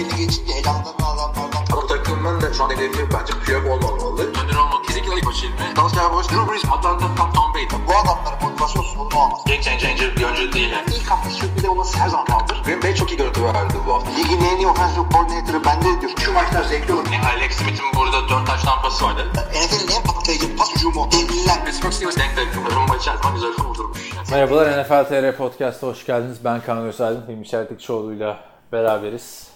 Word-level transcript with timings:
belli 0.00 0.16
geçince 0.16 0.52
elamdan 0.52 0.94
adamlardan 1.00 1.64
Ama 1.72 1.86
takımın 1.86 2.40
da 2.40 2.52
şu 2.54 2.64
an 2.64 2.70
hedefi 2.70 3.08
bence 3.14 3.32
Piyok 3.44 3.66
olmamalı. 3.66 4.22
Önder 4.22 4.56
olmak 4.56 4.84
kesinlikle 4.84 5.14
ilk 5.16 5.26
başı 5.26 5.46
ilmi. 5.46 5.76
Dalsya 5.76 6.12
Boş, 6.12 6.26
Drew 6.28 6.52
Brees, 6.52 6.64
Atlanta, 6.64 7.06
Tom, 7.16 7.32
Tom 7.32 7.54
Brady. 7.54 7.66
bu 7.88 7.92
adamların 7.96 8.42
motivasyon 8.42 8.82
sorunu 8.82 9.18
olmaz. 9.22 9.40
Game 9.46 9.62
changer 9.62 10.16
bir 10.16 10.24
oyuncu 10.24 10.52
değil. 10.52 10.70
Yani. 10.70 10.84
İlk 10.96 11.10
hafta 11.10 11.30
sürpriz 11.30 11.64
olması 11.64 11.98
her 11.98 12.08
zaman 12.08 12.26
kaldır. 12.26 12.62
Green 12.64 12.82
Bay 12.82 12.94
çok 12.94 13.10
iyi 13.12 13.16
görüntü 13.16 13.44
verdi 13.44 13.74
bu 13.86 13.94
hafta. 13.94 14.10
Ligin 14.10 14.40
en 14.44 14.56
iyi 14.56 14.66
offensive 14.66 15.04
coordinator'ı 15.12 15.64
bende 15.64 16.00
diyor. 16.00 16.12
Şu 16.24 16.32
maçlar 16.32 16.62
zevkli 16.62 16.92
olur. 16.94 17.06
Yani 17.12 17.26
Alex 17.26 17.52
Smith'in 17.52 17.86
burada 17.96 18.28
4 18.28 18.46
taş 18.46 18.62
tampası 18.62 19.04
vardı. 19.04 19.26
NFL'in 19.34 19.96
en 19.96 20.02
patlayıcı 20.02 20.56
pas 20.56 20.74
hücumu. 20.74 21.08
Devliler. 21.12 21.64
Pittsburgh 21.64 21.92
Steelers 21.92 22.16
denk 22.16 22.36
denk. 22.36 22.74
Rumba 22.76 22.96
içerisinde 22.96 23.32
güzel 23.34 23.52
kurdurmuş. 23.52 24.00
Merhabalar 24.30 24.82
NFL 24.82 25.04
TR 25.08 25.36
Podcast'a 25.36 25.86
hoş 25.86 26.06
geldiniz. 26.06 26.44
Ben 26.44 26.60
Kaan 26.60 26.78
Özaydın. 26.78 27.24
Hilmi 27.28 27.46
Çeltikçioğlu'yla 27.46 28.40
beraberiz. 28.72 29.49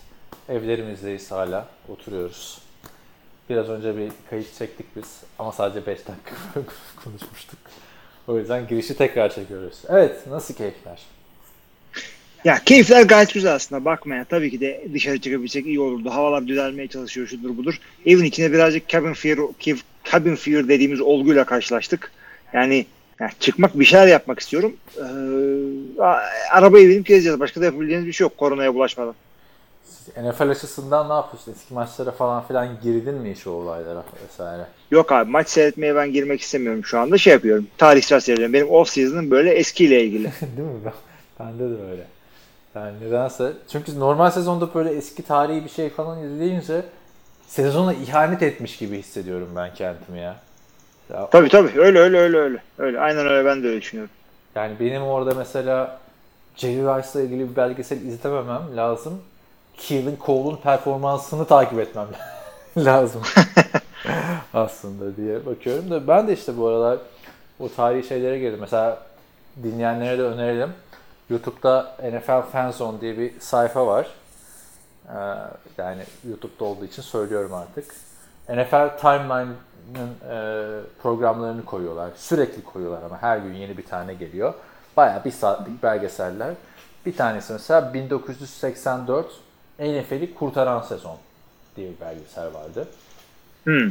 Evlerimizdeyiz 0.49 1.31
hala. 1.31 1.69
Oturuyoruz. 1.89 2.59
Biraz 3.51 3.69
önce 3.69 3.97
bir 3.97 4.09
kayıt 4.31 4.59
çektik 4.59 4.87
biz 4.97 5.21
ama 5.39 5.53
sadece 5.53 5.87
5 5.87 5.99
dakika 5.99 6.35
konuşmuştuk. 7.05 7.59
O 8.29 8.39
yüzden 8.39 8.67
girişi 8.67 8.97
tekrar 8.97 9.35
çekiyoruz. 9.35 9.83
Evet, 9.89 10.27
nasıl 10.27 10.55
keyifler? 10.55 11.03
Ya 12.45 12.59
keyifler 12.65 13.03
gayet 13.03 13.35
güzel 13.35 13.55
aslında 13.55 13.85
bakmaya. 13.85 14.25
Tabii 14.25 14.51
ki 14.51 14.61
de 14.61 14.89
dışarı 14.93 15.21
çıkabilsek 15.21 15.67
iyi 15.67 15.81
olurdu. 15.81 16.11
Havalar 16.11 16.47
düzelmeye 16.47 16.89
çalışıyor 16.89 17.27
şudur 17.27 17.57
budur. 17.57 17.81
Evin 18.07 18.25
içinde 18.25 18.53
birazcık 18.53 18.89
cabin 18.89 19.13
fear, 19.13 19.39
cabin 20.13 20.35
fear 20.35 20.69
dediğimiz 20.69 21.01
olguyla 21.01 21.45
karşılaştık. 21.45 22.13
Yani, 22.53 22.87
yani 23.21 23.31
çıkmak 23.41 23.79
bir 23.79 23.85
şeyler 23.85 24.07
yapmak 24.07 24.41
istiyorum. 24.41 24.77
Ee, 24.97 26.03
arabayı 26.51 26.89
binip 26.89 27.07
gezeceğiz. 27.07 27.41
Başka 27.41 27.61
da 27.61 27.65
yapabileceğiniz 27.65 28.07
bir 28.07 28.13
şey 28.13 28.25
yok 28.25 28.39
koronaya 28.39 28.75
bulaşmadan. 28.75 29.15
NFL 30.23 30.51
açısından 30.51 31.09
ne 31.09 31.13
yapıyorsun? 31.13 31.53
Eski 31.53 31.75
maçlara 31.75 32.11
falan 32.11 32.43
filan 32.47 32.69
girdin 32.83 33.15
mi 33.15 33.35
hiç 33.35 33.47
o 33.47 33.51
olaylara 33.51 34.05
vesaire? 34.25 34.67
Yok 34.91 35.13
abi 35.13 35.31
maç 35.31 35.49
seyretmeye 35.49 35.97
ben 35.97 36.13
girmek 36.13 36.41
istemiyorum 36.41 36.85
şu 36.85 36.99
anda. 36.99 37.19
Şey 37.19 37.33
yapıyorum. 37.33 37.67
Tarihsel 37.79 38.21
seyrediyorum. 38.21 38.53
Benim 38.53 38.71
off 38.71 38.89
season'ım 38.89 39.31
böyle 39.31 39.51
eskiyle 39.55 40.05
ilgili. 40.05 40.25
Değil 40.57 40.69
mi? 40.69 40.81
Ben, 40.85 40.93
bende 41.47 41.79
de 41.79 41.83
öyle. 41.91 42.07
Yani 42.75 43.01
nedense. 43.01 43.53
Çünkü 43.73 44.01
normal 44.01 44.31
sezonda 44.31 44.75
böyle 44.75 44.91
eski 44.91 45.23
tarihi 45.23 45.65
bir 45.65 45.71
şey 45.71 45.91
falan 45.91 46.23
izleyince 46.25 46.83
sezona 47.47 47.95
ihanet 47.95 48.43
etmiş 48.43 48.77
gibi 48.77 48.99
hissediyorum 48.99 49.49
ben 49.57 49.75
kendimi 49.75 50.19
ya. 50.21 50.37
ya 51.13 51.29
Tabii 51.31 51.49
tabii. 51.49 51.81
Öyle 51.81 51.99
öyle 51.99 52.19
öyle 52.19 52.37
öyle. 52.39 52.59
Öyle. 52.79 53.01
Aynen 53.01 53.27
öyle 53.27 53.45
ben 53.45 53.63
de 53.63 53.69
öyle 53.69 53.81
düşünüyorum. 53.81 54.13
yani 54.55 54.77
benim 54.81 55.03
orada 55.03 55.35
mesela 55.35 55.99
Jerry 56.57 56.77
Rice'la 56.77 57.21
ilgili 57.23 57.51
bir 57.51 57.57
belgesel 57.57 58.01
izlememem 58.03 58.63
lazım. 58.77 59.21
Keelan 59.77 60.17
Cole'un 60.27 60.57
performansını 60.57 61.45
takip 61.45 61.79
etmem 61.79 62.07
lazım. 62.77 63.23
Aslında 64.55 65.17
diye 65.17 65.47
bakıyorum 65.47 65.91
da 65.91 66.09
ben 66.09 66.29
de 66.29 66.33
işte 66.33 66.59
bu 66.59 66.67
aralar 66.67 66.99
o 67.61 67.69
tarihi 67.69 68.09
şeylere 68.09 68.39
girdim. 68.39 68.59
Mesela 68.61 69.03
dinleyenlere 69.63 70.19
de 70.19 70.23
önerelim. 70.23 70.73
YouTube'da 71.31 71.97
NFL 72.13 72.43
Fanzone 72.43 73.01
diye 73.01 73.19
bir 73.19 73.41
sayfa 73.41 73.87
var. 73.87 74.07
Ee, 75.09 75.15
yani 75.79 76.03
YouTube'da 76.29 76.65
olduğu 76.65 76.85
için 76.85 77.03
söylüyorum 77.03 77.55
artık. 77.55 77.95
NFL 78.49 78.99
Timeline'ın 79.01 80.11
e, 80.31 80.81
programlarını 81.03 81.65
koyuyorlar. 81.65 82.11
Sürekli 82.17 82.65
koyuyorlar 82.65 83.03
ama 83.03 83.23
her 83.23 83.39
gün 83.39 83.55
yeni 83.55 83.79
bir 83.79 83.87
tane 83.87 84.15
geliyor. 84.15 84.55
Bayağı 84.97 85.25
bir 85.25 85.31
saatlik 85.31 85.83
belgeseller. 85.83 86.55
Bir 87.07 87.17
tanesi 87.17 87.53
mesela 87.53 87.95
1984 87.95 89.27
NFL'i 89.79 90.35
kurtaran 90.35 90.83
sezon 90.83 91.17
diye 91.77 91.91
bir 91.91 92.01
belgesel 92.01 92.55
vardı. 92.55 92.89
Hmm. 93.65 93.91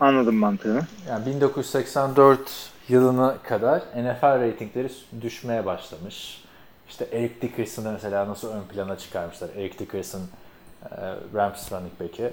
Anladım 0.00 0.34
mantığını. 0.34 0.86
Yani 1.08 1.26
1984 1.26 2.70
yılına 2.88 3.36
kadar 3.42 3.80
NFL 3.80 4.40
reytingleri 4.40 4.88
düşmeye 5.20 5.66
başlamış. 5.66 6.44
İşte 6.88 7.08
Eric 7.12 7.40
Dickerson'ı 7.42 7.92
mesela 7.92 8.28
nasıl 8.28 8.48
ön 8.52 8.62
plana 8.62 8.98
çıkarmışlar. 8.98 9.50
Eric 9.56 9.78
Dickerson 9.78 10.20
e, 10.20 10.96
Rams 11.34 11.72
running 11.72 12.00
back'i. 12.00 12.32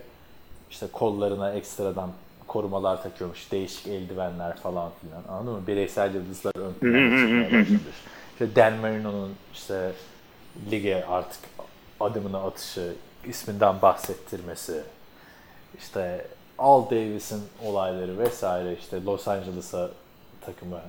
İşte 0.69 0.87
kollarına 0.91 1.51
ekstradan 1.51 2.09
korumalar 2.47 3.03
takıyormuş. 3.03 3.51
Değişik 3.51 3.87
eldivenler 3.87 4.57
falan 4.57 4.91
filan. 5.01 5.37
Anladın 5.37 5.59
mı? 5.59 5.67
Bireysel 5.67 6.15
yıldızlar 6.15 6.53
ön 6.55 6.73
plana 6.73 7.17
çıkmaya 7.17 7.45
başlamış. 7.45 7.81
İşte 8.31 8.55
Dan 8.55 8.73
Marino'nun 8.73 9.33
işte 9.53 9.91
lige 10.71 11.05
artık 11.05 11.39
adımını 11.99 12.43
atışı, 12.43 12.93
isminden 13.25 13.81
bahsettirmesi, 13.81 14.83
işte 15.77 16.25
Al 16.57 16.85
Davis'in 16.85 17.43
olayları 17.63 18.19
vesaire 18.19 18.73
işte 18.73 19.03
Los 19.03 19.27
Angeles'a 19.27 19.89
takımı 20.45 20.81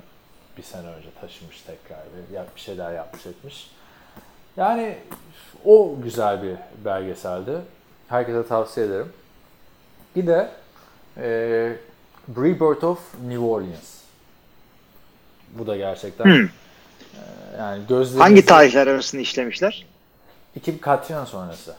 bir 0.57 0.63
sene 0.63 0.87
önce 0.87 1.09
taşımış 1.21 1.61
tekrar 1.61 1.99
ve 1.99 2.45
bir 2.57 2.61
şeyler 2.61 2.93
yapmış 2.93 3.27
etmiş. 3.27 3.71
Yani 4.57 4.99
o 5.65 5.97
güzel 6.03 6.43
bir 6.43 6.57
belgeseldi. 6.85 7.59
Herkese 8.09 8.47
tavsiye 8.47 8.87
ederim. 8.87 9.13
Bir 10.17 10.27
de 10.27 10.51
e, 11.17 11.29
Rebirth 12.37 12.85
of 12.85 12.99
New 13.27 13.45
Orleans. 13.45 13.99
Bu 15.51 15.67
da 15.67 15.77
gerçekten 15.77 16.25
Hmm. 16.25 16.45
e, 16.45 16.49
yani 17.59 17.83
gözlerinizi... 17.89 18.19
Hangi 18.19 18.45
tarihler 18.45 18.87
arasında 18.87 19.23
işlemişler? 19.23 19.87
İki 20.59 20.81
Katrina 20.81 21.27
sonrası. 21.27 21.75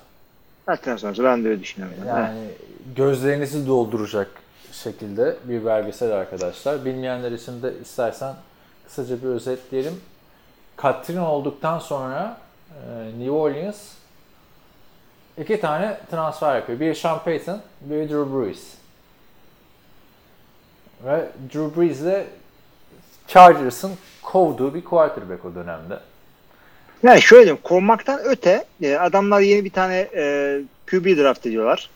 Zaten 0.65 0.97
sonrası 0.97 1.23
ben 1.23 1.43
de 1.43 1.49
öyle 1.49 1.61
düşünüyorum. 1.61 1.97
Yani 2.07 2.47
gözlerinizi 2.95 3.67
dolduracak 3.67 4.27
şekilde 4.71 5.37
bir 5.43 5.65
belgesel 5.65 6.11
arkadaşlar. 6.11 6.85
Bilmeyenler 6.85 7.31
için 7.31 7.61
de 7.61 7.73
istersen 7.81 8.35
kısaca 8.85 9.21
bir 9.21 9.27
özetleyelim. 9.27 10.01
Katrina 10.75 11.31
olduktan 11.31 11.79
sonra 11.79 12.37
e, 12.69 13.05
New 13.19 13.31
Orleans 13.31 13.91
iki 15.37 15.59
tane 15.59 15.97
transfer 16.11 16.55
yapıyor. 16.55 16.79
Bir 16.79 16.95
Sean 16.95 17.23
Payton, 17.23 17.61
bir 17.81 18.09
Drew 18.09 18.33
Brees. 18.33 18.73
Ve 21.05 21.29
Drew 21.53 21.81
Brees 21.81 22.03
de 22.03 22.27
Chargers'ın 23.27 23.91
kovduğu 24.21 24.73
bir 24.73 24.83
quarterback 24.83 25.45
o 25.45 25.55
dönemde. 25.55 25.99
Yani 27.03 27.21
şöyle 27.21 27.43
diyeyim, 27.43 27.59
kovmaktan 27.63 28.19
öte 28.23 28.65
e, 28.81 28.95
adamlar 28.95 29.41
yeni 29.41 29.65
bir 29.65 29.69
tane 29.69 30.07
e, 30.15 30.61
QB 30.91 31.17
draft 31.17 31.45
ediyorlar. 31.45 31.89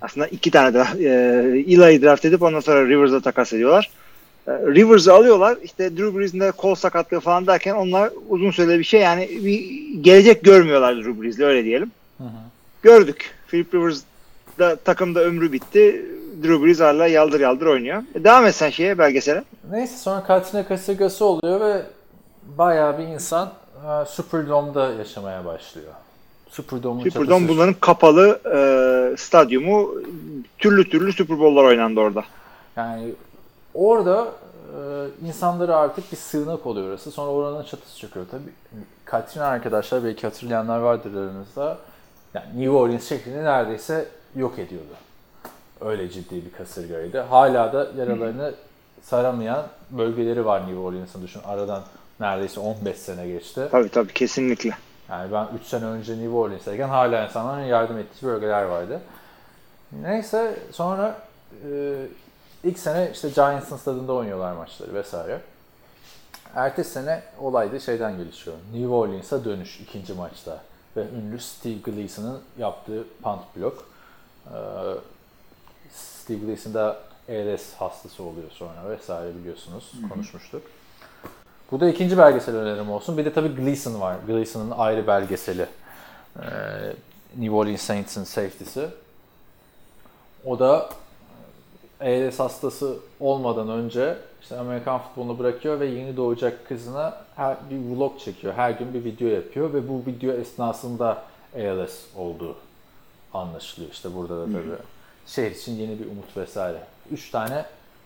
Aslında 0.00 0.26
iki 0.26 0.50
tane 0.50 0.74
draft, 0.74 0.94
e, 0.94 1.08
Eli'yi 1.66 2.02
draft 2.02 2.24
edip 2.24 2.42
ondan 2.42 2.60
sonra 2.60 2.88
Rivers'a 2.88 3.20
takas 3.20 3.52
ediyorlar. 3.52 3.90
E, 4.46 4.50
Rivers'ı 4.52 5.14
alıyorlar. 5.14 5.58
İşte 5.62 5.96
Drew 5.96 6.18
Brees'in 6.18 6.40
de 6.40 6.50
kol 6.50 6.74
sakatlığı 6.74 7.20
falan 7.20 7.46
derken 7.46 7.74
onlar 7.74 8.10
uzun 8.28 8.50
süreli 8.50 8.78
bir 8.78 8.84
şey 8.84 9.00
yani 9.00 9.28
bir 9.44 9.64
gelecek 10.00 10.44
görmüyorlar 10.44 10.96
Drew 10.96 11.22
Brees'le 11.22 11.40
öyle 11.40 11.64
diyelim. 11.64 11.90
Gördük. 12.82 13.34
Philip 13.48 13.74
Rivers 13.74 14.02
da 14.58 14.76
takımda 14.76 15.20
ömrü 15.24 15.52
bitti. 15.52 16.06
Drew 16.42 16.64
Brees 16.64 16.80
hala 16.80 17.06
yaldır 17.06 17.40
yaldır 17.40 17.66
oynuyor. 17.66 18.02
E, 18.14 18.24
devam 18.24 18.46
et 18.46 18.54
sen 18.54 18.70
şeye 18.70 18.98
belgesele. 18.98 19.44
Neyse 19.70 19.96
sonra 19.96 20.24
Katrina 20.24 20.68
kasırgası 20.68 21.24
oluyor 21.24 21.60
ve 21.60 21.82
bayağı 22.58 22.98
bir 22.98 23.02
insan 23.02 23.52
e, 23.86 24.04
Superdome'da 24.06 24.92
yaşamaya 24.92 25.44
başlıyor. 25.44 25.92
Superdome 26.50 27.02
çatısı- 27.02 27.48
bunların 27.48 27.74
kapalı 27.74 28.40
e, 28.54 29.16
stadyumu 29.16 29.94
türlü 30.58 30.90
türlü 30.90 31.12
Super 31.12 31.38
Bowl'lar 31.40 31.64
oynandı 31.64 32.00
orada. 32.00 32.24
Yani 32.76 33.12
orada 33.74 34.28
e, 34.68 35.26
insanları 35.26 35.76
artık 35.76 36.12
bir 36.12 36.16
sığınak 36.16 36.66
oluyor 36.66 36.88
orası. 36.88 37.10
Sonra 37.10 37.30
oranın 37.30 37.64
çatısı 37.64 37.98
çöküyor. 37.98 38.26
Tabii 38.30 38.42
Katrina 39.04 39.44
arkadaşlar 39.46 40.04
belki 40.04 40.26
hatırlayanlar 40.26 40.78
vardır 40.78 41.14
aranızda. 41.14 41.78
Yani 42.34 42.46
New 42.56 42.70
Orleans 42.70 43.08
şehrini 43.08 43.44
neredeyse 43.44 44.08
yok 44.36 44.58
ediyordu. 44.58 44.94
Öyle 45.80 46.10
ciddi 46.10 46.44
bir 46.46 46.52
kasırgaydı. 46.52 47.20
Hala 47.20 47.72
da 47.72 47.88
yaralarını 47.98 48.54
saramayan 49.02 49.66
bölgeleri 49.90 50.46
var 50.46 50.60
New 50.60 50.78
Orleans'ın 50.78 51.22
düşün. 51.22 51.40
Aradan 51.46 51.82
neredeyse 52.20 52.60
15 52.60 52.96
sene 52.96 53.28
geçti. 53.28 53.68
Tabii 53.70 53.88
tabii 53.88 54.12
kesinlikle. 54.12 54.76
Yani 55.10 55.32
ben 55.32 55.48
3 55.60 55.66
sene 55.66 55.84
önce 55.84 56.12
New 56.12 56.30
Orleans'tayken 56.30 56.88
hala 56.88 57.24
insanların 57.24 57.64
yardım 57.64 57.98
ettiği 57.98 58.26
bölgeler 58.26 58.62
vardı. 58.62 59.00
Neyse 59.92 60.58
sonra 60.72 61.18
e, 61.70 61.94
ilk 62.64 62.78
sene 62.78 63.10
işte 63.12 63.28
Giants'ın 63.28 63.76
stadında 63.76 64.12
oynuyorlar 64.12 64.52
maçları 64.52 64.94
vesaire. 64.94 65.40
Ertesi 66.54 66.90
sene 66.90 67.22
olay 67.40 67.72
da 67.72 67.80
şeyden 67.80 68.16
gelişiyor. 68.16 68.56
New 68.72 68.88
Orleans'a 68.88 69.44
dönüş 69.44 69.80
ikinci 69.80 70.12
maçta. 70.12 70.60
Ve 70.96 71.04
ünlü 71.08 71.38
Steve 71.38 71.74
Gleason'ın 71.74 72.40
yaptığı 72.58 73.04
punt 73.22 73.40
blok. 73.56 73.84
Ee, 74.46 74.56
Steve 75.92 76.38
Gleason 76.38 76.74
da 76.74 77.00
ALS 77.28 77.74
hastası 77.74 78.22
oluyor 78.22 78.50
sonra 78.50 78.90
vesaire 78.90 79.34
biliyorsunuz. 79.34 79.92
Konuşmuştuk. 80.08 80.62
Bu 81.72 81.80
da 81.80 81.88
ikinci 81.88 82.18
belgesel 82.18 82.54
önerim 82.54 82.90
olsun. 82.90 83.18
Bir 83.18 83.24
de 83.24 83.32
tabii 83.32 83.48
Gleason 83.48 84.00
var. 84.00 84.16
Gleason'ın 84.26 84.70
ayrı 84.70 85.06
belgeseli. 85.06 85.66
Ee, 86.36 86.42
New 87.36 87.54
Orleans 87.54 87.80
Saints'in 87.80 88.24
safety'si. 88.24 88.88
O 90.44 90.58
da 90.58 90.88
ALS 92.00 92.38
hastası 92.38 92.96
olmadan 93.20 93.68
önce 93.68 94.16
işte 94.42 94.58
Amerikan 94.58 94.98
futbolunu 94.98 95.38
bırakıyor 95.38 95.80
ve 95.80 95.86
yeni 95.86 96.16
doğacak 96.16 96.68
kızına 96.68 97.24
her 97.36 97.56
bir 97.70 97.96
vlog 97.96 98.18
çekiyor. 98.18 98.54
Her 98.54 98.70
gün 98.70 98.94
bir 98.94 99.04
video 99.04 99.28
yapıyor 99.28 99.74
ve 99.74 99.88
bu 99.88 100.02
video 100.06 100.32
esnasında 100.32 101.22
ALS 101.56 101.92
olduğu 102.16 102.56
anlaşılıyor. 103.34 103.92
İşte 103.92 104.14
burada 104.14 104.40
da 104.40 104.44
tabii 104.44 104.76
şehir 105.26 105.50
için 105.50 105.72
yeni 105.72 105.98
bir 105.98 106.06
umut 106.06 106.36
vesaire. 106.36 106.78
Üç 107.10 107.30
tane 107.30 107.64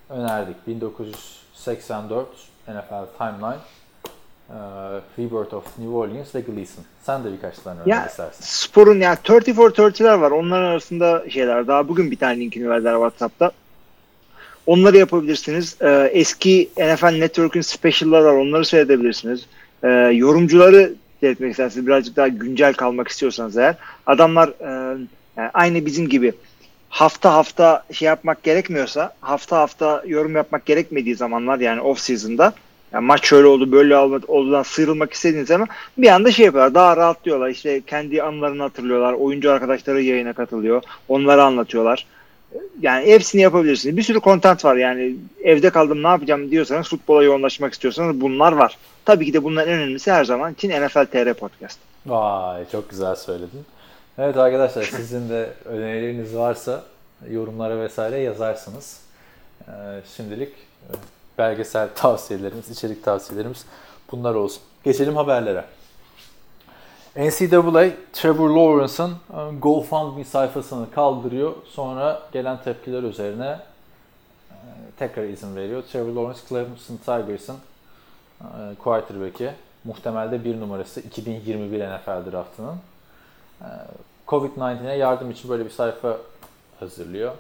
önerdik. 0.09 0.67
1984 0.67 2.29
NFL 2.69 3.19
Timeline, 3.19 3.61
e, 4.51 4.57
Rebirth 5.19 5.55
of 5.55 5.65
New 5.79 5.95
Orleans 5.95 6.35
ve 6.35 6.41
Gleason. 6.41 6.85
Sen 7.03 7.25
de 7.25 7.33
birkaç 7.33 7.59
tane 7.59 7.81
Ya 7.87 8.07
istersen. 8.07 8.41
sporun 8.41 9.01
yani 9.01 9.19
30 9.31 9.55
for 9.55 9.71
30'ler 9.71 10.21
var. 10.21 10.31
Onların 10.31 10.65
arasında 10.65 11.25
şeyler. 11.31 11.67
Daha 11.67 11.89
bugün 11.89 12.11
bir 12.11 12.17
tane 12.17 12.41
linkini 12.41 12.69
verdiler 12.71 12.93
WhatsApp'ta. 12.95 13.53
Onları 14.67 14.97
yapabilirsiniz. 14.97 15.77
Ee, 15.81 16.11
eski 16.13 16.71
NFL 16.79 17.19
Network'ün 17.19 17.61
special'lar 17.61 18.21
var. 18.21 18.33
Onları 18.33 18.65
seyredebilirsiniz. 18.65 19.47
Ee, 19.83 19.89
yorumcuları 20.15 20.95
seyretmek 21.21 21.51
isterseniz 21.51 21.87
birazcık 21.87 22.17
daha 22.17 22.29
güncel 22.29 22.75
kalmak 22.75 23.09
istiyorsanız 23.09 23.57
eğer. 23.57 23.75
Adamlar 24.07 24.49
e, 24.49 24.99
yani 25.37 25.51
aynı 25.55 25.87
bizim 25.87 26.09
gibi 26.09 26.33
hafta 26.95 27.35
hafta 27.35 27.85
şey 27.93 28.07
yapmak 28.07 28.43
gerekmiyorsa 28.43 29.13
hafta 29.21 29.59
hafta 29.59 30.03
yorum 30.07 30.37
yapmak 30.37 30.67
gerekmediği 30.67 31.17
zamanlar 31.17 31.59
yani 31.59 31.81
off 31.81 31.99
season'da 31.99 32.53
yani 32.93 33.07
maç 33.07 33.27
şöyle 33.27 33.47
oldu 33.47 33.73
böyle 33.73 33.97
oldu 33.97 34.25
olduğundan 34.29 34.63
sıyrılmak 34.63 35.13
istediğiniz 35.13 35.49
zaman 35.49 35.69
bir 35.99 36.09
anda 36.09 36.33
şey 36.33 36.47
yapıyorlar 36.47 36.75
daha 36.75 36.97
rahatlıyorlar. 36.97 37.49
İşte 37.49 37.81
kendi 37.81 38.23
anılarını 38.23 38.63
hatırlıyorlar 38.63 39.13
oyuncu 39.13 39.53
arkadaşları 39.53 40.03
yayına 40.03 40.33
katılıyor 40.33 40.83
onları 41.09 41.43
anlatıyorlar. 41.43 42.07
Yani 42.81 43.07
hepsini 43.07 43.43
yapabilirsiniz. 43.43 43.97
Bir 43.97 44.03
sürü 44.03 44.21
content 44.21 44.65
var 44.65 44.77
yani 44.77 45.17
evde 45.45 45.71
kaldım 45.71 46.03
ne 46.03 46.09
yapacağım 46.09 46.51
diyorsanız 46.51 46.89
futbola 46.89 47.23
yoğunlaşmak 47.23 47.73
istiyorsanız 47.73 48.21
bunlar 48.21 48.53
var. 48.53 48.79
Tabii 49.05 49.27
ki 49.27 49.33
de 49.33 49.45
bunların 49.45 49.73
en 49.73 49.79
önemlisi 49.79 50.13
her 50.13 50.25
zaman 50.25 50.53
için 50.53 50.71
NFL 50.71 51.07
TR 51.07 51.35
Podcast. 51.35 51.79
Vay 52.07 52.65
çok 52.73 52.91
güzel 52.91 53.17
söyledin. 53.17 53.65
Evet 54.19 54.37
arkadaşlar 54.37 54.83
sizin 54.83 55.29
de 55.29 55.53
önerileriniz 55.65 56.37
varsa 56.37 56.83
yorumlara 57.31 57.81
vesaire 57.81 58.19
yazarsınız. 58.19 59.01
Ee, 59.69 59.73
şimdilik 60.17 60.55
belgesel 61.39 61.89
tavsiyelerimiz, 61.95 62.71
içerik 62.71 63.05
tavsiyelerimiz 63.05 63.65
bunlar 64.13 64.35
olsun. 64.35 64.63
Geçelim 64.85 65.17
haberlere. 65.17 65.65
NCAA 67.17 67.91
Trevor 68.13 68.51
Lawrence'ın 68.51 69.11
e, 69.11 69.59
GoFundMe 69.59 70.25
sayfasını 70.25 70.91
kaldırıyor. 70.91 71.53
Sonra 71.67 72.23
gelen 72.33 72.63
tepkiler 72.63 73.03
üzerine 73.03 73.59
e, 74.51 74.57
tekrar 74.99 75.25
izin 75.25 75.57
veriyor. 75.57 75.83
Trevor 75.93 76.13
Lawrence 76.13 76.41
Clemson 76.49 76.97
Tigers'ın 76.97 77.57
e, 78.41 78.75
quarterback'i. 78.79 79.53
Muhtemelde 79.85 80.45
bir 80.45 80.61
numarası 80.61 81.01
2021 81.01 81.81
NFL 81.81 82.33
draftının. 82.33 82.77
E, 83.61 83.69
Covid-19'e 84.29 84.97
yardım 84.97 85.31
için 85.31 85.51
böyle 85.51 85.65
bir 85.65 85.71
sayfa 85.71 86.17
hazırlıyor. 86.81 87.33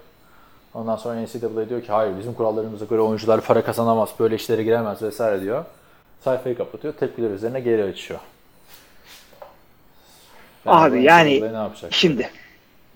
Ondan 0.75 0.97
sonra 0.97 1.21
NCAA 1.21 1.69
diyor 1.69 1.83
ki 1.83 1.93
hayır 1.93 2.19
bizim 2.19 2.35
kurallarımıza 2.35 2.85
göre 2.85 3.01
oyuncular 3.01 3.41
para 3.41 3.65
kazanamaz, 3.65 4.09
böyle 4.21 4.35
işlere 4.35 4.63
giremez 4.63 5.03
vesaire 5.03 5.41
diyor. 5.41 5.65
Sayfayı 6.25 6.57
kapatıyor, 6.57 6.95
tepkiler 6.95 7.31
üzerine 7.31 7.61
geri 7.61 7.85
açıyor. 7.85 8.21
Abi 10.67 10.99
bu 10.99 11.03
yani 11.03 11.41
ne 11.41 11.57
yapacak? 11.57 11.93
Şimdi 11.93 12.31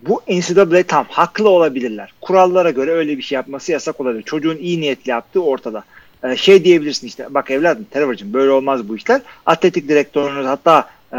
bu 0.02 0.22
NCAA 0.28 0.82
tam 0.82 1.06
haklı 1.10 1.48
olabilirler. 1.48 2.14
Kurallara 2.20 2.70
göre 2.70 2.90
öyle 2.90 3.18
bir 3.18 3.22
şey 3.22 3.36
yapması 3.36 3.72
yasak 3.72 4.00
olabilir. 4.00 4.22
Çocuğun 4.22 4.56
iyi 4.56 4.80
niyetli 4.80 5.10
yaptığı 5.10 5.44
ortada. 5.44 5.84
Ee, 6.24 6.36
şey 6.36 6.64
diyebilirsin 6.64 7.06
işte 7.06 7.26
bak 7.30 7.50
evladım 7.50 7.86
Trevor'cığım 7.90 8.32
böyle 8.32 8.50
olmaz 8.50 8.88
bu 8.88 8.96
işler. 8.96 9.20
Atletik 9.46 9.88
direktörünüz 9.88 10.46
hatta 10.46 10.88
e, 11.12 11.18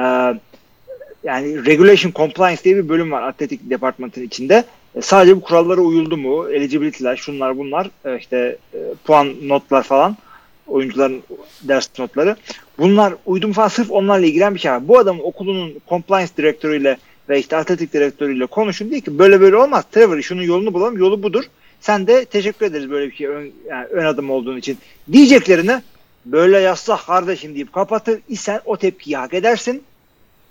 yani 1.23 1.65
regulation 1.65 2.11
compliance 2.11 2.63
diye 2.63 2.75
bir 2.75 2.89
bölüm 2.89 3.11
var 3.11 3.23
atletik 3.23 3.69
departmanın 3.69 4.25
içinde. 4.25 4.63
E, 4.95 5.01
sadece 5.01 5.35
bu 5.35 5.41
kurallara 5.41 5.81
uyuldu 5.81 6.17
mu? 6.17 6.49
Eligibility'ler, 6.49 7.15
şunlar 7.15 7.57
bunlar, 7.57 7.89
e, 8.05 8.17
işte 8.17 8.57
e, 8.73 8.77
puan 9.03 9.33
notlar 9.47 9.83
falan, 9.83 10.17
oyuncuların 10.67 11.23
ders 11.63 11.99
notları. 11.99 12.35
Bunlar 12.77 13.13
uydu 13.25 13.47
mu 13.47 13.53
falan 13.53 13.67
sırf 13.67 13.91
onlarla 13.91 14.25
ilgilen 14.25 14.55
bir 14.55 14.59
şey 14.59 14.71
var. 14.71 14.87
Bu 14.87 14.97
adamın 14.99 15.23
okulunun 15.23 15.73
compliance 15.89 16.31
direktörüyle 16.37 16.97
ve 17.29 17.39
işte 17.39 17.57
atletik 17.57 17.93
direktörüyle 17.93 18.45
konuşun 18.45 18.91
diye 18.91 19.01
ki 19.01 19.19
böyle 19.19 19.41
böyle 19.41 19.55
olmaz. 19.55 19.83
Trevor 19.91 20.21
şunun 20.21 20.41
yolunu 20.41 20.73
bulalım. 20.73 20.97
Yolu 20.97 21.23
budur. 21.23 21.43
Sen 21.81 22.07
de 22.07 22.25
teşekkür 22.25 22.65
ederiz 22.65 22.89
böyle 22.89 23.11
bir 23.11 23.15
şey 23.15 23.27
ön, 23.27 23.51
yani 23.69 23.85
ön 23.85 24.05
adım 24.05 24.29
olduğun 24.29 24.57
için. 24.57 24.77
Diyeceklerine 25.11 25.81
böyle 26.25 26.59
yazsa 26.59 26.97
kardeşim 26.97 27.55
deyip 27.55 27.73
kapatır 27.73 28.19
isen 28.29 28.61
o 28.65 28.77
tepkiyi 28.77 29.17
hak 29.17 29.33
edersin. 29.33 29.83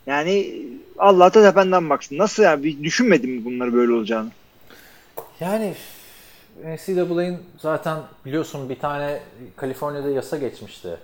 Yani 0.09 0.63
Allah 0.99 1.35
da 1.35 1.43
tependen 1.43 1.91
baksın. 1.91 2.19
Nasıl 2.19 2.43
ya? 2.43 2.63
Bir 2.63 2.85
düşünmedin 2.85 3.31
mi 3.31 3.45
bunları 3.45 3.73
böyle 3.73 3.93
olacağını? 3.93 4.31
Yani 5.41 5.75
NCAA'nin 6.65 7.39
zaten 7.59 7.99
biliyorsun 8.27 8.69
bir 8.69 8.79
tane 8.79 9.21
Kaliforniya'da 9.57 10.11
yasa 10.11 10.37
geçmişti 10.37 10.97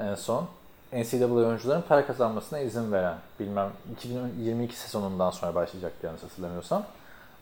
en 0.00 0.14
son. 0.14 0.48
NCAA 0.92 1.32
oyuncuların 1.32 1.82
para 1.88 2.06
kazanmasına 2.06 2.58
izin 2.58 2.92
veren. 2.92 3.14
Bilmem 3.40 3.70
2022 3.92 4.76
sezonundan 4.76 5.30
sonra 5.30 5.54
başlayacaktı 5.54 6.06
yanlış 6.06 6.22
hatırlamıyorsam. 6.22 6.84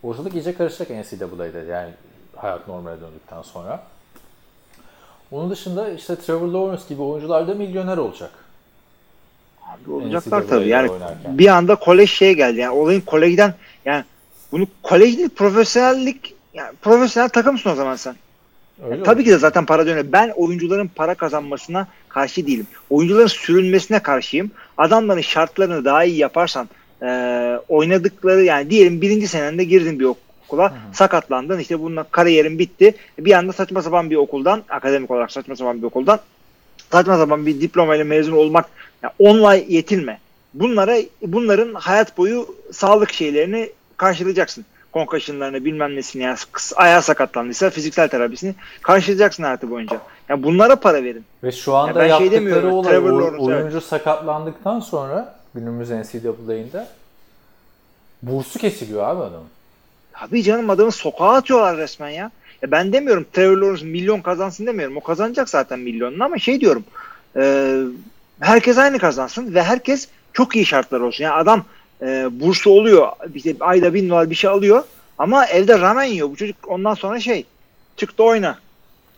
Ortalık 0.02 0.34
iyice 0.34 0.54
karışacak 0.54 0.90
NCAA'de 0.90 1.72
yani 1.72 1.90
hayat 2.36 2.68
normale 2.68 3.00
döndükten 3.00 3.42
sonra. 3.42 3.82
Onun 5.30 5.50
dışında 5.50 5.90
işte 5.90 6.16
Trevor 6.16 6.48
Lawrence 6.48 6.82
gibi 6.88 7.02
oyuncular 7.02 7.48
da 7.48 7.54
milyoner 7.54 7.96
olacak. 7.96 8.30
Abi 9.68 9.90
olacaklar 9.90 10.38
NCAA'de 10.38 10.48
tabii. 10.48 10.68
Yani 10.68 10.90
oynarken. 10.90 11.38
bir 11.38 11.46
anda 11.46 11.74
kolej 11.74 12.10
şeye 12.10 12.32
geldi. 12.32 12.60
Yani 12.60 12.74
olayın 12.74 13.00
kolejden 13.00 13.54
yani 13.84 14.04
bunu 14.52 14.66
kolej 14.82 15.18
değil 15.18 15.28
profesyonellik 15.28 16.34
yani 16.54 16.76
profesyonel 16.82 17.28
takımsın 17.28 17.70
o 17.70 17.74
zaman 17.74 17.96
sen. 17.96 18.16
Öyle 18.84 18.94
Yani 18.94 19.04
tabii 19.04 19.24
ki 19.24 19.30
de 19.30 19.38
zaten 19.38 19.66
para 19.66 19.86
dönüyor. 19.86 20.06
Ben 20.12 20.32
oyuncuların 20.36 20.90
para 20.94 21.14
kazanmasına 21.14 21.86
karşı 22.08 22.46
değilim. 22.46 22.66
Oyuncuların 22.90 23.26
sürülmesine 23.26 23.98
karşıyım. 23.98 24.50
Adamların 24.78 25.20
şartlarını 25.20 25.84
daha 25.84 26.04
iyi 26.04 26.16
yaparsan 26.16 26.68
e, 27.02 27.08
oynadıkları 27.68 28.44
yani 28.44 28.70
diyelim 28.70 29.00
birinci 29.00 29.28
senende 29.28 29.64
girdin 29.64 30.00
bir 30.00 30.04
okula 30.04 30.74
sakatlandın 30.92 31.58
işte 31.58 31.80
bununla 31.80 32.02
kariyerin 32.02 32.58
bitti. 32.58 32.94
Bir 33.18 33.32
anda 33.32 33.52
saçma 33.52 33.82
sapan 33.82 34.10
bir 34.10 34.16
okuldan 34.16 34.62
akademik 34.68 35.10
olarak 35.10 35.32
saçma 35.32 35.56
sapan 35.56 35.78
bir 35.78 35.86
okuldan 35.86 36.20
saçma 36.92 37.16
sapan 37.16 37.46
bir 37.46 37.60
diplomayla 37.60 38.04
mezun 38.04 38.32
olmak 38.32 38.66
yani 39.02 39.12
onunla 39.18 39.54
yetinme. 39.54 40.18
Bunlara 40.54 40.96
bunların 41.22 41.74
hayat 41.74 42.18
boyu 42.18 42.54
sağlık 42.72 43.12
şeylerini 43.12 43.70
karşılayacaksın. 43.96 44.64
Concussion'larını 44.92 45.64
bilmem 45.64 45.96
nesini 45.96 46.22
ya 46.22 46.34
kıs- 46.34 46.74
ayağı 46.74 47.02
sakatlandıysa 47.02 47.70
fiziksel 47.70 48.08
terapisini 48.08 48.54
karşılayacaksın 48.82 49.42
hayatı 49.42 49.70
boyunca. 49.70 50.00
Ya 50.28 50.42
bunlara 50.42 50.76
para 50.76 51.04
verin. 51.04 51.24
Ve 51.44 51.52
şu 51.52 51.74
anda 51.74 51.90
Ya 51.90 51.94
ben 51.94 52.18
şey 52.18 52.26
yaptıkları 52.26 52.32
demiyorum, 52.32 52.72
olay 52.72 52.94
Lawrence, 52.94 53.52
evet. 53.52 53.62
oyuncu 53.62 53.80
sakatlandıktan 53.80 54.80
sonra 54.80 55.34
günümüz 55.54 55.90
NCAA'inde 55.90 56.86
bursu 58.22 58.58
kesiliyor 58.58 59.02
abi 59.08 59.22
adamın. 59.22 59.48
Abi 60.14 60.42
canım 60.42 60.70
adamı 60.70 60.92
sokağa 60.92 61.32
atıyorlar 61.32 61.76
resmen 61.76 62.08
ya. 62.08 62.30
Ya 62.62 62.70
ben 62.70 62.92
demiyorum 62.92 63.26
Trevor 63.32 63.56
Lawrence 63.56 63.86
milyon 63.86 64.20
kazansın 64.20 64.66
demiyorum. 64.66 64.96
O 64.96 65.00
kazanacak 65.00 65.48
zaten 65.48 65.78
milyonunu 65.78 66.24
ama 66.24 66.38
şey 66.38 66.60
diyorum. 66.60 66.84
e, 67.36 67.74
herkes 68.40 68.78
aynı 68.78 68.98
kazansın 68.98 69.54
ve 69.54 69.62
herkes 69.62 70.08
çok 70.32 70.56
iyi 70.56 70.66
şartlar 70.66 71.00
olsun. 71.00 71.24
Yani 71.24 71.34
adam 71.34 71.64
e, 72.02 72.28
burslu 72.40 72.70
oluyor. 72.70 73.08
İşte 73.34 73.56
ayda 73.60 73.94
bin 73.94 74.10
dolar 74.10 74.30
bir 74.30 74.34
şey 74.34 74.50
alıyor. 74.50 74.82
Ama 75.18 75.46
evde 75.46 75.80
ramen 75.80 76.04
yiyor. 76.04 76.30
Bu 76.30 76.36
çocuk 76.36 76.56
ondan 76.68 76.94
sonra 76.94 77.20
şey 77.20 77.44
çıktı 77.96 78.24
oyna. 78.24 78.58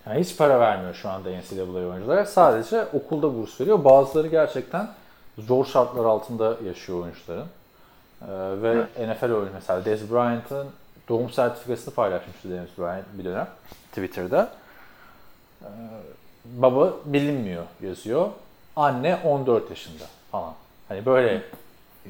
Yani 0.07 0.21
hiç 0.21 0.37
para 0.37 0.61
vermiyor 0.61 0.95
şu 0.95 1.09
anda 1.09 1.29
NCAA 1.31 1.89
oyunculara. 1.91 2.27
Sadece 2.27 2.85
okulda 2.93 3.35
burs 3.35 3.61
veriyor. 3.61 3.85
Bazıları 3.85 4.29
gerçekten 4.29 4.89
zor 5.39 5.65
şartlar 5.65 6.05
altında 6.05 6.57
yaşıyor 6.67 7.03
oyuncuların. 7.03 7.47
Ee, 8.23 8.63
ve 8.63 8.83
NFL 9.09 9.25
oyuncu 9.25 9.53
mesela 9.55 9.85
Dez 9.85 10.11
Bryant'ın 10.13 10.67
doğum 11.09 11.31
sertifikasını 11.31 11.95
paylaşmıştı 11.95 12.51
Dez 12.51 12.79
Bryant 12.79 13.05
bir 13.13 13.25
dönem 13.25 13.49
Twitter'da. 13.89 14.53
Ee, 15.63 15.67
baba 16.45 16.95
bilinmiyor 17.05 17.65
yazıyor. 17.83 18.29
Anne 18.77 19.19
14 19.25 19.71
yaşında 19.71 20.05
falan. 20.31 20.55
Hani 20.89 21.07
böyle 21.07 21.43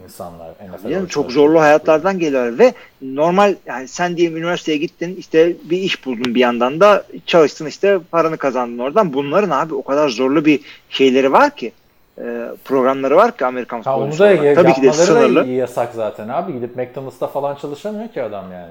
insanlar 0.05 0.55
Yani 0.89 1.09
çok 1.09 1.33
zorlu 1.33 1.61
hayatlardan 1.61 2.19
geliyorlar 2.19 2.59
ve 2.59 2.75
normal 3.03 3.55
yani 3.67 3.89
sen 3.89 4.17
diyelim 4.17 4.37
üniversiteye 4.37 4.79
gittin 4.79 5.17
işte 5.17 5.57
bir 5.65 5.79
iş 5.79 6.07
buldun 6.07 6.35
bir 6.35 6.41
yandan 6.41 6.81
da 6.81 7.05
çalıştın 7.27 7.67
işte 7.67 7.99
paranı 8.11 8.37
kazandın 8.37 8.79
oradan. 8.79 9.13
Bunların 9.13 9.51
abi 9.51 9.75
o 9.75 9.83
kadar 9.83 10.09
zorlu 10.09 10.45
bir 10.45 10.61
şeyleri 10.91 11.33
var 11.33 11.57
ki 11.57 11.73
e, 12.19 12.49
programları 12.65 13.17
var 13.17 13.37
ki 13.37 13.47
Amerikan 13.47 13.79
futbolu. 13.83 14.05
onu 14.05 14.19
da 14.19 14.31
ya- 14.31 14.55
Tabii 14.55 14.73
ki 14.73 14.83
de 14.83 14.93
sınırlı. 14.93 15.45
da 15.45 15.49
yasak 15.49 15.95
zaten 15.95 16.29
abi. 16.29 16.53
Gidip 16.53 16.77
McDonald's'ta 16.77 17.27
falan 17.27 17.55
çalışamıyor 17.55 18.09
ki 18.09 18.23
adam 18.23 18.45
yani. 18.53 18.71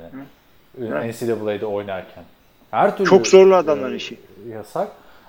NCAA'de 1.12 1.66
oynarken. 1.66 2.24
Her 2.72 2.98
türlü 2.98 3.10
Çok 3.10 3.28
zorlu 3.28 3.56
adamların 3.56 3.94
e, 3.94 3.98
işi. 3.98 4.20
Yasak. 4.50 4.88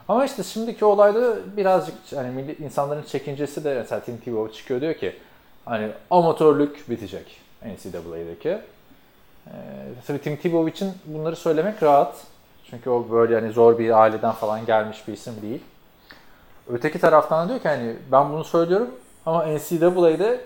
Ama 0.08 0.24
işte 0.24 0.42
şimdiki 0.42 0.84
olayda 0.84 1.34
birazcık 1.56 1.94
hani 2.14 2.56
insanların 2.64 3.02
çekincesi 3.02 3.64
de 3.64 3.74
mesela 3.74 4.00
Tim 4.00 4.16
Tebow 4.16 4.52
çıkıyor 4.58 4.80
diyor 4.80 4.94
ki 4.94 5.16
hani 5.64 5.88
amatörlük 6.10 6.90
bitecek 6.90 7.40
NCAA'deki. 7.64 8.48
Ee, 9.46 9.50
tabii 10.06 10.18
Tim 10.18 10.36
Tebow 10.36 10.70
için 10.70 10.92
bunları 11.06 11.36
söylemek 11.36 11.82
rahat. 11.82 12.16
Çünkü 12.70 12.90
o 12.90 13.06
böyle 13.10 13.34
hani 13.34 13.52
zor 13.52 13.78
bir 13.78 14.00
aileden 14.00 14.32
falan 14.32 14.66
gelmiş 14.66 15.08
bir 15.08 15.12
isim 15.12 15.34
değil. 15.42 15.60
Öteki 16.72 16.98
taraftan 16.98 17.44
da 17.44 17.48
diyor 17.48 17.60
ki 17.60 17.68
hani 17.68 17.96
ben 18.12 18.32
bunu 18.32 18.44
söylüyorum 18.44 18.90
ama 19.26 19.46
NCAA'de 19.46 20.40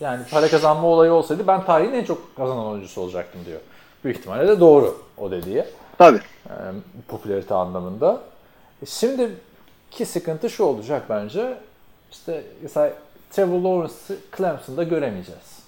yani 0.00 0.24
para 0.30 0.48
kazanma 0.48 0.88
olayı 0.88 1.12
olsaydı 1.12 1.46
ben 1.46 1.64
tarihin 1.64 1.92
en 1.92 2.04
çok 2.04 2.36
kazanan 2.36 2.66
oyuncusu 2.66 3.00
olacaktım 3.00 3.40
diyor. 3.46 3.60
Büyük 4.04 4.18
ihtimalle 4.18 4.48
de 4.48 4.60
doğru 4.60 4.98
o 5.18 5.30
dediği 5.30 5.64
Tabii. 5.98 6.20
e, 6.46 6.52
popülarite 7.08 7.54
anlamında. 7.54 8.20
E, 8.82 8.86
Şimdiki 8.86 10.06
sıkıntı 10.06 10.50
şu 10.50 10.64
olacak 10.64 11.02
bence. 11.08 11.58
İşte 12.12 12.44
mesela 12.62 12.92
Trevor 13.30 13.60
Lawrence'ı 13.60 14.18
Clemson'da 14.36 14.82
göremeyeceğiz. 14.82 15.58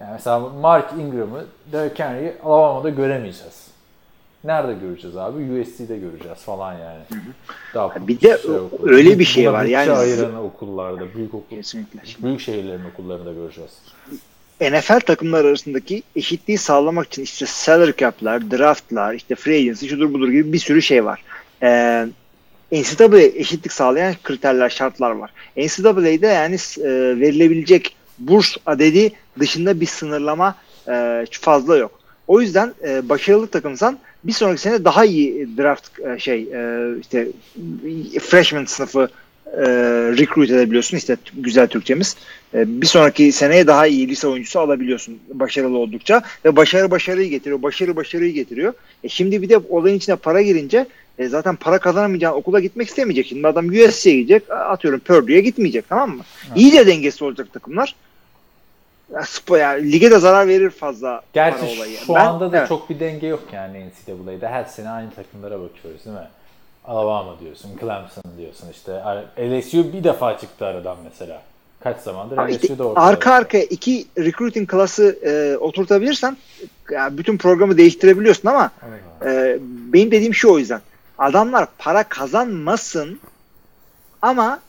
Yani 0.00 0.12
mesela 0.12 0.38
Mark 0.38 0.92
Ingram'ı 0.92 1.44
Derrick 1.72 2.04
Henry'i 2.04 2.36
Alabama'da 2.44 2.90
göremeyeceğiz. 2.90 3.66
Nerede 4.44 4.72
göreceğiz 4.74 5.16
abi? 5.16 5.60
USC'de 5.60 5.96
göreceğiz 5.96 6.38
falan 6.38 6.72
yani. 6.72 7.02
Daha 7.74 8.08
Bir 8.08 8.20
de 8.20 8.38
şey 8.42 8.50
okul. 8.56 8.88
öyle 8.88 9.18
bir 9.18 9.24
şey 9.24 9.44
Buna 9.44 9.52
var, 9.52 9.64
yani- 9.64 9.90
ayıran 9.92 10.36
okullarda, 10.36 11.14
büyük 11.14 11.34
okul, 11.34 11.56
Kesinlikle. 11.56 12.00
büyük 12.22 12.40
şehirlerin 12.40 12.84
okullarında 12.94 13.32
göreceğiz. 13.32 13.70
NFL 14.60 15.00
takımları 15.00 15.48
arasındaki 15.48 16.02
eşitliği 16.16 16.58
sağlamak 16.58 17.06
için 17.06 17.22
işte 17.22 17.46
salary 17.46 17.92
cap'lar, 17.96 18.50
draft'lar, 18.50 19.14
işte 19.14 19.34
free 19.34 19.56
agency, 19.58 19.86
şudur 19.86 20.12
budur 20.14 20.28
gibi 20.28 20.52
bir 20.52 20.58
sürü 20.58 20.82
şey 20.82 21.04
var. 21.04 21.24
Ee, 21.62 22.06
NCAA 22.72 23.18
eşitlik 23.20 23.72
sağlayan 23.72 24.14
kriterler, 24.22 24.68
şartlar 24.70 25.10
var. 25.10 25.30
NCAA'de 25.56 26.26
yani 26.26 26.54
e, 26.54 26.90
verilebilecek 27.20 27.96
burs 28.18 28.56
adedi 28.66 29.12
dışında 29.38 29.80
bir 29.80 29.86
sınırlama 29.86 30.54
e, 30.88 31.24
fazla 31.30 31.76
yok. 31.76 32.00
O 32.28 32.40
yüzden 32.40 32.74
e, 32.88 33.08
başarılı 33.08 33.46
takımsan 33.46 33.98
bir 34.24 34.32
sonraki 34.32 34.60
sene 34.60 34.84
daha 34.84 35.04
iyi 35.04 35.48
draft 35.58 36.00
e, 36.00 36.18
şey 36.18 36.42
e, 36.42 36.90
işte 37.00 37.28
freshman 38.20 38.64
sınıfı 38.64 39.08
e, 39.46 39.66
recruit 40.18 40.50
edebiliyorsun 40.50 40.96
işte 40.96 41.16
güzel 41.34 41.68
Türkçemiz. 41.68 42.16
E, 42.54 42.80
bir 42.80 42.86
sonraki 42.86 43.32
seneye 43.32 43.66
daha 43.66 43.86
iyi 43.86 44.08
lise 44.08 44.28
oyuncusu 44.28 44.60
alabiliyorsun 44.60 45.18
başarılı 45.32 45.78
oldukça 45.78 46.22
ve 46.44 46.56
başarı 46.56 46.90
başarıyı 46.90 47.30
getiriyor. 47.30 47.62
Başarı 47.62 47.96
başarıyı 47.96 48.32
getiriyor. 48.32 48.72
E 49.04 49.08
şimdi 49.08 49.42
bir 49.42 49.48
de 49.48 49.58
olayın 49.58 49.96
içine 49.96 50.16
para 50.16 50.42
girince 50.42 50.86
e, 51.18 51.28
zaten 51.28 51.56
para 51.56 51.78
kazanamayacağın 51.78 52.34
okula 52.34 52.60
gitmek 52.60 52.88
istemeyecek. 52.88 53.26
Şimdi 53.26 53.48
adam 53.48 53.68
USC'ye 53.68 54.16
gidecek 54.16 54.50
atıyorum 54.50 55.00
Purdue'ye 55.00 55.40
gitmeyecek 55.40 55.88
tamam 55.88 56.16
mı? 56.16 56.22
İyi 56.56 56.72
de 56.72 56.86
dengesi 56.86 57.24
olacak 57.24 57.52
takımlar. 57.52 57.94
Ya, 59.12 59.22
spor, 59.22 59.58
yani, 59.58 59.92
lige 59.92 60.10
de 60.10 60.18
zarar 60.18 60.48
verir 60.48 60.70
fazla 60.70 61.22
Gerçi 61.32 61.64
olayı. 61.64 61.96
şu 61.98 62.14
Ben- 62.14 62.24
anda 62.26 62.52
da 62.52 62.58
evet. 62.58 62.68
çok 62.68 62.90
bir 62.90 63.00
denge 63.00 63.26
yok 63.26 63.42
yani 63.52 63.86
NCAA'de. 63.86 64.48
Her 64.48 64.64
sene 64.64 64.88
aynı 64.90 65.10
takımlara 65.10 65.60
bakıyoruz 65.60 66.04
değil 66.04 66.16
mi? 66.16 66.28
Alabama 66.84 67.40
diyorsun, 67.40 67.70
Clemson 67.80 68.24
diyorsun 68.38 68.68
işte. 68.70 68.92
LSU 69.38 69.92
bir 69.92 70.04
defa 70.04 70.38
çıktı 70.38 70.66
aradan 70.66 70.96
mesela. 71.10 71.42
Kaç 71.80 72.00
zamandır 72.00 72.38
Ama 72.38 72.48
işte 72.48 72.82
ortada. 72.82 73.06
arka 73.06 73.32
arkaya 73.32 73.64
iki 73.64 74.06
recruiting 74.18 74.70
klası 74.70 75.18
e, 75.22 75.56
oturtabilirsen 75.56 76.36
ya 76.90 77.18
bütün 77.18 77.38
programı 77.38 77.76
değiştirebiliyorsun 77.78 78.48
ama 78.48 78.70
e, 79.24 79.58
benim 79.92 80.10
dediğim 80.10 80.34
şu 80.34 80.52
o 80.52 80.58
yüzden. 80.58 80.80
Adamlar 81.18 81.66
para 81.78 82.02
kazanmasın 82.02 83.20
ama 84.22 84.60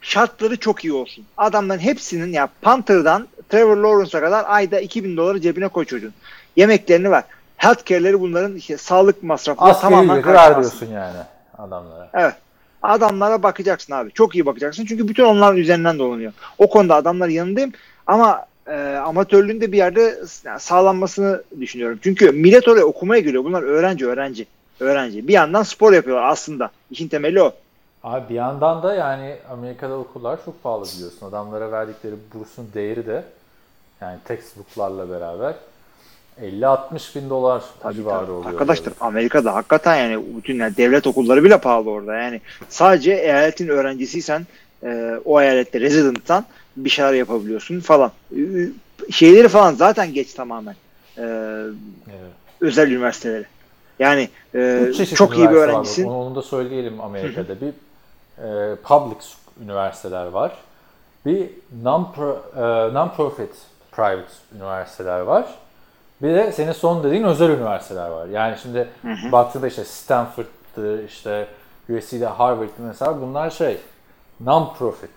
şartları 0.00 0.56
çok 0.56 0.84
iyi 0.84 0.92
olsun. 0.92 1.24
Adamların 1.36 1.80
hepsinin 1.80 2.32
ya 2.32 2.48
Panther'dan 2.62 3.28
Trevor 3.48 3.76
Lawrence'a 3.76 4.20
kadar 4.20 4.44
ayda 4.48 4.80
2000 4.80 5.16
doları 5.16 5.40
cebine 5.40 5.68
koy 5.68 5.84
çocuğun. 5.84 6.12
Yemeklerini 6.56 7.10
ver. 7.10 7.24
Healthcare'leri 7.56 8.20
bunların 8.20 8.56
işte 8.56 8.76
sağlık 8.76 9.22
masrafları 9.22 9.70
Askeri 9.70 9.90
tamamen 9.90 10.22
karşılansın. 10.22 10.60
diyorsun 10.60 10.94
yani 10.94 11.16
adamlara. 11.58 12.10
Evet. 12.14 12.34
Adamlara 12.82 13.42
bakacaksın 13.42 13.92
abi. 13.92 14.12
Çok 14.12 14.34
iyi 14.34 14.46
bakacaksın. 14.46 14.84
Çünkü 14.84 15.08
bütün 15.08 15.24
onların 15.24 15.56
üzerinden 15.56 15.98
dolanıyor. 15.98 16.32
O 16.58 16.68
konuda 16.68 16.94
adamlar 16.94 17.28
yanındayım. 17.28 17.72
Ama 18.06 18.46
e, 18.66 18.76
amatörlüğün 19.04 19.60
de 19.60 19.72
bir 19.72 19.76
yerde 19.76 20.18
sağlanmasını 20.58 21.42
düşünüyorum. 21.60 21.98
Çünkü 22.02 22.30
millet 22.32 22.68
oraya 22.68 22.84
okumaya 22.84 23.20
geliyor. 23.20 23.44
Bunlar 23.44 23.62
öğrenci, 23.62 24.06
öğrenci. 24.06 24.46
Öğrenci. 24.80 25.28
Bir 25.28 25.32
yandan 25.32 25.62
spor 25.62 25.92
yapıyorlar 25.92 26.28
aslında. 26.28 26.70
İşin 26.90 27.08
temeli 27.08 27.42
o. 27.42 27.52
Abi 28.04 28.28
bir 28.28 28.34
yandan 28.34 28.82
da 28.82 28.94
yani 28.94 29.36
Amerika'da 29.50 29.94
okullar 29.98 30.44
çok 30.44 30.62
pahalı 30.62 30.86
biliyorsun. 30.96 31.26
Adamlara 31.26 31.72
verdikleri 31.72 32.14
bursun 32.34 32.68
değeri 32.74 33.06
de 33.06 33.24
yani 34.00 34.18
textbooklarla 34.24 35.10
beraber 35.10 35.54
50-60 36.40 37.14
bin 37.14 37.30
dolar 37.30 37.64
civarı 37.94 38.32
oluyor. 38.32 38.52
Arkadaşlar 38.52 38.92
Amerika'da 39.00 39.54
hakikaten 39.54 39.96
yani 39.96 40.24
bütün 40.36 40.58
yani 40.58 40.76
devlet 40.76 41.06
okulları 41.06 41.44
bile 41.44 41.60
pahalı 41.60 41.90
orada. 41.90 42.14
Yani 42.14 42.40
sadece 42.68 43.12
eyaletin 43.12 43.68
öğrencisiysen 43.68 44.46
e, 44.82 45.20
o 45.24 45.40
eyalette 45.40 45.80
resident'tan 45.80 46.44
bir 46.76 46.90
şeyler 46.90 47.12
yapabiliyorsun 47.12 47.80
falan. 47.80 48.12
Şeyleri 49.10 49.48
falan 49.48 49.74
zaten 49.74 50.12
geç 50.14 50.34
tamamen. 50.34 50.76
E, 51.18 51.22
Evet. 51.22 52.32
özel 52.60 52.90
üniversiteleri. 52.90 53.44
Yani 53.98 54.28
e, 54.54 54.92
çok 55.14 55.38
iyi 55.38 55.50
bir 55.50 55.54
öğrencisin. 55.54 56.04
Onu, 56.04 56.18
onu 56.26 56.34
da 56.34 56.42
söyleyelim 56.42 57.00
Amerika'da. 57.00 57.60
bir 57.60 57.72
e, 58.38 58.74
public 58.82 59.18
üniversiteler 59.64 60.26
var. 60.26 60.52
Bir 61.26 61.40
e, 61.40 62.92
non-profit 62.92 63.54
private 63.92 64.32
üniversiteler 64.56 65.20
var. 65.20 65.44
Bir 66.22 66.34
de 66.34 66.52
senin 66.52 66.72
son 66.72 67.04
dediğin 67.04 67.24
özel 67.24 67.50
üniversiteler 67.50 68.08
var. 68.08 68.26
Yani 68.26 68.56
şimdi 68.62 68.88
baktığında 69.32 69.66
işte 69.66 69.84
Stanford'dı, 69.84 71.04
işte 71.06 71.46
USC'de 71.88 72.26
Harvard'dı 72.26 72.72
mesela 72.78 73.20
bunlar 73.20 73.50
şey 73.50 73.78
non-profit 74.44 75.08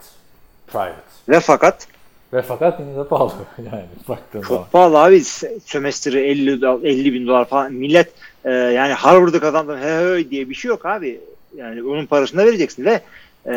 private. 0.67 1.01
Ve 1.29 1.39
fakat 1.39 1.87
Ve 2.33 2.41
fakat 2.41 2.79
yine 2.79 2.95
de 2.97 3.03
pahalı 3.07 3.31
yani 3.57 3.85
baktığın 4.09 4.41
zaman. 4.41 4.61
çok 4.61 4.71
pahalı 4.71 4.99
abi. 5.03 5.23
Sömestri 5.65 6.19
50, 6.19 6.51
do- 6.51 6.87
50 6.87 7.13
bin 7.13 7.27
dolar 7.27 7.45
falan. 7.45 7.73
Millet 7.73 8.13
e, 8.45 8.51
yani 8.51 8.93
Harvard'ı 8.93 9.39
kazandım 9.39 9.77
he 9.79 10.15
he 10.15 10.29
diye 10.29 10.49
bir 10.49 10.55
şey 10.55 10.69
yok 10.69 10.85
abi. 10.85 11.21
Yani 11.57 11.83
onun 11.83 12.05
parasını 12.05 12.41
da 12.41 12.45
vereceksin 12.45 12.85
ve 12.85 13.01
e, 13.45 13.51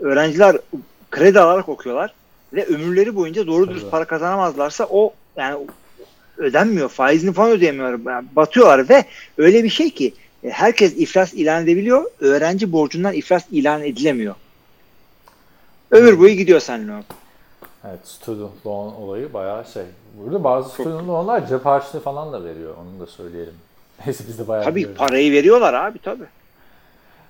öğrenciler 0.00 0.56
kredi 1.10 1.40
alarak 1.40 1.68
okuyorlar 1.68 2.14
ve 2.52 2.66
ömürleri 2.66 3.16
boyunca 3.16 3.46
doğru 3.46 3.68
dürüst 3.68 3.90
para 3.90 4.04
kazanamazlarsa 4.04 4.86
o 4.90 5.12
yani 5.36 5.66
ödenmiyor. 6.38 6.88
Faizini 6.88 7.32
falan 7.32 7.50
ödeyemiyor. 7.50 8.00
Yani 8.06 8.26
batıyorlar 8.36 8.88
ve 8.88 9.04
öyle 9.38 9.64
bir 9.64 9.68
şey 9.68 9.90
ki 9.90 10.14
e, 10.44 10.50
herkes 10.50 10.92
iflas 10.96 11.34
ilan 11.34 11.62
edebiliyor. 11.62 12.04
Öğrenci 12.20 12.72
borcundan 12.72 13.14
iflas 13.14 13.44
ilan 13.50 13.82
edilemiyor. 13.82 14.34
Ömür 15.90 16.18
boyu 16.18 16.34
gidiyor 16.34 16.60
seninle 16.60 16.92
o. 16.92 17.00
Evet, 17.88 18.00
student 18.04 18.66
loan 18.66 18.94
olayı 18.94 19.32
bayağı 19.32 19.64
şey. 19.64 19.82
Burada 20.14 20.44
bazı 20.44 20.70
student 20.70 21.08
loanlar 21.08 21.48
cep 21.48 21.66
harçlığı 21.66 22.00
falan 22.00 22.32
da 22.32 22.44
veriyor. 22.44 22.74
Onu 22.80 23.06
da 23.06 23.10
söyleyelim. 23.10 23.54
Neyse 24.06 24.24
biz 24.28 24.38
de 24.38 24.48
bayağı 24.48 24.64
Tabii 24.64 24.76
biliyoruz. 24.76 24.98
parayı 24.98 25.32
veriyorlar 25.32 25.74
abi 25.74 25.98
tabii. 25.98 26.24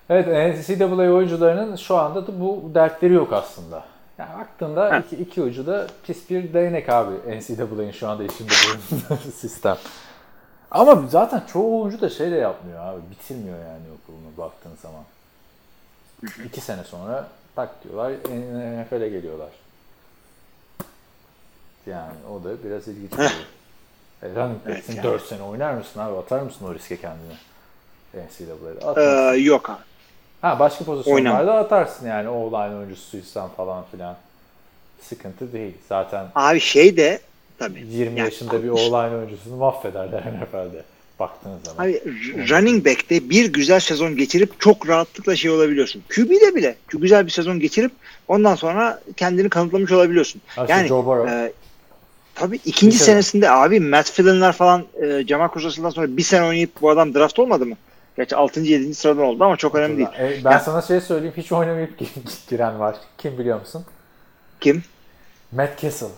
Evet, 0.09 0.27
NCAA 0.69 0.95
oyuncularının 0.95 1.75
şu 1.75 1.95
anda 1.97 2.27
da 2.27 2.39
bu 2.39 2.71
dertleri 2.73 3.13
yok 3.13 3.33
aslında. 3.33 3.83
Yani 4.17 4.39
baktığında 4.39 4.93
Heh. 4.95 5.01
iki, 5.05 5.15
iki 5.15 5.41
ucu 5.41 5.67
da 5.67 5.87
pis 6.03 6.29
bir 6.29 6.53
değnek 6.53 6.89
abi 6.89 7.15
NCAA'nin 7.39 7.91
şu 7.91 8.07
anda 8.07 8.23
içinde 8.23 8.51
bulunduğu 8.51 9.31
sistem. 9.35 9.77
Ama 10.71 11.03
zaten 11.09 11.43
çoğu 11.53 11.81
oyuncu 11.81 12.01
da 12.01 12.09
şey 12.09 12.31
de 12.31 12.35
yapmıyor 12.35 12.79
abi. 12.85 13.01
Bitirmiyor 13.11 13.57
yani 13.59 13.83
okulunu 14.03 14.37
baktığın 14.37 14.75
zaman. 14.81 15.03
İki 16.45 16.61
sene 16.61 16.83
sonra 16.83 17.27
tak 17.55 17.83
diyorlar 17.83 18.11
NFL'e 18.83 19.09
geliyorlar. 19.09 19.49
Yani 21.85 22.13
o 22.31 22.43
da 22.43 22.63
biraz 22.63 22.87
ilginç. 22.87 23.11
bir 23.11 23.17
şey. 23.17 23.25
E, 24.23 24.27
Evet 24.65 24.89
yani. 24.89 25.03
4 25.03 25.23
sene 25.23 25.41
oynar 25.41 25.73
mısın 25.73 25.99
abi? 25.99 26.17
Atar 26.17 26.39
mısın 26.41 26.65
o 26.65 26.73
riske 26.75 26.97
kendini? 26.97 27.33
NCAA'de. 28.13 29.01
Ee, 29.01 29.37
yok 29.37 29.69
abi. 29.69 29.96
Ha 30.47 30.59
başka 30.59 30.83
pozisyonlarda 30.85 31.39
Oynam. 31.51 31.63
atarsın 31.65 32.07
yani 32.07 32.29
o-line 32.29 32.75
oyuncusuysan 32.75 33.49
falan 33.57 33.83
filan. 33.91 34.15
Sıkıntı 35.01 35.53
değil. 35.53 35.73
Zaten 35.89 36.25
Abi 36.35 36.59
şey 36.59 36.97
de 36.97 37.19
tabii. 37.59 37.79
20 37.79 38.05
Yani- 38.05 38.19
yaşında 38.19 38.63
bir 38.63 38.69
o-line 38.69 39.15
oyuncusunu 39.15 39.55
mahvederler 39.55 40.21
NFL'de. 40.21 40.83
baktığınız 41.19 41.59
zaman. 41.63 41.83
Abi 41.83 42.01
running 42.49 42.85
back'te 42.85 43.29
bir 43.29 43.53
güzel 43.53 43.79
sezon 43.79 44.15
geçirip 44.15 44.59
çok 44.61 44.89
rahatlıkla 44.89 45.35
şey 45.35 45.51
olabiliyorsun. 45.51 46.03
QB'de 46.15 46.55
bile 46.55 46.75
çok 46.89 47.01
güzel 47.01 47.25
bir 47.25 47.31
sezon 47.31 47.59
geçirip 47.59 47.91
ondan 48.27 48.55
sonra 48.55 49.01
kendini 49.17 49.49
kanıtlamış 49.49 49.91
olabiliyorsun. 49.91 50.41
İşte 50.47 50.65
yani 50.69 50.87
Joe 50.87 51.05
Burrow. 51.05 51.31
e, 51.35 51.51
tabii 52.35 52.59
ikinci 52.65 52.93
Bir 52.93 52.99
sene. 52.99 53.05
senesinde 53.05 53.51
abi 53.51 53.79
Matt 53.79 54.11
Flyn'ler 54.11 54.51
falan 54.51 54.83
e, 55.03 55.23
Jamal 55.27 55.49
Russell'dan 55.55 55.89
sonra 55.89 56.17
bir 56.17 56.23
sene 56.23 56.43
oynayıp 56.45 56.81
bu 56.81 56.89
adam 56.89 57.13
draft 57.13 57.39
olmadı 57.39 57.65
mı? 57.65 57.75
Gerçi 58.17 58.35
6. 58.35 58.59
7. 58.59 58.95
sıradan 58.95 59.23
oldu 59.23 59.43
ama 59.43 59.57
çok 59.57 59.75
önemli 59.75 59.97
değil. 59.97 60.09
E, 60.19 60.45
ben 60.45 60.51
Ya- 60.51 60.59
sana 60.59 60.81
şey 60.81 61.01
söyleyeyim. 61.01 61.33
Hiç 61.37 61.51
oynamayıp 61.51 61.99
giren 62.49 62.79
var. 62.79 62.95
Kim 63.17 63.37
biliyor 63.37 63.59
musun? 63.59 63.85
Kim? 64.59 64.83
Matt 65.51 65.79
Cassel. 65.81 66.09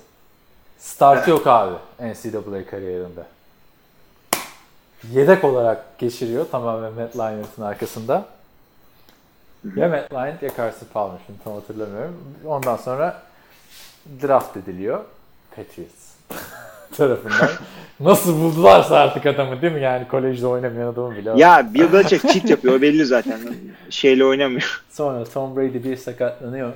Start 0.79 1.27
yok 1.27 1.47
abi 1.47 1.75
NCAA 1.99 2.65
kariyerinde. 2.69 3.23
Yedek 5.11 5.43
olarak 5.43 5.97
geçiriyor 5.97 6.45
tamamen 6.51 6.93
Matt 6.93 7.15
Leinart'ın 7.17 7.61
arkasında. 7.61 8.25
Ya 9.75 9.87
Matt 9.87 10.13
Leinart 10.13 10.43
ya 10.43 10.49
Carson 10.57 10.87
Palmer 10.93 11.17
şimdi 11.25 11.39
tam 11.43 11.53
hatırlamıyorum. 11.53 12.23
Ondan 12.45 12.75
sonra 12.77 13.21
draft 14.21 14.57
ediliyor 14.57 15.03
Patriots 15.55 16.09
tarafından. 16.97 17.49
Nasıl 17.99 18.41
buldularsa 18.41 18.95
artık 18.95 19.25
adamı 19.25 19.61
değil 19.61 19.73
mi? 19.73 19.81
Yani 19.81 20.07
kolejde 20.07 20.47
oynamayan 20.47 20.87
adamı 20.87 21.15
bile. 21.15 21.33
Ya 21.35 21.73
Bill 21.73 21.93
Belichick 21.93 22.33
cheat 22.33 22.49
yapıyor 22.49 22.81
belli 22.81 23.05
zaten. 23.05 23.39
Şeyle 23.89 24.25
oynamıyor. 24.25 24.83
Sonra 24.89 25.23
Tom 25.23 25.55
Brady 25.55 25.83
bir 25.83 25.95
sakatlanıyor. 25.95 26.73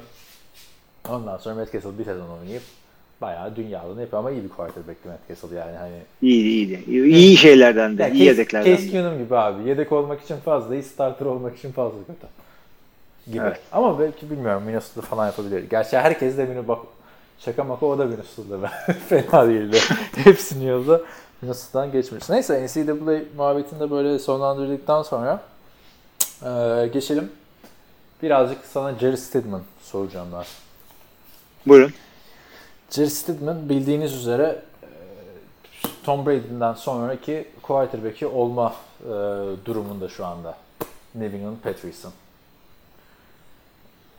Ondan 1.09 1.37
sonra 1.37 1.55
Matt 1.55 1.73
Cassel 1.73 1.99
bir 1.99 2.05
sezon 2.05 2.29
oynayıp 2.29 2.61
bayağı 3.21 3.55
dünyalığını 3.55 4.01
yapıyor 4.01 4.19
ama 4.19 4.31
iyi 4.31 4.43
bir 4.43 4.49
quarterback'ti 4.49 5.07
Matt 5.07 5.27
Cassel 5.27 5.57
yani 5.57 5.77
hani. 5.77 5.95
İyiydi 6.21 6.47
iyiydi. 6.47 6.83
İyi, 6.87 7.03
iyi 7.03 7.37
şeylerden 7.37 7.97
de. 7.97 8.03
Yani 8.03 8.13
iyi 8.13 8.19
Case, 8.19 8.29
yedeklerden 8.29 8.75
Case. 8.75 8.89
Keenum 8.89 9.17
gibi 9.17 9.37
abi. 9.37 9.69
Yedek 9.69 9.91
olmak 9.91 10.21
için 10.21 10.37
fazla 10.37 10.75
iyi, 10.75 10.83
starter 10.83 11.25
olmak 11.25 11.57
için 11.57 11.71
fazla 11.71 11.97
kötü. 11.97 12.27
Gibi. 13.31 13.43
Evet. 13.43 13.59
Ama 13.71 13.99
belki 13.99 14.29
bilmiyorum 14.29 14.63
Minnesota 14.63 15.01
falan 15.01 15.25
yapabilir. 15.25 15.69
Gerçi 15.69 15.97
herkes 15.97 16.37
de 16.37 16.67
bak 16.67 16.79
şaka 17.45 17.63
maka 17.63 17.85
o 17.85 17.97
da 17.97 18.05
Minnesota'da. 18.05 18.67
Fena 19.09 19.47
değildi. 19.47 19.77
Hepsini 20.15 20.65
yolda 20.65 21.01
Minnesota'dan 21.41 21.91
geçmiş. 21.91 22.29
Neyse 22.29 22.65
NCAA 22.65 23.21
muhabbetini 23.37 23.79
de 23.79 23.91
böyle 23.91 24.19
sonlandırdıktan 24.19 25.03
sonra 25.03 25.43
eee, 26.45 26.87
geçelim. 26.87 27.31
Birazcık 28.23 28.65
sana 28.65 28.99
Jerry 28.99 29.17
Stidman 29.17 29.61
soracağım 29.81 30.27
ben. 30.33 30.43
Buyurun. 31.67 31.93
Jerry 32.89 33.09
Stidman 33.09 33.69
bildiğiniz 33.69 34.13
üzere 34.15 34.61
e, 34.83 34.87
Tom 36.03 36.25
Brady'den 36.25 36.73
sonraki 36.73 37.47
quarterback'i 37.61 38.27
olma 38.27 38.73
e, 39.01 39.09
durumunda 39.65 40.09
şu 40.09 40.25
anda. 40.25 40.57
New 41.15 41.37
England 41.37 41.57
Patriots'ın. 41.63 42.11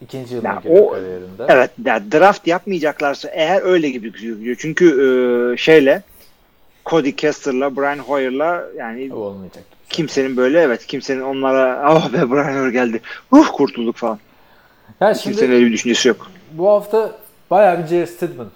İkinci 0.02 0.34
yılına 0.34 0.48
Ya 0.48 0.60
giriyor 0.62 0.84
o- 0.86 0.90
kariyerinde. 0.92 1.44
Evet 1.48 1.70
ya 1.84 2.02
draft 2.12 2.46
yapmayacaklarsa 2.46 3.28
eğer 3.28 3.62
öyle 3.62 3.90
gibi 3.90 4.12
gözüküyor. 4.12 4.56
Çünkü 4.60 4.86
e, 5.54 5.56
şeyle 5.56 6.02
Cody 6.86 7.12
Kessler'la 7.12 7.76
Brian 7.76 7.98
Hoyer'la 7.98 8.64
yani 8.76 9.14
olmayacak. 9.14 9.64
kimsenin 9.90 10.36
böyle 10.36 10.60
evet 10.60 10.86
kimsenin 10.86 11.20
onlara 11.20 11.80
ah 11.84 12.12
be 12.12 12.30
Brian 12.30 12.44
Hoyer 12.60 12.68
geldi. 12.68 13.00
Uh 13.32 13.46
kurtulduk 13.52 13.96
falan. 13.96 14.18
Yani 15.00 15.16
şimdi 15.16 15.36
Kimsenin 15.36 15.54
öyle 15.56 15.66
bir 15.66 15.72
düşüncesi 15.72 16.08
yok. 16.08 16.30
bu 16.52 16.68
hafta 16.68 17.12
bayağı 17.50 17.78
bir 17.82 17.86
Jerry 17.86 18.06
Stidman 18.06 18.50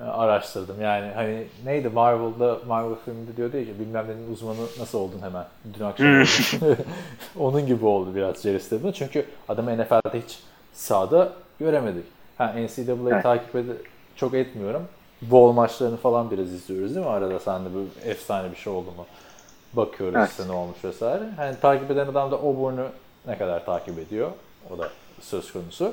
e, 0.00 0.04
araştırdım. 0.04 0.76
Yani 0.82 1.10
hani 1.14 1.42
neydi 1.64 1.88
Marvel'da 1.88 2.58
Marvel 2.68 2.94
filminde 3.04 3.36
diyordu 3.36 3.56
ya 3.56 3.64
bilmem 3.80 4.06
nenin 4.08 4.32
uzmanı 4.32 4.56
nasıl 4.80 4.98
oldun 4.98 5.18
hemen 5.22 5.44
dün 5.78 5.84
akşam. 5.84 6.06
oldun. 6.06 6.76
Onun 7.38 7.66
gibi 7.66 7.84
oldu 7.86 8.14
biraz 8.14 8.42
Jerry 8.42 8.60
Stidman. 8.60 8.92
Çünkü 8.92 9.24
adamı 9.48 9.78
NFL'de 9.78 10.20
hiç 10.26 10.38
sahada 10.80 11.32
göremedik. 11.58 12.04
Ha 12.38 12.46
NCAA'yı 12.56 13.08
Evet. 13.12 13.22
takip 13.22 13.54
ed- 13.54 13.76
çok 14.16 14.34
etmiyorum. 14.34 14.88
Bol 15.22 15.52
maçlarını 15.52 15.96
falan 15.96 16.30
biraz 16.30 16.52
izliyoruz 16.52 16.94
değil 16.94 17.06
mi? 17.06 17.12
Arada 17.12 17.40
sende 17.40 17.74
böyle 17.74 18.10
efsane 18.10 18.50
bir 18.50 18.56
şey 18.56 18.72
oldu 18.72 18.90
mu? 18.96 19.06
Bakıyoruz 19.72 20.16
Evet. 20.18 20.30
işte 20.30 20.48
ne 20.48 20.52
olmuş 20.52 20.84
vesaire. 20.84 21.22
Hani 21.36 21.60
takip 21.60 21.90
eden 21.90 22.06
adam 22.06 22.30
da 22.30 22.36
Auburn'u 22.36 22.86
ne 23.26 23.38
kadar 23.38 23.64
takip 23.66 23.98
ediyor? 23.98 24.30
O 24.74 24.78
da 24.78 24.90
söz 25.20 25.52
konusu. 25.52 25.92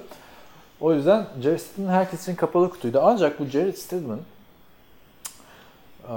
O 0.82 0.93
yüzden 0.93 1.26
Jerry 1.41 1.60
Stidman 1.60 1.93
herkes 1.93 2.21
için 2.23 2.36
kapalı 2.36 2.69
kutuydu. 2.69 3.00
Ancak 3.04 3.39
bu 3.39 3.45
Jerry 3.45 3.73
Stidman 3.73 4.19
e, 6.10 6.13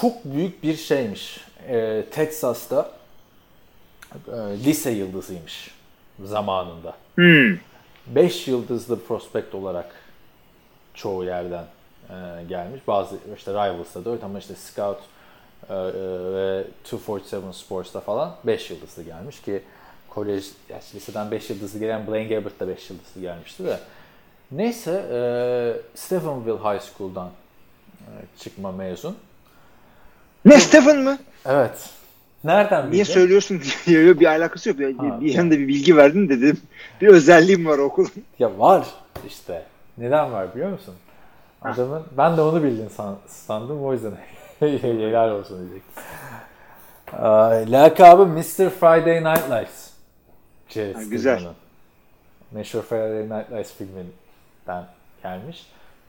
çok 0.00 0.24
büyük 0.24 0.62
bir 0.62 0.76
şeymiş. 0.76 1.40
E, 1.68 2.04
Texas'ta 2.10 2.90
e, 4.28 4.36
lise 4.64 4.90
yıldızıymış 4.90 5.70
zamanında. 6.24 6.92
Hmm. 7.16 7.56
5 8.06 8.48
yıldızlı 8.48 9.04
prospekt 9.04 9.54
olarak 9.54 9.94
çoğu 10.94 11.24
yerden 11.24 11.64
e, 12.10 12.44
gelmiş. 12.48 12.80
Bazı 12.88 13.16
işte 13.36 13.52
Rivals'ta 13.52 14.04
da 14.04 14.10
öyle 14.10 14.24
ama 14.24 14.38
işte 14.38 14.54
Scout 14.54 14.98
e, 15.70 15.74
e, 15.74 15.78
ve 16.34 16.64
247 16.80 17.52
Sports'ta 17.52 18.00
falan 18.00 18.36
5 18.44 18.70
yıldızlı 18.70 19.02
gelmiş 19.02 19.42
ki 19.42 19.62
kolej, 20.08 20.46
yani 20.68 20.82
liseden 20.94 21.30
5 21.30 21.50
yıldızlı 21.50 21.78
gelen 21.78 22.06
Blaine 22.06 22.34
Gabbert 22.34 22.60
da 22.60 22.68
5 22.68 22.90
yıldızlı 22.90 23.20
gelmişti 23.20 23.64
de. 23.64 23.78
Neyse 24.52 25.06
e, 25.12 25.18
Stephenville 25.94 26.58
High 26.58 26.82
School'dan 26.82 27.30
e, 28.00 28.10
çıkma 28.38 28.72
mezun. 28.72 29.16
Ne 30.44 30.60
Stephen 30.60 30.98
mı? 30.98 31.18
Evet. 31.46 31.90
Nereden 32.44 32.82
Niye 32.90 32.92
bildin? 32.92 33.12
söylüyorsun 33.12 33.60
diye 33.86 34.02
Yok, 34.04 34.20
bir 34.20 34.26
alakası 34.26 34.68
yok. 34.68 34.78
Bir, 34.78 34.84
Ha, 34.84 34.90
bir 34.90 34.96
tamam. 35.08 35.26
yanında 35.26 35.58
bir 35.58 35.68
bilgi 35.68 35.96
verdin 35.96 36.28
dedim. 36.28 36.60
Bir 37.00 37.08
özelliğim 37.08 37.66
var 37.66 37.78
okulun. 37.78 38.10
Ya 38.38 38.58
var 38.58 38.86
işte. 39.26 39.62
Neden 39.98 40.32
var 40.32 40.54
biliyor 40.54 40.70
musun? 40.70 40.94
Adamın 41.62 42.02
ben 42.18 42.36
de 42.36 42.40
onu 42.40 42.62
bildin 42.62 42.88
san, 42.88 43.16
sandım 43.26 43.84
o 43.84 43.92
yüzden 43.92 44.12
helal 44.60 45.30
olsun 45.30 45.58
diyecektim. 45.58 46.02
Aa, 47.12 47.50
Lakabı 47.66 48.26
Mr. 48.26 48.70
Friday 48.70 49.24
Night 49.24 49.50
Lights. 49.50 49.90
Jerry 50.68 50.92
Ha, 50.94 51.02
güzel. 51.02 51.42
Meşhur 52.52 52.82
Friday 52.82 53.38
Night 53.38 53.52
Lights 53.52 53.72
filminden 53.72 54.86
gelmiş. 55.22 55.66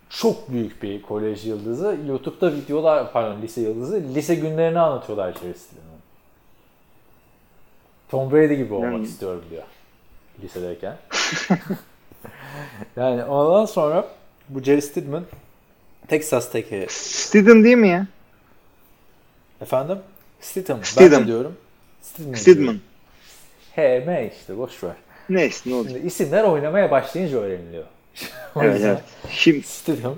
Çok 0.10 0.52
büyük 0.52 0.84
bir 0.84 1.02
kolej 1.02 1.46
yıldızı. 1.48 1.98
YouTube'da 2.08 2.54
videolar, 2.54 3.12
pardon 3.14 3.42
lise 3.42 3.62
yıldızı, 3.62 4.04
lise 4.16 4.36
günlerini 4.36 4.80
anlatıyorlar 4.80 5.34
Stidman'ın. 5.34 5.87
Tom 8.10 8.32
Brady 8.32 8.56
gibi 8.56 8.74
olmak 8.74 8.92
Yani- 8.92 9.04
istiyorum 9.04 9.44
diyor. 9.50 9.64
Lisedeyken. 10.44 10.96
yani 12.96 13.24
ondan 13.24 13.66
sonra 13.66 14.08
bu 14.50 14.64
Jerry 14.64 14.82
Stidman 14.82 15.24
Texas'taki 16.08 16.86
Stidham 16.90 17.64
değil 17.64 17.78
mi 17.78 17.88
ya? 17.88 18.08
efendim 19.62 19.98
Stidham. 20.42 20.78
Ben 20.78 20.84
Stidham. 20.84 21.24
de 21.24 21.28
diyorum. 21.28 21.56
Stidman. 22.02 22.34
Stidman. 22.34 22.80
me 23.78 24.32
işte 24.42 24.58
boş 24.58 24.84
ver. 24.84 24.96
Neyse 25.30 25.70
ne 25.70 25.76
oldu? 25.76 25.90
Şimdi 25.90 26.08
isimler 26.08 26.44
oynamaya 26.44 26.92
başlayınca 26.92 27.38
öğreniliyor. 27.38 27.84
Evet 28.56 28.82
evet. 28.84 29.02
Şimdi 29.30 29.64
Stidham. 29.64 30.16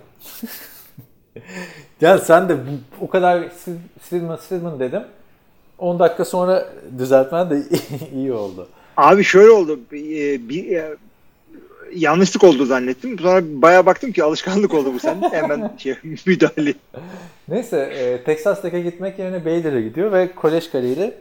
ya 2.02 2.18
sen 2.26 2.50
de 2.50 2.58
bu, 2.58 2.70
o 3.02 3.10
kadar 3.10 3.50
Stidman 4.02 4.36
Stidman 4.36 4.80
dedim. 4.80 5.04
10 5.80 6.00
dakika 6.00 6.26
sonra 6.26 6.70
düzeltmen 6.98 7.50
de 7.50 7.64
iyi 8.16 8.34
oldu. 8.34 8.68
Abi 8.98 9.24
şöyle 9.24 9.50
oldu. 9.52 9.80
Bir, 9.92 10.50
bir- 10.50 10.72
e, 10.72 10.96
yanlışlık 11.96 12.44
oldu 12.44 12.66
zannettim. 12.66 13.20
Sonra 13.20 13.42
bayağı 13.62 13.86
baktım 13.86 14.12
ki 14.12 14.24
alışkanlık 14.24 14.74
oldu 14.74 14.94
bu 14.94 15.00
sende. 15.00 15.30
Hemen 15.30 15.72
şey, 15.78 15.96
müdahale. 16.26 16.74
Neyse 17.48 17.78
e, 17.80 18.24
Texas 18.24 18.62
Tech'e 18.62 18.82
gitmek 18.82 19.20
yerine 19.20 19.46
Baylor'a 19.46 19.80
gidiyor 19.82 20.12
ve 20.12 20.32
kolej 20.36 20.70
kariyeri 20.72 21.14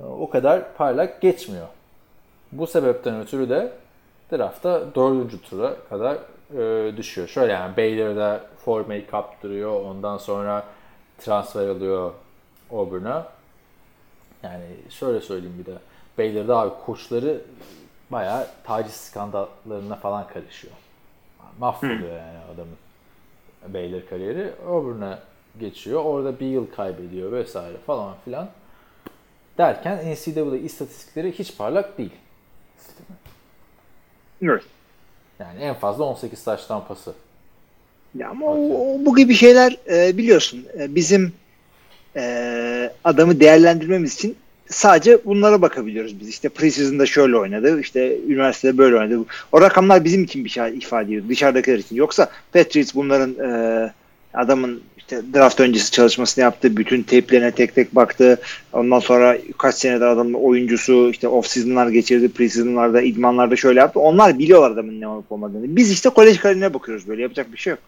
e, 0.00 0.04
o 0.04 0.30
kadar 0.30 0.74
parlak 0.74 1.20
geçmiyor. 1.20 1.66
Bu 2.52 2.66
sebepten 2.66 3.20
ötürü 3.20 3.48
de 3.48 3.72
draftta 4.32 4.82
dördüncü 4.94 5.42
tura 5.42 5.76
kadar 5.90 6.16
e, 6.58 6.96
düşüyor. 6.96 7.28
Şöyle 7.28 7.52
yani 7.52 7.76
Baylor'da 7.76 8.40
formayı 8.64 9.06
kaptırıyor. 9.06 9.80
Ondan 9.84 10.18
sonra 10.18 10.64
transfer 11.18 11.68
alıyor 11.68 12.10
Auburn'a. 12.72 13.26
Yani 14.42 14.64
şöyle 14.90 15.20
söyleyeyim 15.20 15.56
bir 15.58 15.66
de. 15.72 15.78
Baylor'da 16.18 16.58
abi 16.58 16.74
koçları 16.86 17.40
bayağı 18.10 18.46
taciz 18.64 18.92
skandallarına 18.94 19.96
falan 19.96 20.28
karışıyor. 20.28 20.74
Mahvoluyor 21.58 22.16
yani 22.18 22.38
adamın. 22.54 22.76
Baylor 23.74 24.06
kariyeri. 24.10 24.52
Auburn'a 24.68 25.18
geçiyor. 25.60 26.04
Orada 26.04 26.40
bir 26.40 26.46
yıl 26.46 26.66
kaybediyor 26.76 27.32
vesaire 27.32 27.76
falan 27.86 28.14
filan. 28.24 28.48
Derken 29.58 29.96
NCAA 30.12 30.56
istatistikleri 30.56 31.32
hiç 31.38 31.56
parlak 31.56 31.98
değil. 31.98 32.12
Evet. 34.42 34.62
Yani 35.38 35.60
en 35.60 35.74
fazla 35.74 36.04
18 36.04 36.44
taş 36.44 36.64
tampası. 36.66 37.14
Ya 38.14 38.28
ama 38.30 38.46
o, 38.46 38.54
o- 38.54 39.04
bu 39.06 39.16
gibi 39.16 39.34
şeyler 39.34 39.76
e, 39.90 40.18
biliyorsun. 40.18 40.66
E, 40.78 40.94
bizim 40.94 41.32
e, 42.16 42.90
adamı 43.04 43.40
değerlendirmemiz 43.40 44.14
için 44.14 44.36
sadece 44.68 45.18
bunlara 45.24 45.62
bakabiliyoruz 45.62 46.20
biz. 46.20 46.28
İşte 46.28 46.48
preseason'da 46.48 47.06
şöyle 47.06 47.36
oynadı, 47.36 47.80
işte 47.80 48.16
üniversitede 48.28 48.78
böyle 48.78 48.96
oynadı. 48.96 49.24
O 49.52 49.60
rakamlar 49.60 50.04
bizim 50.04 50.24
için 50.24 50.44
bir 50.44 50.50
şey 50.50 50.78
ifade 50.78 51.04
ediyor. 51.04 51.22
Dışarıdakiler 51.28 51.78
için. 51.78 51.96
Yoksa 51.96 52.30
Patriots 52.52 52.94
bunların 52.94 53.34
e, 53.50 53.92
adamın 54.34 54.80
işte 54.96 55.22
draft 55.34 55.60
öncesi 55.60 55.90
çalışmasını 55.90 56.42
yaptı. 56.42 56.76
Bütün 56.76 57.02
tape'lerine 57.02 57.50
tek 57.50 57.74
tek 57.74 57.94
baktı. 57.94 58.40
Ondan 58.72 58.98
sonra 58.98 59.38
kaç 59.58 59.74
senedir 59.74 60.06
adamın 60.06 60.34
oyuncusu 60.34 61.10
işte 61.10 61.28
off 61.28 61.46
season'lar 61.46 61.88
geçirdi. 61.88 62.28
Preseason'larda, 62.28 63.02
idmanlarda 63.02 63.56
şöyle 63.56 63.80
yaptı. 63.80 64.00
Onlar 64.00 64.38
biliyorlar 64.38 64.70
adamın 64.70 65.00
ne 65.00 65.08
olup 65.08 65.32
olmadığını. 65.32 65.76
Biz 65.76 65.90
işte 65.90 66.08
kolej 66.08 66.38
kariyerine 66.38 66.74
bakıyoruz 66.74 67.08
böyle. 67.08 67.22
Yapacak 67.22 67.52
bir 67.52 67.58
şey 67.58 67.70
yok. 67.70 67.80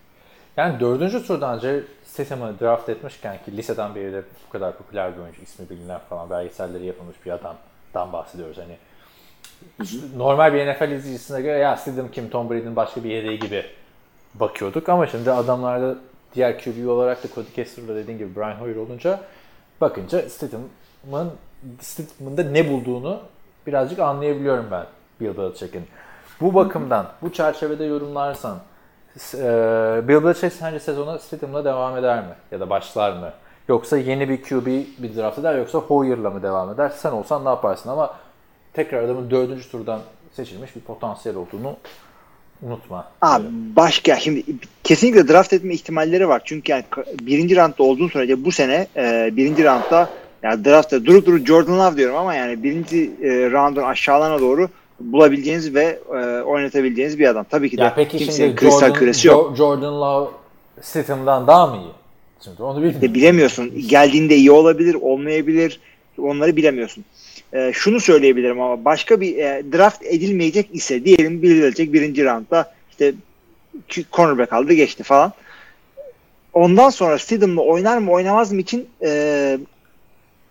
Yani 0.56 0.80
dördüncü 0.80 1.26
turdan 1.26 1.56
önce 1.56 1.80
Statham'ı 2.10 2.60
draft 2.60 2.88
etmişken 2.88 3.36
ki 3.44 3.56
liseden 3.56 3.94
beri 3.94 4.12
de 4.12 4.22
bu 4.48 4.52
kadar 4.52 4.76
popüler 4.76 5.16
bir 5.16 5.22
oyuncu, 5.22 5.42
ismi 5.42 5.70
bilinen 5.70 6.00
falan 6.08 6.30
belgeselleri 6.30 6.86
yapılmış 6.86 7.16
bir 7.26 7.30
adamdan 7.30 8.12
bahsediyoruz. 8.12 8.58
Hani 8.58 8.76
normal 10.16 10.54
bir 10.54 10.66
NFL 10.66 10.90
izleyicisine 10.90 11.40
göre 11.42 11.58
ya 11.58 11.76
Statham 11.76 12.10
kim, 12.10 12.30
Tom 12.30 12.50
Brady'nin 12.50 12.76
başka 12.76 13.04
bir 13.04 13.10
yedeği 13.10 13.38
gibi 13.38 13.64
bakıyorduk 14.34 14.88
ama 14.88 15.06
şimdi 15.06 15.30
adamlarda 15.30 15.96
diğer 16.34 16.64
QB 16.64 16.88
olarak 16.88 17.24
da 17.24 17.28
Cody 17.34 17.50
Kessler'da 17.50 17.96
dediğin 17.96 18.18
gibi 18.18 18.36
Brian 18.36 18.54
Hoyer 18.54 18.76
olunca 18.76 19.20
bakınca 19.80 20.28
Statham'ın 20.28 21.32
Statham'ın 21.80 22.36
da 22.36 22.42
ne 22.42 22.70
bulduğunu 22.70 23.20
birazcık 23.66 23.98
anlayabiliyorum 23.98 24.66
ben 24.70 24.86
Bill 25.20 25.36
Belichick'in. 25.36 25.84
Bu 26.40 26.54
bakımdan, 26.54 27.06
bu 27.22 27.32
çerçevede 27.32 27.84
yorumlarsan 27.84 28.58
Bill 30.08 30.24
Belichick 30.24 30.52
sence 30.52 30.80
sezona 30.80 31.18
Statham'la 31.18 31.64
devam 31.64 31.96
eder 31.96 32.18
mi? 32.18 32.34
Ya 32.52 32.60
da 32.60 32.70
başlar 32.70 33.12
mı? 33.12 33.32
Yoksa 33.68 33.98
yeni 33.98 34.28
bir 34.28 34.42
QB 34.42 34.66
bir 34.98 35.16
draft 35.16 35.38
eder 35.38 35.58
yoksa 35.58 35.78
Hoyer'la 35.78 36.30
mı 36.30 36.42
devam 36.42 36.70
eder? 36.70 36.92
Sen 36.96 37.10
olsan 37.10 37.44
ne 37.44 37.48
yaparsın? 37.48 37.90
Ama 37.90 38.14
tekrar 38.72 39.02
adamın 39.02 39.30
dördüncü 39.30 39.70
turdan 39.70 40.00
seçilmiş 40.32 40.76
bir 40.76 40.80
potansiyel 40.80 41.38
olduğunu 41.38 41.76
unutma. 42.62 43.08
Abi 43.22 43.44
başka 43.76 44.16
şimdi 44.16 44.44
kesinlikle 44.84 45.28
draft 45.28 45.52
etme 45.52 45.74
ihtimalleri 45.74 46.28
var. 46.28 46.42
Çünkü 46.44 46.72
yani 46.72 46.84
birinci 47.22 47.56
roundda 47.56 47.82
olduğun 47.82 48.08
sürece 48.08 48.44
bu 48.44 48.52
sene 48.52 48.86
e, 48.96 49.30
birinci 49.36 49.64
roundda 49.64 50.08
yani 50.42 50.64
draftta 50.64 51.04
durup 51.04 51.26
durup 51.26 51.46
Jordan 51.46 51.78
Love 51.78 51.96
diyorum 51.96 52.16
ama 52.16 52.34
yani 52.34 52.62
birinci 52.62 53.10
e, 53.22 53.50
roundun 53.50 53.82
aşağılarına 53.82 54.40
doğru 54.40 54.68
bulabileceğiniz 55.00 55.74
ve 55.74 55.98
e, 56.10 56.42
oynatabileceğiniz 56.42 57.18
bir 57.18 57.28
adam. 57.28 57.46
Tabii 57.50 57.70
ki 57.70 57.78
de 57.78 57.82
ya 57.82 57.94
peki 57.94 58.18
kimsenin 58.18 58.48
şimdi 58.48 58.54
kristal 58.56 58.80
Jordan, 58.80 58.98
küresi 58.98 59.28
yok. 59.28 59.56
Jordan 59.56 60.00
Love 60.00 60.30
Statham'dan 60.80 61.46
daha 61.46 61.66
mı 61.66 61.76
iyi? 61.76 61.92
Şimdi 62.44 62.62
onu 62.62 62.76
bilmiyorum. 62.76 63.02
De 63.02 63.14
bilemiyorsun. 63.14 63.88
Geldiğinde 63.88 64.36
iyi 64.36 64.50
olabilir, 64.50 64.94
olmayabilir. 64.94 65.80
Onları 66.18 66.56
bilemiyorsun. 66.56 67.04
E, 67.52 67.72
şunu 67.74 68.00
söyleyebilirim 68.00 68.60
ama 68.60 68.84
başka 68.84 69.20
bir 69.20 69.36
e, 69.36 69.62
draft 69.72 70.02
edilmeyecek 70.02 70.68
ise 70.72 71.04
diyelim 71.04 71.42
birilecek 71.42 71.92
birinci 71.92 72.24
roundda 72.24 72.72
işte 72.90 73.14
cornerback 74.12 74.52
aldı 74.52 74.72
geçti 74.72 75.02
falan. 75.02 75.32
Ondan 76.52 76.90
sonra 76.90 77.18
Stidham'la 77.18 77.62
oynar 77.62 77.98
mı 77.98 78.10
oynamaz 78.10 78.52
mı 78.52 78.60
için 78.60 78.88
e, 79.02 79.58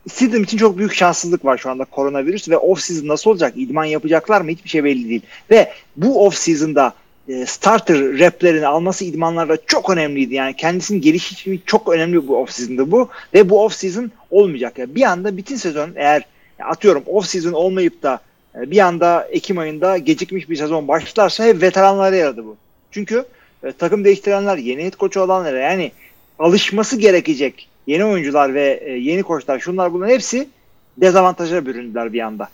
Stidham 0.08 0.44
için 0.44 0.58
çok 0.58 0.78
büyük 0.78 0.94
şanssızlık 0.94 1.46
var 1.46 1.58
şu 1.58 1.70
anda 1.70 1.86
koronavirüs 1.86 2.50
ve 2.50 2.58
off 2.58 2.82
season 2.82 3.08
nasıl 3.08 3.32
olacak? 3.32 3.54
İdman 3.56 3.86
yapacaklar 3.86 4.42
mı? 4.42 4.52
Hiçbir 4.52 4.70
şey 4.70 4.84
belli 4.84 5.10
değil. 5.10 5.22
Ve 5.50 5.72
bu 5.98 6.26
off 6.26 6.36
season'da 6.36 6.94
e, 7.28 7.46
starter 7.46 7.98
replerini 7.98 8.68
alması 8.68 9.06
idmanlarda 9.06 9.58
çok 9.66 9.90
önemliydi. 9.90 10.34
Yani 10.36 10.56
kendisinin 10.56 11.02
gelişimi 11.02 11.60
çok 11.66 11.90
önemli 11.90 12.28
bu 12.28 12.38
off 12.38 12.52
season'da 12.52 12.92
bu. 12.92 13.10
Ve 13.34 13.50
bu 13.50 13.66
off 13.66 13.74
season 13.74 14.12
olmayacak. 14.32 14.78
Yani 14.78 14.96
bir 14.96 15.04
anda 15.04 15.38
bütün 15.38 15.56
sezon 15.56 15.90
eğer 15.96 16.26
atıyorum 16.60 17.04
off 17.06 17.26
season 17.26 17.52
olmayıp 17.52 18.04
da 18.04 18.20
e, 18.56 18.72
bir 18.72 18.80
anda 18.80 19.28
Ekim 19.32 19.58
ayında 19.58 19.98
gecikmiş 19.98 20.50
bir 20.50 20.56
sezon 20.56 20.88
başlarsa 20.88 21.46
hep 21.46 21.62
veteranlara 21.62 22.16
yaradı 22.16 22.46
bu. 22.46 22.58
Çünkü 22.92 23.26
e, 23.64 23.72
takım 23.72 24.04
değiştirenler, 24.04 24.58
yeni 24.58 24.84
head 24.84 24.98
coach 25.00 25.18
olanlara 25.18 25.60
yani 25.60 25.92
alışması 26.40 26.98
gerekecek 26.98 27.69
yeni 27.90 28.06
oyuncular 28.06 28.54
ve 28.54 28.80
e, 28.86 28.92
yeni 28.92 29.24
koçlar 29.24 29.60
şunlar 29.60 29.94
bunların 29.94 30.14
hepsi 30.14 30.50
dezavantaja 30.98 31.66
büründüler 31.66 32.14
bir 32.14 32.20
anda. 32.20 32.50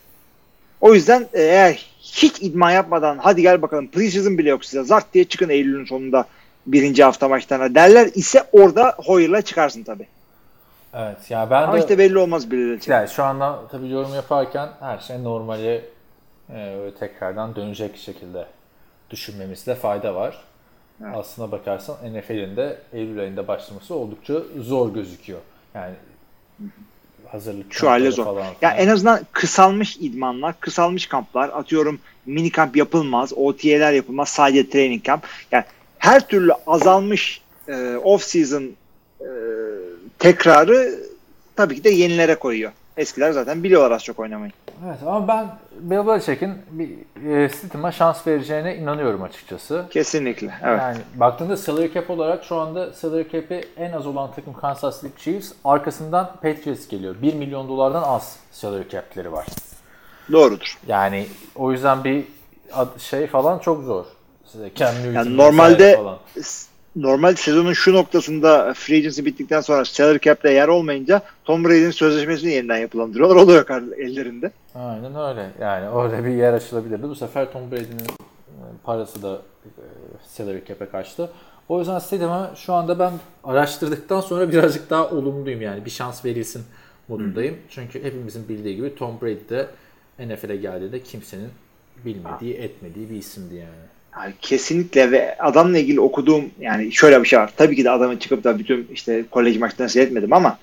O 0.81 0.93
yüzden 0.93 1.27
e, 1.33 1.41
eğer 1.41 1.85
hiç 2.01 2.41
idman 2.41 2.71
yapmadan 2.71 3.17
hadi 3.17 3.41
gel 3.41 3.61
bakalım 3.61 3.87
preseason 3.87 4.37
bile 4.37 4.49
yok 4.49 4.65
size 4.65 4.83
zart 4.83 5.13
diye 5.13 5.23
çıkın 5.23 5.49
Eylül'ün 5.49 5.85
sonunda 5.85 6.25
birinci 6.67 7.03
hafta 7.03 7.27
maçlarına 7.27 7.75
derler 7.75 8.09
ise 8.15 8.43
orada 8.51 8.95
Hoyer'la 8.97 9.41
çıkarsın 9.41 9.83
tabii. 9.83 10.07
Evet 10.93 11.31
ya 11.31 11.49
ben 11.49 11.63
Ama 11.63 11.73
de 11.73 11.79
işte 11.79 11.97
belli 11.97 12.17
olmaz 12.17 12.51
bile. 12.51 12.79
yani 12.87 13.09
şu 13.09 13.23
anda 13.23 13.59
tabii 13.71 13.89
yorum 13.89 14.13
yaparken 14.13 14.69
her 14.79 14.97
şey 14.99 15.23
normali 15.23 15.85
e, 16.49 16.91
tekrardan 16.99 17.55
dönecek 17.55 17.97
şekilde 17.97 18.45
düşünmemizde 19.09 19.75
fayda 19.75 20.15
var. 20.15 20.43
Evet. 21.03 21.15
Aslına 21.15 21.51
bakarsan 21.51 21.95
NFL'in 21.95 22.57
de 22.57 22.77
Eylül 22.93 23.19
ayında 23.19 23.47
başlaması 23.47 23.95
oldukça 23.95 24.33
zor 24.59 24.93
gözüküyor. 24.93 25.39
Yani 25.73 25.93
hazırlık 27.27 27.73
şu 27.73 27.89
hale 27.89 28.11
zor. 28.11 28.23
Falan, 28.23 28.45
ya 28.61 28.71
en 28.71 28.87
azından 28.87 29.19
kısalmış 29.31 29.97
idmanlar, 29.97 30.59
kısalmış 30.59 31.07
kamplar, 31.07 31.49
atıyorum 31.49 31.99
mini 32.25 32.51
kamp 32.51 32.77
yapılmaz, 32.77 33.33
OTA'ler 33.33 33.93
yapılmaz, 33.93 34.29
sadece 34.29 34.69
training 34.69 35.03
camp. 35.03 35.27
Yani 35.51 35.63
her 35.97 36.27
türlü 36.27 36.51
azalmış 36.67 37.41
e, 37.67 37.95
off 38.03 38.23
season 38.23 38.63
e, 39.21 39.29
tekrarı 40.19 40.99
tabii 41.55 41.75
ki 41.75 41.83
de 41.83 41.89
yenilere 41.89 42.35
koyuyor. 42.35 42.71
Eskiler 42.97 43.31
zaten 43.31 43.63
biliyorlar 43.63 43.91
az 43.91 44.03
çok 44.03 44.19
oynamayı. 44.19 44.51
Evet 44.85 44.97
ama 45.05 45.27
ben 45.27 45.47
Bill 45.79 46.07
Belichick'in 46.07 46.53
bir 46.71 46.89
e, 47.29 47.49
Stidham'a 47.49 47.91
şans 47.91 48.27
vereceğine 48.27 48.75
inanıyorum 48.75 49.23
açıkçası. 49.23 49.85
Kesinlikle. 49.89 50.53
Evet. 50.63 50.81
Yani 50.81 50.97
baktığında 51.15 51.57
salary 51.57 51.93
cap 51.93 52.09
olarak 52.09 52.43
şu 52.43 52.55
anda 52.55 52.93
salary 52.93 53.23
cap'i 53.31 53.67
en 53.77 53.91
az 53.91 54.07
olan 54.07 54.31
takım 54.35 54.53
Kansas 54.53 55.01
City 55.01 55.23
Chiefs. 55.23 55.51
Arkasından 55.65 56.31
Patriots 56.41 56.87
geliyor. 56.87 57.15
1 57.21 57.33
milyon 57.33 57.69
dolardan 57.69 58.03
az 58.03 58.35
salary 58.51 58.89
cap'leri 58.89 59.31
var. 59.31 59.45
Doğrudur. 60.31 60.77
Yani 60.87 61.27
o 61.55 61.71
yüzden 61.71 62.03
bir 62.03 62.23
şey 62.97 63.27
falan 63.27 63.59
çok 63.59 63.83
zor. 63.83 64.05
Size 64.45 64.73
kendi 64.73 65.07
yani 65.15 65.37
normalde 65.37 65.95
falan 65.95 66.17
normal 66.95 67.35
sezonun 67.35 67.73
şu 67.73 67.93
noktasında 67.93 68.73
free 68.73 68.97
agency 68.97 69.25
bittikten 69.25 69.61
sonra 69.61 69.85
salary 69.85 70.19
cap'te 70.19 70.51
yer 70.51 70.67
olmayınca 70.67 71.21
Tom 71.45 71.65
Brady'nin 71.65 71.91
sözleşmesini 71.91 72.51
yeniden 72.51 72.77
yapılandırıyorlar. 72.77 73.35
O 73.35 73.47
da 73.47 73.53
yok 73.53 73.71
ellerinde. 73.97 74.51
Aynen 74.75 75.15
öyle. 75.15 75.49
Yani 75.61 75.89
orada 75.89 76.25
bir 76.25 76.31
yer 76.31 76.53
açılabilirdi. 76.53 77.03
Bu 77.03 77.15
sefer 77.15 77.51
Tom 77.51 77.71
Brady'nin 77.71 78.05
e, 78.05 78.61
parası 78.83 79.23
da 79.23 79.41
e, 79.65 79.71
salary 80.27 80.65
cap'e 80.67 80.89
kaçtı. 80.89 81.29
O 81.69 81.79
yüzden 81.79 81.99
Stadium'a 81.99 82.51
şu 82.55 82.73
anda 82.73 82.99
ben 82.99 83.13
araştırdıktan 83.43 84.21
sonra 84.21 84.51
birazcık 84.51 84.89
daha 84.89 85.09
olumluyum 85.09 85.61
yani. 85.61 85.85
Bir 85.85 85.89
şans 85.89 86.25
verilsin 86.25 86.63
modundayım. 87.07 87.55
Hı. 87.55 87.59
Çünkü 87.69 88.03
hepimizin 88.03 88.49
bildiği 88.49 88.75
gibi 88.75 88.95
Tom 88.95 89.21
Brady 89.21 89.49
de 89.49 89.67
NFL'e 90.19 90.55
geldiğinde 90.55 91.03
kimsenin 91.03 91.49
bilmediği, 92.05 92.53
etmediği 92.53 93.09
bir 93.09 93.15
isimdi 93.15 93.55
yani. 93.55 93.94
Kesinlikle 94.41 95.11
ve 95.11 95.37
adamla 95.37 95.77
ilgili 95.77 95.99
okuduğum 95.99 96.45
yani 96.59 96.91
şöyle 96.91 97.23
bir 97.23 97.27
şey 97.27 97.39
var. 97.39 97.51
Tabii 97.57 97.75
ki 97.75 97.83
de 97.83 97.91
adamın 97.91 98.17
çıkıp 98.17 98.43
da 98.43 98.59
bütün 98.59 98.87
işte 98.93 99.25
kolej 99.31 99.57
maçlarını 99.57 99.91
seyretmedim 99.91 100.33
ama 100.33 100.59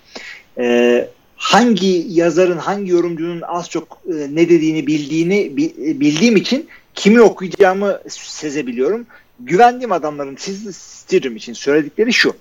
e, 0.58 1.08
hangi 1.36 2.06
yazarın, 2.08 2.58
hangi 2.58 2.90
yorumcunun 2.90 3.40
az 3.40 3.70
çok 3.70 4.02
e, 4.08 4.14
ne 4.14 4.48
dediğini 4.48 4.86
bildiğini 4.86 5.56
bi, 5.56 6.00
bildiğim 6.00 6.36
için 6.36 6.68
kimi 6.94 7.20
okuyacağımı 7.20 8.00
sezebiliyorum. 8.08 9.06
Güvendiğim 9.40 9.92
adamların 9.92 10.36
siz 10.36 10.76
Stidham 10.76 11.36
için 11.36 11.52
söyledikleri 11.52 12.12
şu. 12.12 12.34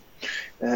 E, 0.62 0.68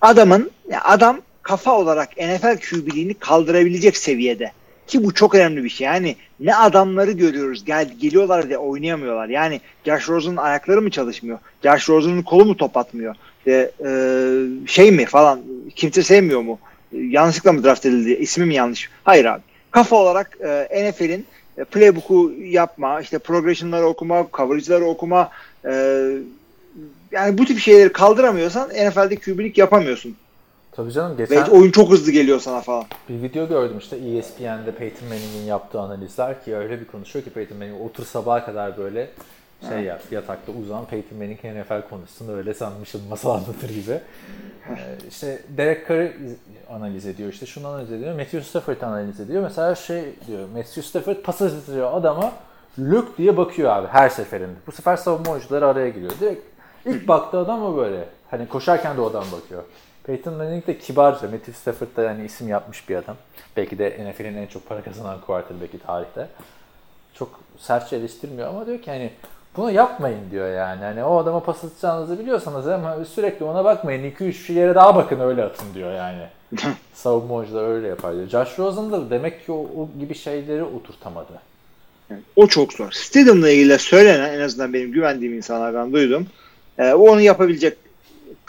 adamın 0.00 0.50
adam 0.84 1.20
kafa 1.42 1.78
olarak 1.78 2.16
NFL 2.16 2.56
QB'liğini 2.70 3.14
kaldırabilecek 3.14 3.96
seviyede. 3.96 4.52
Ki 4.86 5.04
bu 5.04 5.14
çok 5.14 5.34
önemli 5.34 5.64
bir 5.64 5.68
şey. 5.68 5.84
Yani 5.84 6.16
ne 6.40 6.56
adamları 6.56 7.10
görüyoruz. 7.10 7.64
Gel, 7.64 7.90
geliyorlar 8.00 8.48
ve 8.48 8.58
oynayamıyorlar. 8.58 9.28
Yani 9.28 9.60
Josh 9.84 10.08
Rosen'ın 10.08 10.36
ayakları 10.36 10.82
mı 10.82 10.90
çalışmıyor? 10.90 11.38
Josh 11.62 11.88
Rosen'ın 11.88 12.22
kolu 12.22 12.44
mu 12.44 12.56
top 12.56 12.76
atmıyor? 12.76 13.14
E, 13.46 13.70
e, 13.86 13.90
şey 14.66 14.92
mi 14.92 15.06
falan 15.06 15.40
kimse 15.76 16.02
sevmiyor 16.02 16.40
mu? 16.40 16.58
E, 16.92 16.98
yanlışlıkla 16.98 17.52
mı 17.52 17.64
draft 17.64 17.86
edildi? 17.86 18.14
İsmi 18.14 18.46
mi 18.46 18.54
yanlış? 18.54 18.90
Hayır 19.04 19.24
abi. 19.24 19.42
Kafa 19.70 19.96
olarak 19.96 20.38
e, 20.40 20.90
NFL'in 20.90 21.26
e, 21.58 21.64
playbook'u 21.64 22.32
yapma, 22.38 23.00
işte 23.00 23.18
progression'ları 23.18 23.86
okuma, 23.86 24.26
coverage'ları 24.32 24.84
okuma 24.84 25.30
e, 25.64 26.02
yani 27.12 27.38
bu 27.38 27.44
tip 27.44 27.58
şeyleri 27.58 27.92
kaldıramıyorsan 27.92 28.68
NFL'de 28.68 29.16
QB'lik 29.16 29.58
yapamıyorsun. 29.58 30.16
Tabii 30.76 30.92
canım 30.92 31.16
geçen... 31.16 31.46
Ve 31.46 31.50
oyun 31.50 31.70
çok 31.70 31.90
hızlı 31.90 32.12
geliyor 32.12 32.40
sana 32.40 32.60
falan. 32.60 32.84
Bir 33.08 33.22
video 33.22 33.48
gördüm 33.48 33.78
işte 33.78 33.96
ESPN'de 33.96 34.72
Peyton 34.78 35.08
Manning'in 35.08 35.44
yaptığı 35.46 35.80
analizler 35.80 36.44
ki 36.44 36.56
öyle 36.56 36.80
bir 36.80 36.86
konuşuyor 36.86 37.24
ki 37.24 37.30
Peyton 37.30 37.58
Manning 37.58 37.80
otur 37.80 38.04
sabaha 38.04 38.44
kadar 38.46 38.76
böyle 38.78 39.10
şey 39.68 39.80
yap, 39.80 40.02
yatakta 40.10 40.52
uzan 40.52 40.84
Peyton 40.84 41.18
Manning 41.18 41.38
NFL 41.44 41.88
konusunda 41.90 42.32
öyle 42.32 42.54
sanmışım 42.54 43.00
masal 43.10 43.30
anlatır 43.30 43.68
gibi. 43.68 44.00
Ee, 44.70 44.74
işte 45.08 45.42
Derek 45.56 45.88
Carr'ı 45.88 46.12
iz- 46.24 46.36
analiz 46.70 47.06
ediyor, 47.06 47.32
işte 47.32 47.46
şunu 47.46 47.66
analiz 47.68 47.92
ediyor, 47.92 48.14
Matthew 48.14 48.42
Stafford 48.42 48.80
analiz 48.80 49.20
ediyor. 49.20 49.42
Mesela 49.42 49.74
şey 49.74 50.02
diyor, 50.26 50.48
Matthew 50.56 50.82
Stafford 50.82 51.16
pas 51.16 51.42
atıyor 51.42 51.92
adama, 51.94 52.32
lük 52.78 53.18
diye 53.18 53.36
bakıyor 53.36 53.70
abi 53.70 53.86
her 53.86 54.08
seferinde. 54.08 54.56
Bu 54.66 54.72
sefer 54.72 54.96
savunma 54.96 55.30
oyuncuları 55.30 55.66
araya 55.66 55.88
giriyor. 55.88 56.12
Direkt 56.20 56.42
ilk 56.86 57.08
baktığı 57.08 57.38
adam 57.38 57.62
o 57.64 57.76
böyle. 57.76 58.08
Hani 58.30 58.48
koşarken 58.48 58.96
de 58.96 59.00
o 59.00 59.10
adam 59.10 59.24
bakıyor. 59.32 59.62
Peyton 60.06 60.34
Manning 60.34 60.66
de 60.66 60.78
kibarca, 60.78 61.28
Matthew 61.28 61.52
Stafford 61.52 61.96
da 61.96 62.02
yani 62.02 62.24
isim 62.24 62.48
yapmış 62.48 62.88
bir 62.88 62.96
adam. 62.96 63.16
Belki 63.56 63.78
de 63.78 64.10
NFL'in 64.10 64.36
en 64.36 64.46
çok 64.46 64.68
para 64.68 64.82
kazanan 64.82 65.20
quarterback'i 65.20 65.78
tarihte 65.78 66.28
çok 67.14 67.40
sertçe 67.58 67.96
eleştirmiyor 67.96 68.48
ama 68.48 68.66
diyor 68.66 68.82
ki 68.82 68.90
hani 68.90 69.10
bunu 69.56 69.70
yapmayın 69.70 70.30
diyor 70.30 70.54
yani. 70.54 70.80
Hani 70.80 71.04
o 71.04 71.18
adama 71.18 71.40
pas 71.40 71.64
atacağınızı 71.64 72.18
biliyorsanız 72.18 72.68
ama 72.68 73.04
sürekli 73.04 73.44
ona 73.44 73.64
bakmayın. 73.64 74.10
2-3 74.10 74.52
yere 74.52 74.74
daha 74.74 74.96
bakın 74.96 75.20
öyle 75.20 75.44
atın 75.44 75.74
diyor 75.74 75.92
yani. 75.92 76.22
Savunma 76.94 77.34
oyuncuları 77.34 77.66
öyle 77.66 77.88
yapar 77.88 78.14
diyor. 78.14 78.28
Josh 78.28 78.58
Rosen 78.58 78.92
da 78.92 79.10
demek 79.10 79.46
ki 79.46 79.52
o, 79.52 79.56
o 79.56 79.88
gibi 80.00 80.14
şeyleri 80.14 80.62
oturtamadı. 80.62 81.32
O 82.36 82.46
çok 82.46 82.72
zor. 82.72 82.92
Stidham'la 82.92 83.50
ilgili 83.50 83.78
söylenen 83.78 84.34
en 84.34 84.40
azından 84.40 84.72
benim 84.72 84.92
güvendiğim 84.92 85.36
insanlardan 85.36 85.92
duydum. 85.92 86.26
E, 86.78 86.92
o 86.92 87.10
onu 87.10 87.20
yapabilecek 87.20 87.78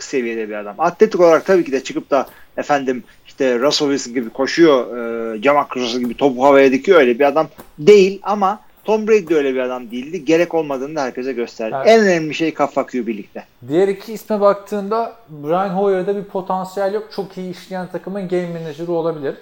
seviyede 0.03 0.49
bir 0.49 0.53
adam. 0.53 0.75
Atletik 0.77 1.19
olarak 1.19 1.45
tabii 1.45 1.65
ki 1.65 1.71
de 1.71 1.83
çıkıp 1.83 2.10
da 2.10 2.27
efendim 2.57 3.03
işte 3.27 3.60
Russell 3.60 3.88
Wilson 3.88 4.13
gibi 4.13 4.29
koşuyor, 4.29 4.97
e, 4.97 5.41
Jamal 5.41 5.65
Russell 5.75 5.99
gibi 5.99 6.17
topu 6.17 6.43
havaya 6.43 6.71
dikiyor 6.71 6.99
öyle 6.99 7.19
bir 7.19 7.25
adam 7.25 7.47
değil 7.79 8.19
ama 8.23 8.60
Tom 8.88 9.07
Brady 9.07 9.29
de 9.29 9.36
öyle 9.36 9.53
bir 9.53 9.60
adam 9.60 9.91
değildi. 9.91 10.25
Gerek 10.25 10.53
olmadığını 10.53 10.95
da 10.95 11.01
herkese 11.01 11.33
gösterdi. 11.33 11.75
Evet. 11.77 11.88
En 11.88 11.99
önemli 11.99 12.33
şey 12.33 12.53
kafa 12.53 12.88
birlikte. 12.88 13.45
Diğer 13.67 13.88
iki 13.88 14.13
isme 14.13 14.41
baktığında 14.41 15.15
Brian 15.29 15.69
Hoyer'da 15.69 16.15
bir 16.15 16.23
potansiyel 16.23 16.93
yok. 16.93 17.10
Çok 17.15 17.38
iyi 17.38 17.51
işleyen 17.51 17.88
takımın 17.91 18.27
game 18.27 18.47
manager'ı 18.47 18.91
olabilir. 18.91 19.36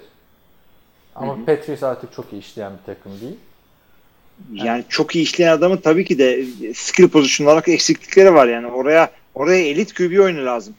Ama 1.14 1.36
Patriots 1.46 1.82
artık 1.82 2.12
çok 2.12 2.32
iyi 2.32 2.40
işleyen 2.40 2.72
bir 2.72 2.94
takım 2.94 3.12
değil. 3.20 3.36
Yani 4.52 4.84
çok 4.88 5.16
iyi 5.16 5.22
işleyen 5.22 5.52
adamın 5.52 5.76
tabii 5.76 6.04
ki 6.04 6.18
de 6.18 6.44
skill 6.74 7.08
pozisyon 7.08 7.46
olarak 7.46 7.68
eksiklikleri 7.68 8.34
var 8.34 8.46
yani. 8.46 8.66
Oraya 8.66 9.10
oraya 9.36 9.62
elit 9.68 9.94
QB 9.94 10.20
oyunu 10.20 10.46
lazım. 10.46 10.74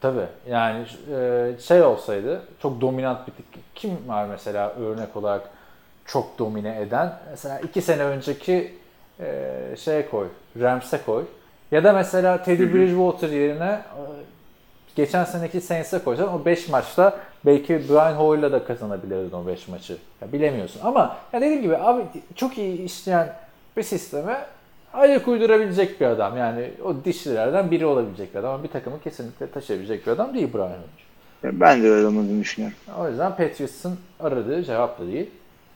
Tabii 0.00 0.26
yani 0.50 0.86
e, 1.14 1.50
şey 1.60 1.82
olsaydı 1.82 2.42
çok 2.62 2.80
dominant 2.80 3.26
bir 3.26 3.32
kim 3.74 3.98
var 4.06 4.26
mesela 4.26 4.70
örnek 4.70 5.16
olarak 5.16 5.50
çok 6.06 6.38
domine 6.38 6.80
eden 6.80 7.18
mesela 7.30 7.58
iki 7.58 7.82
sene 7.82 8.04
önceki 8.04 8.74
şeye 9.76 10.08
koy 10.10 10.28
Rams'e 10.60 11.00
koy 11.06 11.24
ya 11.70 11.84
da 11.84 11.92
mesela 11.92 12.42
Teddy 12.42 12.74
Bridgewater 12.74 13.28
yerine 13.28 13.64
e, 13.64 14.02
geçen 14.96 15.24
seneki 15.24 15.60
Saints'e 15.60 15.98
koysan 15.98 16.32
o 16.32 16.44
5 16.44 16.68
maçta 16.68 17.20
belki 17.46 17.88
Brian 17.88 18.14
Hoyer'la 18.14 18.52
da 18.52 18.64
kazanabilirdin 18.64 19.36
o 19.36 19.46
5 19.46 19.68
maçı. 19.68 19.96
Ya 20.22 20.32
bilemiyorsun 20.32 20.80
ama 20.84 21.16
ya 21.32 21.40
dediğim 21.40 21.62
gibi 21.62 21.76
abi 21.76 22.02
çok 22.36 22.58
iyi 22.58 22.82
işleyen 22.82 23.32
bir 23.76 23.82
sisteme 23.82 24.46
ayak 24.94 25.28
uydurabilecek 25.28 26.00
bir 26.00 26.06
adam. 26.06 26.36
Yani 26.36 26.70
o 26.84 27.04
dişlilerden 27.04 27.70
biri 27.70 27.86
olabilecek 27.86 28.34
bir 28.34 28.38
adam 28.38 28.54
ama 28.54 28.64
bir 28.64 28.68
takımı 28.68 29.00
kesinlikle 29.00 29.50
taşıyabilecek 29.50 30.06
bir 30.06 30.12
adam 30.12 30.34
değil 30.34 30.52
Brian 30.52 30.64
Hoyer. 30.64 31.04
Ben 31.60 31.82
de 31.82 31.90
öyle 31.90 32.06
olmadığını 32.06 32.40
düşünüyorum. 32.40 32.76
O 32.98 33.08
yüzden 33.08 33.36
Patriots'ın 33.36 33.98
aradığı 34.20 34.64
cevap 34.64 35.00
da 35.00 35.06
değil. 35.06 35.30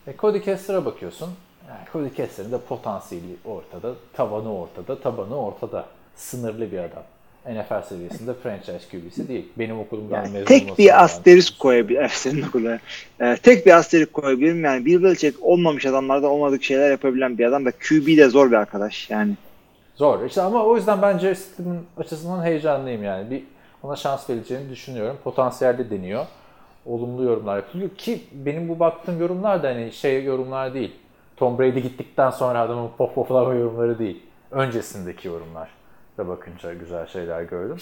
E, 0.07 0.17
Cody 0.19 0.41
Kessler'a 0.41 0.85
bakıyorsun. 0.85 1.29
Yani 1.69 1.81
Cody 1.93 2.09
Kessler'in 2.09 2.53
de 2.53 2.59
potansiyeli 2.59 3.37
ortada, 3.45 3.95
tavanı 4.13 4.55
ortada, 4.59 5.01
tabanı 5.01 5.37
ortada. 5.37 5.85
Sınırlı 6.17 6.73
bir 6.73 6.79
adam. 6.79 7.03
NFL 7.47 7.83
seviyesinde 7.89 8.35
franchise 8.35 8.81
QB'si 8.91 9.29
değil. 9.29 9.49
Benim 9.59 9.79
okulumdan 9.79 10.17
Yani 10.17 10.33
mezun 10.33 10.47
tek 10.47 10.79
bir 10.79 11.05
asterisk 11.05 11.59
koyabilir. 11.59 11.99
Eh, 12.03 12.09
senin 12.09 12.43
okulda. 12.43 12.79
Ee, 13.21 13.37
tek 13.43 13.67
bir 13.67 13.71
asterisk 13.71 14.13
koyabilirim. 14.13 14.65
Yani 14.65 14.85
Bill 14.85 15.03
Belichick 15.03 15.39
olmamış 15.43 15.87
adamlarda 15.87 16.29
olmadık 16.29 16.63
şeyler 16.63 16.91
yapabilen 16.91 17.39
bir 17.39 17.45
adam 17.45 17.67
ve 17.67 17.71
QB 17.71 18.07
de 18.17 18.29
zor 18.29 18.51
bir 18.51 18.57
arkadaş 18.57 19.11
yani. 19.11 19.33
Zor. 19.95 20.25
İşte 20.25 20.43
ama 20.43 20.65
o 20.65 20.77
yüzden 20.77 21.03
ben 21.03 21.19
Jerry 21.19 21.37
Stidham'ın 21.37 21.87
açısından 21.97 22.45
heyecanlıyım 22.45 23.05
yani. 23.05 23.31
Bir 23.31 23.43
ona 23.83 23.97
şans 23.97 24.31
vereceğini 24.31 24.71
düşünüyorum. 24.71 25.17
Potansiyelde 25.25 25.91
deniyor. 25.91 26.27
Olumlu 26.87 27.25
yorumlar 27.25 27.57
yapılıyor 27.57 27.91
ki 27.91 28.21
benim 28.33 28.69
bu 28.69 28.79
baktığım 28.79 29.21
yorumlar 29.21 29.63
da 29.63 29.69
hani 29.69 29.93
şey 29.93 30.25
yorumlar 30.25 30.75
değil. 30.75 30.93
Tom 31.37 31.59
Brady 31.59 31.81
gittikten 31.81 32.31
sonra 32.31 32.61
adamın 32.61 32.91
pop 32.99 33.15
poplama 33.15 33.55
yorumları 33.55 33.99
değil. 33.99 34.23
Öncesindeki 34.51 35.29
yorumlar 35.29 35.69
da 36.19 36.29
bakınca 36.29 36.75
güzel 36.75 37.07
şeyler 37.07 37.43
gördüm. 37.43 37.79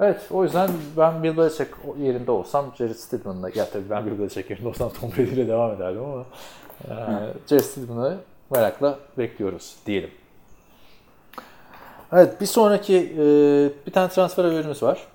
Evet 0.00 0.20
o 0.30 0.44
yüzden 0.44 0.70
ben 0.96 1.22
Bill 1.22 1.36
Belichick 1.36 1.70
yerinde 1.98 2.30
olsam 2.30 2.72
Jerry 2.78 2.94
Stidham'la 2.94 3.50
ya 3.54 3.70
tabii 3.70 3.90
ben 3.90 4.06
Bill 4.06 4.18
Belichick 4.18 4.50
yerinde 4.50 4.68
olsam 4.68 4.92
Tom 5.00 5.10
Brady 5.10 5.22
ile 5.22 5.48
devam 5.48 5.72
ederdim 5.72 6.02
ama 6.04 6.24
e, 6.84 6.94
Jerry 7.48 7.62
Stidham'ı 7.62 8.18
merakla 8.50 8.98
bekliyoruz 9.18 9.76
diyelim. 9.86 10.10
Evet 12.12 12.40
bir 12.40 12.46
sonraki 12.46 12.96
e, 12.96 13.24
bir 13.86 13.92
tane 13.92 14.08
transfer 14.08 14.44
haberimiz 14.44 14.82
var. 14.82 15.06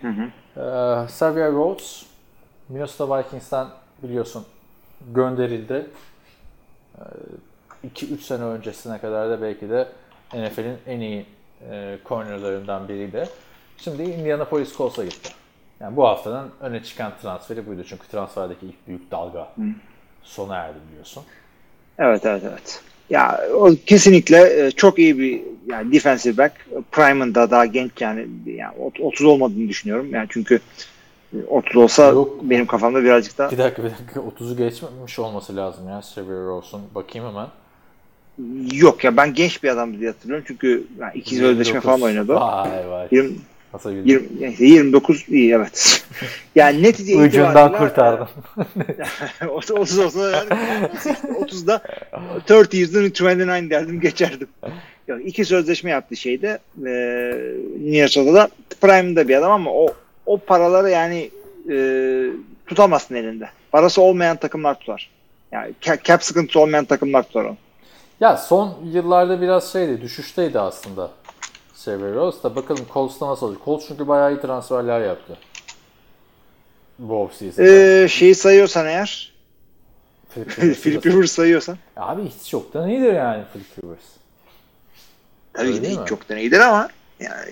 Hı 0.00 0.08
hı. 0.08 0.22
E, 0.60 1.04
Xavier 1.04 1.52
Rhodes 1.52 2.06
Minnesota 2.68 3.18
Vikings'ten 3.18 3.66
biliyorsun 4.02 4.44
gönderildi. 5.14 5.86
2-3 7.94 8.18
sene 8.18 8.44
öncesine 8.44 8.98
kadar 8.98 9.30
da 9.30 9.42
belki 9.42 9.70
de 9.70 9.88
NFL'in 10.34 10.76
en 10.86 11.00
iyi 11.00 11.26
e, 11.70 11.98
cornerlarından 12.08 12.88
biriydi. 12.88 13.28
Şimdi 13.78 14.02
Indianapolis 14.02 14.76
Colts'a 14.76 15.04
gitti. 15.04 15.30
Yani 15.80 15.96
bu 15.96 16.04
haftanın 16.08 16.50
öne 16.60 16.82
çıkan 16.82 17.12
transferi 17.22 17.66
buydu. 17.66 17.84
Çünkü 17.88 18.08
transferdeki 18.08 18.66
ilk 18.66 18.88
büyük 18.88 19.10
dalga 19.10 19.52
sona 20.22 20.56
erdi 20.56 20.78
biliyorsun. 20.90 21.22
Evet 21.98 22.26
evet 22.26 22.42
evet. 22.50 22.82
Ya 23.10 23.40
o 23.54 23.70
kesinlikle 23.86 24.66
e, 24.66 24.70
çok 24.70 24.98
iyi 24.98 25.18
bir 25.18 25.42
yani 25.66 25.92
defensive 25.92 26.36
back. 26.38 26.52
Prime'ında 26.92 27.50
daha 27.50 27.66
genç 27.66 27.90
yani, 28.00 28.26
yani 28.46 28.74
ot- 28.78 29.00
30 29.00 29.26
olmadığını 29.26 29.68
düşünüyorum. 29.68 30.14
Yani 30.14 30.26
çünkü 30.30 30.60
e, 31.34 31.36
30 31.48 31.76
olsa 31.76 32.06
Yok. 32.06 32.38
benim 32.42 32.66
kafamda 32.66 33.04
birazcık 33.04 33.38
daha 33.38 33.50
Bir 33.50 33.58
dakika 33.58 33.84
bir 33.84 33.90
dakika 33.90 34.20
30'u 34.20 34.56
geçmemiş 34.56 35.18
olması 35.18 35.56
lazım 35.56 35.88
ya 35.88 35.98
Xavier 35.98 36.36
Rhodes'un. 36.36 36.82
Bakayım 36.94 37.28
hemen. 37.28 37.46
Yok 38.72 39.04
ya 39.04 39.16
ben 39.16 39.34
genç 39.34 39.62
bir 39.62 39.68
adamdı 39.68 40.00
diye 40.00 40.10
hatırlıyorum. 40.10 40.44
Çünkü 40.48 40.84
yani 41.00 41.12
ikiz 41.14 41.42
ödeşme 41.42 41.74
29. 41.78 41.82
falan 41.84 42.02
oynadı. 42.02 42.34
Vay 42.34 42.90
vay. 42.90 43.08
20, 43.10 43.30
Nasıl 43.74 43.90
bildin? 43.90 44.08
20, 44.08 44.26
yani 44.40 44.54
29 44.58 45.24
iyi 45.28 45.52
evet. 45.52 46.04
yani 46.54 46.88
Ucundan 46.88 47.28
itibariyle- 47.72 47.78
kurtardım. 47.78 48.28
30 49.48 49.98
olsa 49.98 50.30
yani 50.30 50.48
30'da 51.40 51.80
30 52.46 52.74
yüzden 52.74 53.00
29 53.02 53.70
derdim 53.70 54.00
geçerdim. 54.00 54.48
Yok, 55.08 55.20
iki 55.26 55.44
sözleşme 55.44 55.90
yaptı 55.90 56.16
şeyde 56.16 56.58
e, 56.86 56.90
Minnesota'da 57.78 58.48
Prime'da 58.80 59.28
bir 59.28 59.36
adam 59.36 59.52
ama 59.52 59.70
o 59.72 59.94
o 60.26 60.38
paraları 60.38 60.90
yani 60.90 61.30
e, 61.70 61.76
tutamazsın 62.66 63.14
elinde. 63.14 63.48
Parası 63.72 64.02
olmayan 64.02 64.36
takımlar 64.36 64.78
tutar. 64.78 65.10
Yani 65.52 65.72
ca- 65.82 66.02
cap 66.04 66.24
sıkıntısı 66.24 66.60
olmayan 66.60 66.84
takımlar 66.84 67.22
tutar 67.22 67.44
onu. 67.44 67.56
Ya 68.20 68.36
son 68.36 68.74
yıllarda 68.84 69.40
biraz 69.40 69.72
şeydi, 69.72 70.00
düşüşteydi 70.00 70.60
aslında 70.60 71.10
Rhodes 71.86 72.42
da 72.42 72.56
bakalım 72.56 72.86
Colts'ta 72.92 73.28
nasıl 73.28 73.46
olacak. 73.46 73.62
Colts 73.64 73.88
çünkü 73.88 74.08
bayağı 74.08 74.34
iyi 74.34 74.40
transferler 74.40 75.00
yaptı. 75.00 75.38
Bu 76.98 77.22
offseason'da. 77.22 77.68
E, 77.68 78.08
şeyi 78.08 78.34
sayıyorsan 78.34 78.86
eğer 78.86 79.32
Philip 80.34 81.06
Rivers 81.06 81.32
sayıyorsan 81.32 81.78
Abi 81.96 82.22
hiç 82.28 82.52
yoktan 82.52 82.88
iyidir 82.88 83.12
yani 83.12 83.44
Philip 83.52 83.84
Rivers. 83.84 84.04
tabii 85.52 85.74
ki 85.74 85.82
de 85.82 85.90
hiç 85.90 86.08
çoktan 86.08 86.36
iyidir 86.36 86.60
ama 86.60 86.88
yani 87.20 87.50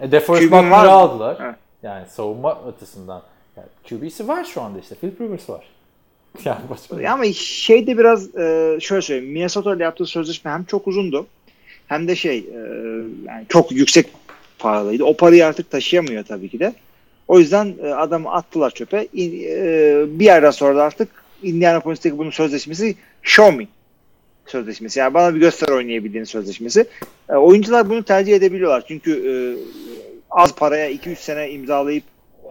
E, 0.00 0.12
DeForest 0.12 0.52
Buckner'ı 0.52 0.90
aldılar. 0.90 1.36
Evet. 1.40 1.54
Yani 1.82 2.06
savunma 2.08 2.52
açısından. 2.52 3.22
Yani 3.56 3.68
QB'si 3.88 4.28
var 4.28 4.44
şu 4.44 4.62
anda 4.62 4.78
işte. 4.78 4.94
Philip 4.94 5.20
Rivers 5.20 5.50
var. 5.50 5.68
Yani 6.44 6.60
başka 6.70 7.12
Ama 7.12 7.24
şeyde 7.32 7.98
biraz 7.98 8.36
e, 8.36 8.78
şöyle 8.80 9.02
söyleyeyim. 9.02 9.32
Minnesota 9.32 9.74
ile 9.74 9.82
yaptığı 9.82 10.06
sözleşme 10.06 10.50
hem 10.50 10.64
çok 10.64 10.88
uzundu 10.88 11.26
hem 11.86 12.08
de 12.08 12.16
şey 12.16 12.38
e, 12.38 12.58
yani 13.26 13.46
çok 13.48 13.72
yüksek 13.72 14.06
paralıydı. 14.58 15.04
O 15.04 15.16
parayı 15.16 15.46
artık 15.46 15.70
taşıyamıyor 15.70 16.24
tabii 16.24 16.48
ki 16.48 16.60
de. 16.60 16.74
O 17.28 17.38
yüzden 17.38 17.74
e, 17.82 17.86
adamı 17.86 18.32
attılar 18.32 18.70
çöpe. 18.70 19.08
İn- 19.14 19.44
e, 19.48 20.04
bir 20.18 20.24
yerden 20.24 20.50
sonra 20.50 20.76
da 20.76 20.84
artık 20.84 21.08
Indianapolis'teki 21.42 22.18
bunun 22.18 22.30
sözleşmesi 22.30 22.96
show 23.22 23.56
me 23.56 23.66
sözleşmesi. 24.46 24.98
Yani 24.98 25.14
bana 25.14 25.34
bir 25.34 25.40
göster 25.40 25.68
oynayabildiğin 25.68 26.24
sözleşmesi. 26.24 26.86
E, 27.28 27.34
oyuncular 27.34 27.90
bunu 27.90 28.02
tercih 28.02 28.36
edebiliyorlar. 28.36 28.84
Çünkü 28.88 29.12
e, 29.12 29.34
az 30.30 30.54
paraya 30.54 30.90
2-3 30.90 31.16
sene 31.16 31.50
imzalayıp 31.50 32.04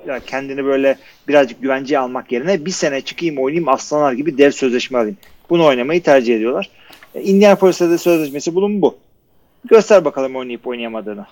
ya 0.08 0.20
kendini 0.20 0.66
böyle 0.66 0.98
birazcık 1.28 1.62
güvenceye 1.62 2.00
almak 2.00 2.32
yerine 2.32 2.66
bir 2.66 2.72
sene 2.72 3.02
çıkayım 3.02 3.38
oynayayım 3.38 3.70
aslanlar 3.70 4.14
gibi 4.14 4.38
dev 4.38 4.52
sözleşme 4.52 4.98
alayım. 5.00 5.18
Bunu 5.50 5.66
oynamayı 5.66 6.04
tercih 6.04 6.36
ediyorlar. 6.36 6.70
E, 7.16 7.22
Indianapolis'te 7.22 7.90
de 7.90 7.98
sözleşmesi 7.98 8.56
bulun 8.56 8.82
bu. 8.82 8.98
Göster 9.70 10.06
bakalım 10.06 10.36
oynayıp 10.36 10.68
oynayamadığını. 10.68 11.26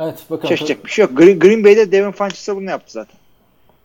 Evet 0.00 0.24
bakalım. 0.30 0.48
Şaşacak 0.56 0.84
bir 0.84 0.90
şey 0.90 1.02
yok. 1.04 1.16
Green, 1.16 1.38
Green 1.38 1.64
Bay'de 1.64 1.92
Devin 1.92 2.10
Funches'a 2.12 2.56
bunu 2.56 2.70
yaptı 2.70 2.92
zaten. 2.92 3.16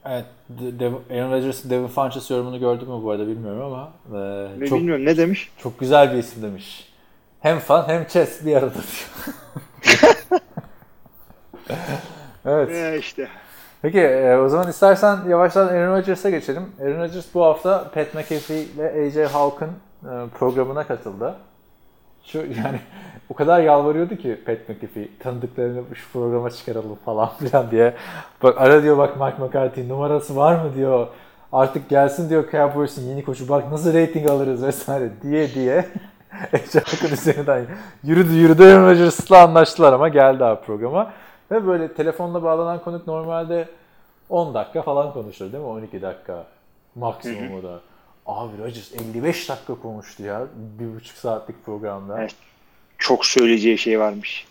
Evet, 0.06 0.26
De- 0.50 0.80
Dev- 0.86 1.20
Aaron 1.20 1.32
Rodgers'ın 1.32 1.70
Devin 1.70 1.88
Funchess 1.88 2.32
yorumunu 2.32 2.60
gördün 2.60 2.90
mü 2.90 3.04
bu 3.04 3.12
arada 3.12 3.28
bilmiyorum 3.28 3.62
ama 3.62 3.92
e, 4.10 4.60
Ve 4.62 4.68
çok 4.68 4.80
Bilmiyorum 4.80 5.06
ne 5.06 5.18
demiş. 5.18 5.50
çok 5.64 5.80
güzel 5.80 6.14
bir 6.14 6.18
isim 6.18 6.44
demiş. 6.44 6.88
Hem 7.42 7.60
fan 7.60 7.88
hem 7.88 8.08
chess 8.08 8.46
bir 8.46 8.56
arada 8.56 8.74
evet. 12.46 12.70
E, 12.72 13.00
işte. 13.00 13.28
Peki 13.84 14.00
e, 14.00 14.38
o 14.38 14.50
zaman 14.50 14.70
istersen 14.70 15.18
yavaştan 15.30 15.68
Aaron 15.68 15.98
Rodgers'a 15.98 16.30
geçelim. 16.30 16.64
Aaron 16.82 17.00
Rodgers 17.00 17.26
bu 17.34 17.46
hafta 17.46 17.84
Pat 17.94 18.14
McAfee 18.14 18.62
ile 18.62 19.08
AJ 19.08 19.32
Hawk'ın 19.32 19.70
e, 20.04 20.12
programına 20.40 20.88
katıldı. 20.88 21.36
Şu 22.24 22.38
yani 22.64 22.80
o 23.30 23.34
kadar 23.34 23.60
yalvarıyordu 23.60 24.16
ki 24.16 24.42
Pat 24.46 24.70
McAfee 24.70 25.08
tanıdıklarını 25.20 25.82
şu 25.96 26.12
programa 26.12 26.50
çıkaralım 26.50 26.96
falan 27.06 27.30
filan 27.40 27.72
diye. 27.72 27.94
Bak 28.44 28.62
ara 28.62 28.84
diyor 28.84 28.98
bak 28.98 29.20
Mike 29.20 29.44
McCarthy 29.44 29.90
numarası 29.90 30.36
var 30.36 30.56
mı 30.56 30.76
diyor. 30.76 31.08
Artık 31.52 31.90
gelsin 31.90 32.30
diyor 32.30 32.52
Cowboys'un 32.52 33.02
yeni 33.02 33.24
koçu 33.24 33.50
bak 33.50 33.72
nasıl 33.72 33.94
rating 33.94 34.30
alırız 34.30 34.64
vesaire 34.64 35.10
diye 35.24 35.54
diye. 35.54 35.86
AJ 36.54 36.76
Hawk'ın 36.76 37.14
üzerinden 37.14 37.66
yürüdü 38.04 38.34
yürüdü 38.34 38.64
Aaron 38.64 38.90
Rodgers'la 38.90 39.44
anlaştılar 39.44 39.94
ama 39.94 40.10
geldi 40.10 40.46
abi 40.46 40.66
programa. 40.66 41.12
Ve 41.54 41.68
böyle 41.68 41.94
telefonla 41.94 42.44
bağlanan 42.44 42.84
konuk 42.84 43.08
normalde 43.08 43.68
10 44.30 44.54
dakika 44.54 44.82
falan 44.82 45.14
konuşur 45.14 45.52
değil 45.52 45.64
mi? 45.64 45.70
12 45.70 46.02
dakika 46.02 46.48
maksimum 46.96 47.64
da. 47.64 47.80
Abi 48.26 48.58
Rodgers 48.58 48.94
55 48.94 49.50
dakika 49.50 49.76
konuştu 49.76 50.24
ya. 50.24 50.48
Bir 50.80 50.96
buçuk 50.96 51.18
saatlik 51.18 51.66
programda. 51.66 52.20
Evet. 52.22 52.36
Çok 52.98 53.26
söyleyeceği 53.26 53.78
şey 53.78 54.00
varmış. 54.00 54.48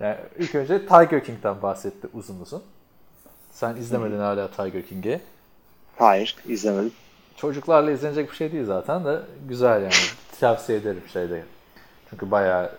Yani 0.00 0.16
ilk 0.38 0.54
önce 0.54 0.86
Tiger 0.86 1.24
King'den 1.24 1.62
bahsetti 1.62 2.08
uzun 2.14 2.40
uzun. 2.40 2.62
Sen 3.52 3.76
izlemedin 3.76 4.18
hala 4.18 4.50
Tiger 4.50 4.86
King'i. 4.86 5.20
Hayır 5.98 6.36
izlemedim. 6.48 6.92
Çocuklarla 7.36 7.90
izlenecek 7.90 8.30
bir 8.30 8.36
şey 8.36 8.52
değil 8.52 8.64
zaten 8.64 9.04
de 9.04 9.20
güzel 9.48 9.82
yani. 9.82 9.92
Tavsiye 10.40 10.78
ederim 10.78 11.02
şeyde. 11.12 11.44
Çünkü 12.10 12.30
bayağı... 12.30 12.72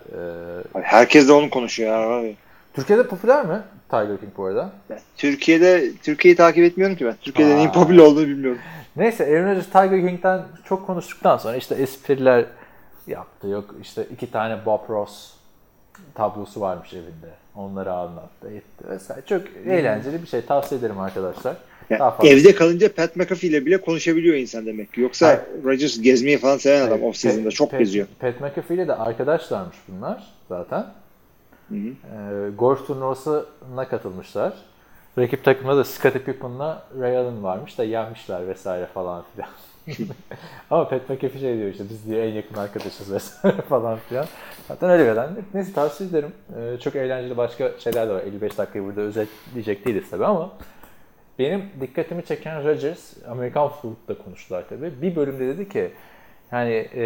E... 0.75 0.81
Herkes 0.81 1.27
de 1.27 1.33
onu 1.33 1.49
konuşuyor. 1.49 2.11
Abi. 2.11 2.37
Türkiye'de 2.73 3.07
popüler 3.07 3.45
mi 3.45 3.61
Tiger 3.89 4.17
King 4.19 4.31
bu 4.37 4.45
arada? 4.45 4.69
Türkiye'de 5.17 5.91
Türkiye'yi 6.03 6.35
takip 6.35 6.63
etmiyorum 6.63 6.95
ki 6.95 7.05
ben. 7.05 7.15
Türkiye'de 7.21 7.53
Aa. 7.53 7.55
neyin 7.55 7.71
popüler 7.71 8.03
olduğunu 8.03 8.27
bilmiyorum. 8.27 8.59
Neyse 8.95 9.25
Aaron 9.25 9.49
Rodgers 9.49 9.65
Tiger 9.65 10.07
King'den 10.09 10.41
çok 10.65 10.87
konuştuktan 10.87 11.37
sonra 11.37 11.55
işte 11.57 11.75
espriler 11.75 12.45
yaptı. 13.07 13.47
Yok 13.47 13.75
işte 13.81 14.05
iki 14.13 14.31
tane 14.31 14.65
Bob 14.65 14.89
Ross 14.89 15.33
tablosu 16.15 16.61
varmış 16.61 16.93
evinde. 16.93 17.31
Onları 17.55 17.91
anlattı, 17.93 18.47
etti 18.47 18.89
vesaire. 18.89 19.21
Çok 19.25 19.41
eğlenceli 19.65 20.21
bir 20.21 20.27
şey. 20.27 20.41
Tavsiye 20.41 20.79
ederim 20.79 20.99
arkadaşlar. 20.99 21.55
Ya, 21.89 21.99
Daha 21.99 22.11
fazla. 22.11 22.29
evde 22.29 22.55
kalınca 22.55 22.93
Pat 22.93 23.15
McAfee 23.15 23.49
ile 23.49 23.65
bile 23.65 23.81
konuşabiliyor 23.81 24.35
insan 24.35 24.65
demek 24.65 24.93
ki. 24.93 25.01
Yoksa 25.01 25.27
Hayır. 25.27 25.39
Rodgers 25.63 26.01
gezmeyi 26.01 26.37
falan 26.37 26.57
seven 26.57 26.81
adam 26.81 26.89
Hayır, 26.91 27.03
off 27.03 27.15
season'da 27.15 27.47
Pat- 27.49 27.51
çok 27.51 27.71
Pat- 27.71 27.79
geziyor. 27.79 28.07
Pat 28.19 28.41
McAfee 28.41 28.75
ile 28.75 28.87
de 28.87 28.95
arkadaşlarmış 28.95 29.75
bunlar 29.87 30.23
zaten. 30.49 30.85
Hı 31.71 31.75
hı. 31.75 31.89
Ee, 31.89 32.49
golf 32.49 32.87
turnuvasına 32.87 33.87
katılmışlar. 33.89 34.53
Rakip 35.17 35.43
takımda 35.43 35.77
da 35.77 35.83
Scottie 35.83 36.21
Pippen'la 36.21 36.83
Ray 36.99 37.17
Allen 37.17 37.43
varmış 37.43 37.77
da 37.77 37.83
yenmişler 37.83 38.47
vesaire 38.47 38.85
falan 38.85 39.23
filan. 39.35 39.49
Ama 40.69 40.89
Pat 40.89 41.09
McAfee 41.09 41.39
şey 41.39 41.57
diyor 41.57 41.69
işte 41.69 41.83
biz 41.89 42.07
diyor 42.07 42.19
en 42.23 42.33
yakın 42.33 42.55
arkadaşız 42.55 43.13
vesaire 43.13 43.61
falan 43.69 43.97
filan. 44.09 44.25
Zaten 44.67 44.89
öyle 44.89 45.15
bir. 45.15 45.43
Neyse 45.53 45.73
tavsiye 45.73 46.09
ederim. 46.09 46.31
Ee, 46.57 46.77
çok 46.79 46.95
eğlenceli 46.95 47.37
başka 47.37 47.71
şeyler 47.79 48.09
de 48.09 48.13
var. 48.13 48.21
55 48.21 48.57
dakikayı 48.57 48.85
burada 48.85 49.01
özetleyecek 49.01 49.85
değiliz 49.85 50.09
tabii 50.09 50.25
ama 50.25 50.51
benim 51.39 51.65
dikkatimi 51.81 52.25
çeken 52.25 52.63
Rodgers, 52.63 53.13
Amerikan 53.27 53.67
futbolunda 53.67 54.23
konuştular 54.23 54.63
tabii. 54.69 55.01
Bir 55.01 55.15
bölümde 55.15 55.47
dedi 55.47 55.69
ki 55.69 55.91
yani 56.51 56.89
e, 56.95 57.03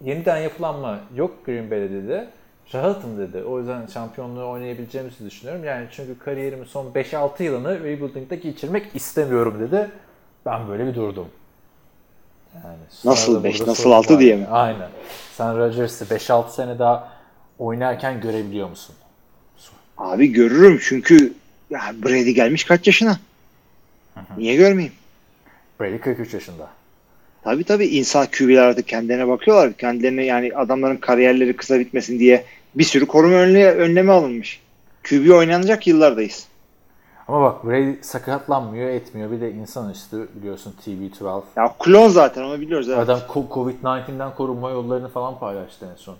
yeniden 0.00 0.36
yapılanma 0.36 1.00
yok 1.14 1.46
Green 1.46 1.70
Bay'de 1.70 1.90
dedi. 1.90 2.28
Rahatım 2.74 3.18
dedi. 3.18 3.42
O 3.42 3.58
yüzden 3.58 3.86
şampiyonluğu 3.86 4.48
oynayabileceğimizi 4.50 5.24
düşünüyorum. 5.24 5.64
Yani 5.64 5.86
çünkü 5.92 6.18
kariyerimin 6.18 6.64
son 6.64 6.86
5-6 6.92 7.42
yılını 7.42 7.84
rebuilding'de 7.84 8.36
geçirmek 8.36 8.96
istemiyorum 8.96 9.60
dedi. 9.60 9.90
Ben 10.46 10.68
böyle 10.68 10.86
bir 10.86 10.94
durdum. 10.94 11.28
Yani 12.54 12.76
Nasıl 13.04 13.34
da 13.34 13.44
beş, 13.44 13.58
burada 13.60 13.70
nasıl 13.70 13.82
sorun 13.82 13.94
altı 13.94 14.14
var. 14.14 14.20
diye 14.20 14.36
mi? 14.36 14.46
Aynen. 14.46 14.88
Sen 15.36 15.58
Rodgers'ı 15.58 16.04
5-6 16.04 16.50
sene 16.50 16.78
daha 16.78 17.12
oynarken 17.58 18.20
görebiliyor 18.20 18.68
musun? 18.68 18.94
Abi 19.98 20.32
görürüm 20.32 20.78
çünkü 20.82 21.34
ya 21.70 21.80
Brady 22.04 22.30
gelmiş 22.30 22.64
kaç 22.64 22.86
yaşına? 22.86 23.18
Niye 24.36 24.56
görmeyeyim? 24.56 24.94
Brady 25.80 25.98
43 25.98 26.34
yaşında. 26.34 26.68
Tabii 27.44 27.64
tabii 27.64 27.86
insan 27.86 28.26
QB'ler 28.38 28.62
artık 28.62 28.88
kendilerine 28.88 29.28
bakıyorlar. 29.28 29.72
Kendilerine 29.72 30.24
yani 30.24 30.52
adamların 30.54 30.96
kariyerleri 30.96 31.56
kısa 31.56 31.78
bitmesin 31.78 32.18
diye 32.18 32.44
bir 32.74 32.84
sürü 32.84 33.06
koruma 33.06 33.34
önlemi, 33.36 33.70
önlemi 33.70 34.12
alınmış. 34.12 34.60
QB 35.02 35.30
oynanacak 35.30 35.86
yıllardayız. 35.86 36.46
Ama 37.28 37.42
bak 37.42 37.64
Brady 37.64 37.92
sakatlanmıyor, 38.02 38.88
etmiyor. 38.88 39.30
Bir 39.30 39.40
de 39.40 39.52
insanüstü 39.52 40.28
biliyorsun 40.34 40.74
TB12. 40.86 41.42
Ya 41.56 41.74
klon 41.78 42.08
zaten 42.08 42.42
onu 42.42 42.60
biliyoruz. 42.60 42.88
Evet. 42.88 42.98
Adam 42.98 43.18
ko- 43.18 43.48
Covid-19'den 43.48 44.34
korunma 44.34 44.70
yollarını 44.70 45.08
falan 45.08 45.38
paylaştı 45.38 45.86
en 45.92 45.96
son. 45.96 46.16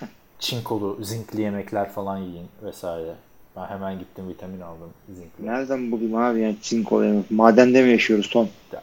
Çinkolu, 0.38 0.98
zinkli 1.02 1.40
yemekler 1.40 1.92
falan 1.92 2.18
yiyin 2.18 2.46
vesaire. 2.64 3.14
Ben 3.56 3.66
hemen 3.66 3.98
gittim 3.98 4.28
vitamin 4.28 4.60
aldım 4.60 4.90
zinkli. 5.08 5.46
Nereden 5.46 5.90
bulayım 5.92 6.14
abi 6.14 6.40
yani 6.40 6.56
çinko 6.62 7.02
yemek? 7.02 7.30
Madende 7.30 7.82
mi 7.82 7.90
yaşıyoruz 7.90 8.28
Tom? 8.30 8.48
Ya 8.72 8.82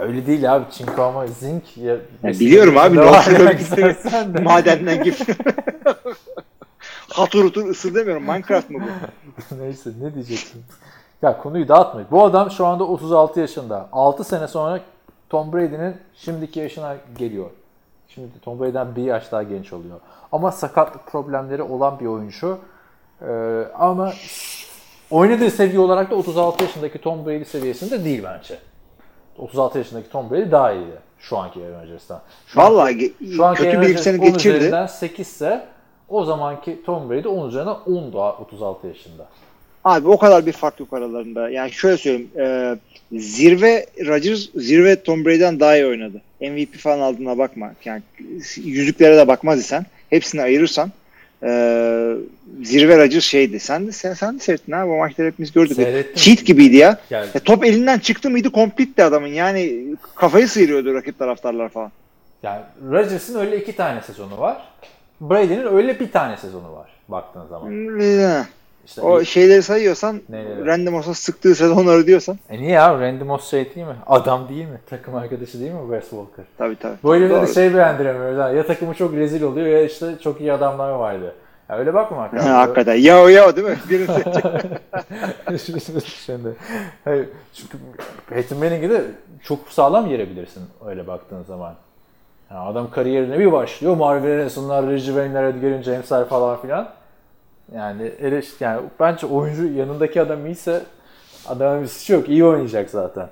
öyle 0.00 0.26
değil 0.26 0.54
abi 0.54 0.64
çinko 0.70 1.02
ama 1.02 1.26
zink 1.26 1.76
ya. 1.76 1.96
Ya 2.22 2.30
biliyorum 2.30 2.78
abi, 2.78 2.96
ya, 2.96 3.04
de. 4.34 4.40
Madenden 4.42 5.04
gibi. 5.04 5.16
Hatır 7.08 7.44
hutur 7.44 7.68
ısır 7.68 7.94
demiyorum. 7.94 8.22
Minecraft 8.22 8.70
mı 8.70 8.78
bu? 8.80 9.54
Neyse 9.62 9.90
ne 10.00 10.14
diyeceksin? 10.14 10.62
Ya 11.22 11.38
konuyu 11.38 11.68
dağıtma. 11.68 12.00
Bu 12.10 12.24
adam 12.24 12.50
şu 12.50 12.66
anda 12.66 12.84
36 12.84 13.40
yaşında. 13.40 13.88
6 13.92 14.24
sene 14.24 14.48
sonra 14.48 14.80
Tom 15.30 15.52
Brady'nin 15.52 15.96
şimdiki 16.14 16.60
yaşına 16.60 16.96
geliyor. 17.18 17.50
Şimdi 18.08 18.28
Tom 18.42 18.60
Brady'den 18.60 18.96
bir 18.96 19.02
yaş 19.02 19.32
daha 19.32 19.42
genç 19.42 19.72
oluyor. 19.72 20.00
Ama 20.32 20.52
sakatlık 20.52 21.06
problemleri 21.06 21.62
olan 21.62 22.00
bir 22.00 22.06
oyuncu. 22.06 22.58
Ee, 23.22 23.64
ama 23.78 24.12
oynadığı 25.10 25.50
seviye 25.50 25.80
olarak 25.80 26.10
da 26.10 26.14
36 26.14 26.64
yaşındaki 26.64 26.98
Tom 26.98 27.26
Brady 27.26 27.44
seviyesinde 27.44 28.04
değil 28.04 28.22
bence. 28.24 28.58
36 29.38 29.78
yaşındaki 29.78 30.10
Tom 30.10 30.30
Brady 30.30 30.50
daha 30.50 30.72
iyi 30.72 30.84
şu 31.18 31.36
anki 31.38 31.60
Aaron 31.60 31.82
Rodgers'tan. 31.82 32.20
Şu 32.46 32.60
anki- 32.60 32.72
Vallahi 32.72 32.92
ge- 32.94 33.36
şu 33.36 33.44
anki 33.44 33.62
kötü 33.62 33.80
bir 33.80 33.96
sene 33.96 34.18
10 34.22 34.32
geçirdi. 34.32 34.56
üzerinden 34.56 34.86
8 34.86 35.26
ise 35.28 35.64
o 36.08 36.24
zamanki 36.24 36.78
Tom 36.86 37.10
Brady 37.10 37.28
10 37.28 37.48
üzerinden 37.48 37.76
10 37.86 38.12
daha 38.12 38.32
36 38.32 38.86
yaşında. 38.86 39.26
Abi 39.84 40.08
o 40.08 40.18
kadar 40.18 40.46
bir 40.46 40.52
fark 40.52 40.80
yok 40.80 40.92
aralarında. 40.92 41.50
Yani 41.50 41.70
şöyle 41.72 41.96
söyleyeyim. 41.96 42.30
e, 42.38 42.76
zirve 43.18 43.86
Rodgers 44.06 44.48
zirve 44.54 45.02
Tom 45.02 45.24
Brady'den 45.24 45.60
daha 45.60 45.76
iyi 45.76 45.86
oynadı. 45.86 46.20
MVP 46.40 46.78
falan 46.78 46.98
aldığına 47.00 47.38
bakma. 47.38 47.72
Yani 47.84 48.02
yüzüklere 48.64 49.16
de 49.16 49.28
bakmaz 49.28 49.60
isen 49.60 49.86
hepsini 50.10 50.42
ayırırsan 50.42 50.90
e, 51.42 51.50
zirve 52.62 52.98
Rodgers 52.98 53.24
şeydi. 53.24 53.60
Sen 53.60 53.86
de 53.86 53.92
sen, 53.92 54.14
sen 54.14 54.34
de 54.34 54.38
seyrettin 54.42 54.72
ha 54.72 54.88
bu 54.88 54.96
maçları 54.96 55.28
hepimiz 55.28 55.52
gördük. 55.52 55.76
Seyrettim. 55.76 56.14
Cheat 56.16 56.46
gibiydi 56.46 56.76
ya. 56.76 56.98
Yani 57.10 57.26
Ya 57.34 57.40
top 57.40 57.64
elinden 57.64 57.98
çıktı 57.98 58.30
mıydı 58.30 58.50
komplitti 58.50 59.04
adamın. 59.04 59.26
Yani 59.28 59.84
kafayı 60.14 60.48
sıyırıyordu 60.48 60.94
rakip 60.94 61.18
taraftarlar 61.18 61.68
falan. 61.68 61.92
Yani 62.42 62.60
Rodgers'ın 62.90 63.38
öyle 63.38 63.60
iki 63.62 63.76
tane 63.76 64.00
sezonu 64.02 64.38
var. 64.38 64.68
Brady'nin 65.20 65.76
öyle 65.76 66.00
bir 66.00 66.12
tane 66.12 66.36
sezonu 66.36 66.72
var 66.72 66.90
baktığın 67.08 67.46
zaman. 67.46 67.98
İşte 68.88 69.00
O 69.02 69.24
şeyleri 69.24 69.62
sayıyorsan 69.62 70.20
Neleri? 70.28 70.66
random 70.66 70.94
olsa 70.94 71.14
sıktığı 71.14 71.54
sezonları 71.54 72.06
diyorsan 72.06 72.38
E 72.50 72.58
niye 72.58 72.70
ya? 72.70 73.00
Randy 73.00 73.24
Moss 73.24 73.50
şey 73.50 73.74
değil 73.74 73.86
mi? 73.86 73.96
Adam 74.06 74.48
değil 74.48 74.64
mi? 74.66 74.80
Takım 74.90 75.14
arkadaşı 75.14 75.60
değil 75.60 75.72
mi 75.72 75.80
Wes 75.90 76.10
Walker? 76.10 76.44
tabii 76.58 76.76
tabii. 76.76 76.96
Bu 77.02 77.16
elimde 77.16 77.42
de 77.42 77.46
şey 77.46 77.74
beğendiremiyoruz. 77.74 78.38
Ha. 78.38 78.50
Ya 78.50 78.66
takımı 78.66 78.94
çok 78.94 79.14
rezil 79.14 79.42
oluyor 79.42 79.66
ya 79.66 79.82
işte 79.82 80.06
çok 80.22 80.40
iyi 80.40 80.52
adamlar 80.52 80.90
vardı. 80.90 81.34
Ya 81.68 81.78
öyle 81.78 81.94
bakma 81.94 82.16
Ha, 82.18 82.22
hakikaten. 82.22 82.50
hakikaten. 82.52 82.94
Ya 82.94 83.22
o 83.22 83.28
ya 83.28 83.48
o 83.48 83.56
değil 83.56 83.66
mi? 83.66 83.76
Birisi 83.90 84.22
Şimdi, 86.26 86.48
hayır, 87.04 87.28
çünkü 87.54 87.78
Peyton 88.28 88.58
Manning'i 88.58 88.90
de 88.90 89.04
çok 89.44 89.58
sağlam 89.68 90.06
yerebilirsin 90.06 90.62
öyle 90.86 91.06
baktığın 91.06 91.42
zaman. 91.42 91.74
Yani 92.50 92.60
adam 92.60 92.90
kariyerine 92.90 93.38
bir 93.38 93.52
başlıyor. 93.52 93.96
Marvin 93.96 94.38
Harrison'lar, 94.38 94.86
Reggie 94.86 95.06
Wayne'ler, 95.06 95.44
Edgar 95.44 95.82
James'ler 95.82 96.24
falan 96.28 96.60
filan. 96.60 96.88
Yani, 97.74 98.02
eleş, 98.20 98.48
yani 98.60 98.80
bence 99.00 99.26
oyuncu 99.26 99.66
yanındaki 99.66 100.20
adam 100.22 100.46
iyiyse 100.46 100.82
adamın 101.46 101.82
bir 101.82 101.88
suçu 101.88 102.12
yok. 102.12 102.28
İyi 102.28 102.44
oynayacak 102.44 102.90
zaten. 102.90 103.28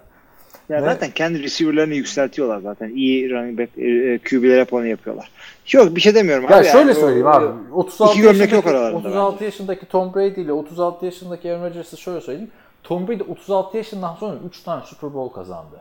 Ya 0.68 0.76
Ve- 0.82 0.84
zaten 0.84 1.10
kendi 1.10 1.42
receiver'larını 1.42 1.94
yükseltiyorlar 1.94 2.60
zaten. 2.60 2.88
İyi 2.90 3.30
running 3.30 3.58
back, 3.58 3.78
e, 3.78 3.82
e, 3.88 4.18
QB'ler 4.18 4.60
hep 4.60 4.72
onu 4.72 4.86
yapıyorlar. 4.86 5.30
Yok 5.72 5.96
bir 5.96 6.00
şey 6.00 6.14
demiyorum 6.14 6.46
Ya 6.50 6.58
abi. 6.58 6.64
şöyle 6.64 6.78
yani. 6.78 6.90
O- 6.90 7.00
söyleyeyim 7.00 7.26
abi. 7.26 7.46
36 7.72 8.12
İki 8.12 8.22
gömlek 8.22 8.52
yok 8.52 8.66
aralarında 8.66 8.98
36 8.98 9.44
yaşındaki 9.44 9.86
Tom 9.86 10.14
Brady 10.14 10.40
ile 10.40 10.52
36 10.52 11.04
yaşındaki 11.04 11.52
Aaron 11.52 11.64
Rodgers'ı 11.64 11.96
şöyle 11.96 12.20
söyleyeyim. 12.20 12.50
Tom 12.82 13.08
Brady 13.08 13.22
36 13.28 13.76
yaşından 13.76 14.14
sonra 14.14 14.36
3 14.48 14.62
tane 14.62 14.82
Super 14.84 15.14
Bowl 15.14 15.34
kazandı. 15.34 15.76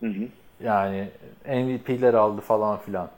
Hı 0.00 0.06
hı. 0.06 0.22
Yani 0.64 1.08
MVP'ler 1.46 2.14
aldı 2.14 2.40
falan 2.40 2.78
filan. 2.78 3.08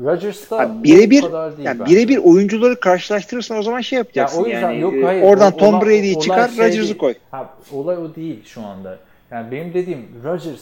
Rodgers 0.00 0.50
da 0.50 0.58
Ha, 0.58 0.84
birebir 0.84 1.24
yani 1.64 1.86
birebir 1.86 2.16
oyuncuları 2.16 2.80
karşılaştırırsan 2.80 3.58
o 3.58 3.62
zaman 3.62 3.80
şey 3.80 3.96
yapacaksın 3.96 4.38
Ya 4.38 4.44
o 4.44 4.46
yüzden 4.48 4.60
yani. 4.70 4.80
yok 4.80 4.94
e, 4.94 5.02
hayır. 5.04 5.22
oradan 5.22 5.52
O- 5.52 5.56
Tom 5.56 5.80
Brady'yi 5.80 6.20
çıkar, 6.20 6.48
şey 6.48 6.68
Rodgers'ı 6.68 6.98
koy. 6.98 7.14
Ha, 7.30 7.54
olay 7.72 7.96
o 7.96 8.14
değil 8.14 8.44
şu 8.44 8.62
anda. 8.62 8.98
Yani 9.30 9.50
benim 9.50 9.74
dediğim 9.74 10.06
Rodgers 10.24 10.60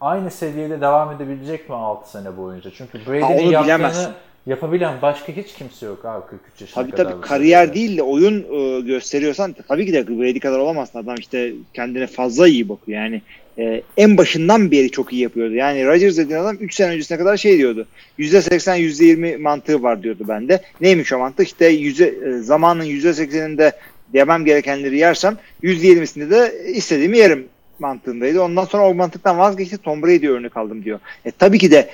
aynı 0.00 0.30
seviyede 0.30 0.80
devam 0.80 1.12
edebilecek 1.12 1.68
mi 1.68 1.74
6 1.74 2.10
sene 2.10 2.36
boyunca? 2.36 2.70
Çünkü 2.76 2.98
Brady'nin 3.06 3.50
yaptığını 3.50 3.64
bilemezsin. 3.64 4.10
yapabilen 4.46 4.94
başka 5.02 5.32
hiç 5.32 5.52
kimse 5.54 5.86
yok 5.86 6.04
abi 6.04 6.26
43 6.26 6.60
yaşına 6.60 6.82
Tabii 6.82 6.92
kadar. 6.96 7.10
tabii 7.12 7.20
kariyer 7.20 7.66
seviyede. 7.66 7.74
değil 7.88 7.96
de 7.98 8.02
oyun 8.02 8.44
e, 8.52 8.80
gösteriyorsan 8.80 9.54
tabii 9.68 9.86
ki 9.86 9.92
de 9.92 10.08
Brady 10.08 10.38
kadar 10.40 10.58
olamazsın. 10.58 10.98
Adam 10.98 11.14
işte 11.18 11.52
kendine 11.74 12.06
fazla 12.06 12.48
iyi 12.48 12.68
bakıyor. 12.68 12.98
Yani 13.02 13.22
e, 13.58 13.82
en 13.96 14.16
başından 14.16 14.70
beri 14.70 14.90
çok 14.90 15.12
iyi 15.12 15.22
yapıyordu. 15.22 15.54
Yani 15.54 15.86
Rodgers 15.86 16.16
dediğin 16.16 16.40
adam 16.40 16.56
3 16.60 16.74
sene 16.74 16.92
öncesine 16.92 17.18
kadar 17.18 17.36
şey 17.36 17.58
diyordu. 17.58 17.86
%80 18.18 18.78
%20 18.78 19.38
mantığı 19.38 19.82
var 19.82 20.02
diyordu 20.02 20.24
bende. 20.28 20.62
Neymiş 20.80 21.12
o 21.12 21.18
mantık? 21.18 21.46
İşte 21.46 21.66
yüzde, 21.66 22.06
e, 22.06 22.38
zamanın 22.38 22.84
%80'inde 22.84 23.72
yemem 24.12 24.44
gerekenleri 24.44 24.98
yersem 24.98 25.36
%20'sinde 25.62 26.30
de 26.30 26.64
istediğimi 26.68 27.18
yerim 27.18 27.46
mantığındaydı. 27.78 28.42
Ondan 28.42 28.64
sonra 28.64 28.88
o 28.88 28.94
mantıktan 28.94 29.38
vazgeçti. 29.38 29.78
Tom 29.78 30.02
Brady 30.02 30.28
örnek 30.28 30.56
aldım 30.56 30.84
diyor. 30.84 31.00
E, 31.24 31.30
tabii 31.30 31.58
ki 31.58 31.70
de 31.70 31.88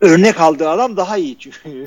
örnek 0.00 0.40
aldığı 0.40 0.68
adam 0.68 0.96
daha 0.96 1.16
iyi 1.16 1.38
çünkü. 1.38 1.86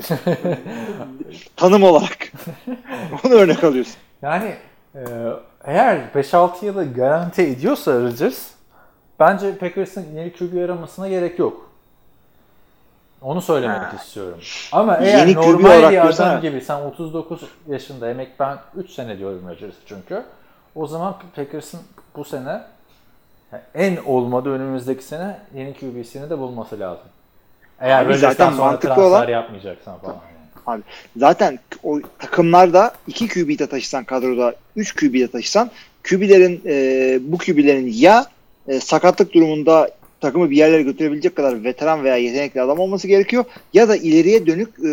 Tanım 1.56 1.82
olarak. 1.82 2.32
Onu 3.24 3.34
örnek 3.34 3.64
alıyorsun. 3.64 3.94
Yani 4.22 4.54
e, 4.94 5.00
eğer 5.64 6.00
5-6 6.14 6.64
yılı 6.64 6.94
garanti 6.94 7.42
ediyorsa 7.42 8.00
Rodgers 8.00 8.55
bence 9.20 9.58
Packers'ın 9.58 10.06
yeni 10.16 10.32
QB 10.32 10.64
aramasına 10.64 11.08
gerek 11.08 11.38
yok. 11.38 11.70
Onu 13.22 13.42
söylemek 13.42 13.80
Ha. 13.82 13.92
istiyorum. 14.02 14.38
Ama 14.72 14.96
eğer 14.96 15.18
Yeni 15.26 15.34
QB 15.34 15.42
normal 15.46 15.90
bir 15.90 15.96
adam 15.98 16.40
gibi 16.40 16.60
sen 16.60 16.80
39 16.80 17.40
yaşında 17.68 18.10
emek 18.10 18.40
ben 18.40 18.58
3 18.76 18.90
sene 18.90 19.18
diyorum 19.18 19.48
Rodgers 19.48 19.74
çünkü. 19.86 20.22
O 20.74 20.86
zaman 20.86 21.16
Packers'ın 21.36 21.80
bu 22.16 22.24
sene 22.24 22.60
yani 23.52 23.62
en 23.74 23.96
olmadı 23.96 24.48
önümüzdeki 24.50 25.04
sene 25.04 25.38
yeni 25.54 25.74
QB'sini 25.74 26.30
de 26.30 26.38
bulması 26.38 26.80
lazım. 26.80 27.04
Eğer 27.80 28.06
Abi 28.06 28.14
zaten 28.14 28.50
sonra 28.50 28.64
mantıklı 28.64 28.86
transfer 28.94 29.02
olan- 29.04 29.28
yapmayacaksan 29.28 29.98
falan. 29.98 30.16
yani. 30.68 30.82
Zaten 31.16 31.58
o 31.82 32.00
takımlarda 32.18 32.92
2 33.06 33.28
QB 33.28 33.58
de 33.58 33.66
taşısan 33.66 34.04
kadroda 34.04 34.54
3 34.76 34.94
QB 34.96 35.14
de 35.14 35.28
taşısan 35.30 35.70
QB'lerin 36.10 36.62
e, 36.66 37.18
bu 37.32 37.38
QB'lerin 37.38 37.86
ya 37.92 38.26
e, 38.68 38.80
sakatlık 38.80 39.32
durumunda 39.32 39.90
takımı 40.20 40.50
bir 40.50 40.56
yerlere 40.56 40.82
götürebilecek 40.82 41.36
kadar 41.36 41.64
veteran 41.64 42.04
veya 42.04 42.16
yetenekli 42.16 42.62
adam 42.62 42.78
olması 42.78 43.08
gerekiyor 43.08 43.44
ya 43.72 43.88
da 43.88 43.96
ileriye 43.96 44.46
dönük 44.46 44.68
e, 44.68 44.90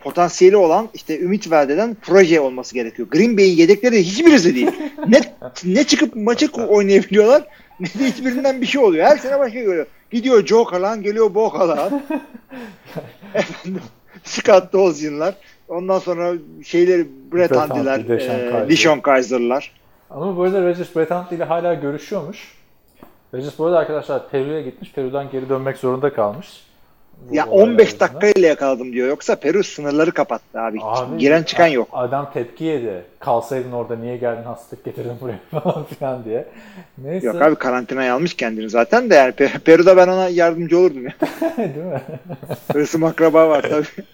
potansiyeli 0.00 0.56
olan 0.56 0.88
işte 0.94 1.20
ümit 1.20 1.50
vaat 1.50 1.70
eden 1.70 1.96
proje 2.02 2.40
olması 2.40 2.74
gerekiyor. 2.74 3.08
Green 3.08 3.36
Bay'in 3.36 3.56
yedekleri 3.56 4.02
hiçbirisi 4.02 4.54
değil. 4.54 4.70
ne 5.08 5.20
ne 5.64 5.84
çıkıp 5.84 6.16
maçı 6.16 6.48
oynayabiliyorlar 6.68 7.44
ne 7.80 7.86
de 7.86 8.06
hiçbirinden 8.06 8.60
bir 8.60 8.66
şey 8.66 8.82
oluyor. 8.82 9.06
Her 9.06 9.16
sene 9.16 9.38
başka 9.38 9.60
görüyor. 9.60 9.86
Gidiyor 10.10 10.46
Joe 10.46 10.64
Kalan, 10.64 11.02
geliyor 11.02 11.34
Bo 11.34 11.50
Kalan. 11.50 12.02
Efendim, 13.34 13.82
Scott 14.24 14.72
Dolzin'lar. 14.72 15.34
Ondan 15.68 15.98
sonra 15.98 16.32
şeyleri 16.64 17.06
Brett 17.32 17.56
Huntley'ler, 17.56 17.98
Huntley, 17.98 18.68
Deshaun 18.68 18.98
e, 18.98 19.02
Kaiser'lar. 19.02 19.72
Ama 20.10 20.36
bu 20.36 20.42
arada 20.42 20.62
Rodgers 20.62 20.96
Brett 20.96 21.10
Huntley 21.10 21.36
ile 21.36 21.44
hala 21.44 21.74
görüşüyormuş. 21.74 22.38
Rodgers 23.34 23.58
bu 23.58 23.64
arada 23.66 23.78
arkadaşlar 23.78 24.28
Peru'ya 24.30 24.60
gitmiş. 24.60 24.92
Peru'dan 24.92 25.30
geri 25.30 25.48
dönmek 25.48 25.76
zorunda 25.76 26.12
kalmış. 26.12 26.64
Bu 27.30 27.34
Ya 27.34 27.46
olaylar 27.46 27.66
15 27.72 27.86
yüzünden. 27.86 28.08
dakikayla 28.08 28.48
yakaladım 28.48 28.92
diyor. 28.92 29.08
Yoksa 29.08 29.36
Peru 29.36 29.64
sınırları 29.64 30.12
kapattı 30.12 30.60
abi. 30.60 30.78
Abi, 30.82 31.18
Giren 31.18 31.42
çıkan 31.42 31.66
yok. 31.66 31.88
Adam 31.92 32.30
tepki 32.32 32.64
yedi. 32.64 33.04
Kalsaydın 33.18 33.72
orada 33.72 33.96
niye 33.96 34.16
geldin 34.16 34.42
hastalık 34.42 34.84
getirdin 34.84 35.12
buraya 35.20 35.38
falan 35.62 35.84
filan 35.84 36.24
diye. 36.24 36.48
Neyse. 36.98 37.26
Yok 37.26 37.42
abi 37.42 37.54
karantinaya 37.54 38.14
almış 38.14 38.34
kendini 38.34 38.70
zaten 38.70 39.10
de 39.10 39.14
yani 39.14 39.30
Pe- 39.32 39.58
Peru'da 39.58 39.96
ben 39.96 40.08
ona 40.08 40.28
yardımcı 40.28 40.78
olurdum 40.78 41.04
ya. 41.04 41.12
Değil 41.58 41.76
mi? 41.86 42.02
Hırsım 42.72 43.04
akraba 43.04 43.48
var 43.48 43.62
tabii. 43.62 44.04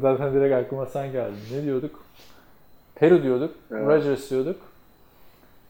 Zaten 0.00 0.34
direkt 0.34 0.54
aklıma 0.54 0.86
sen 0.86 1.12
geldin. 1.12 1.38
Ne 1.56 1.62
diyorduk? 1.64 2.04
Peru 2.94 3.22
diyorduk. 3.22 3.54
Evet. 3.72 3.86
Rodgers 3.86 4.30
diyorduk. 4.30 4.56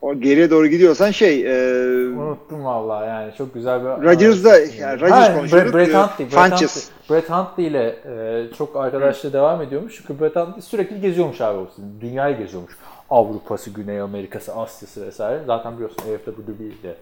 O 0.03 0.15
geriye 0.15 0.51
doğru 0.51 0.67
gidiyorsan 0.67 1.11
şey 1.11 1.41
e, 1.43 2.09
Unuttum 2.09 2.65
vallahi 2.65 3.09
yani 3.09 3.33
çok 3.39 3.55
güzel 3.55 3.81
bir... 3.81 3.89
Rodgers 3.89 4.45
da- 4.45 4.59
yani 4.59 5.01
Rodgers 5.01 5.29
Ha, 5.29 5.35
konuşuyorduk, 5.37 5.75
Brett, 5.75 5.95
Huntley. 5.95 6.27
Brett. 6.27 6.53
Huntley, 6.53 6.69
Brett 7.11 7.31
Huntley 7.31 7.67
ile 7.67 7.97
e, 8.07 8.47
çok 8.59 8.77
arkadaşlığı 8.77 9.33
devam 9.33 9.63
ediyormuş. 9.63 9.97
Çünkü 9.97 10.21
Brett 10.21 10.37
Huntley 10.37 10.63
sürekli 10.63 11.01
geziyormuş 11.01 11.41
abi. 11.41 11.59
Dünyayı 12.01 12.39
geziyormuş. 12.39 12.77
Avrupa'sı, 13.11 13.71
Güney 13.71 14.01
Amerika'sı, 14.01 14.55
Asya'sı 14.55 15.07
vesaire. 15.07 15.41
Zaten 15.47 15.75
biliyorsun 15.75 15.99
AFWB 16.15 16.61
ile 16.61 16.95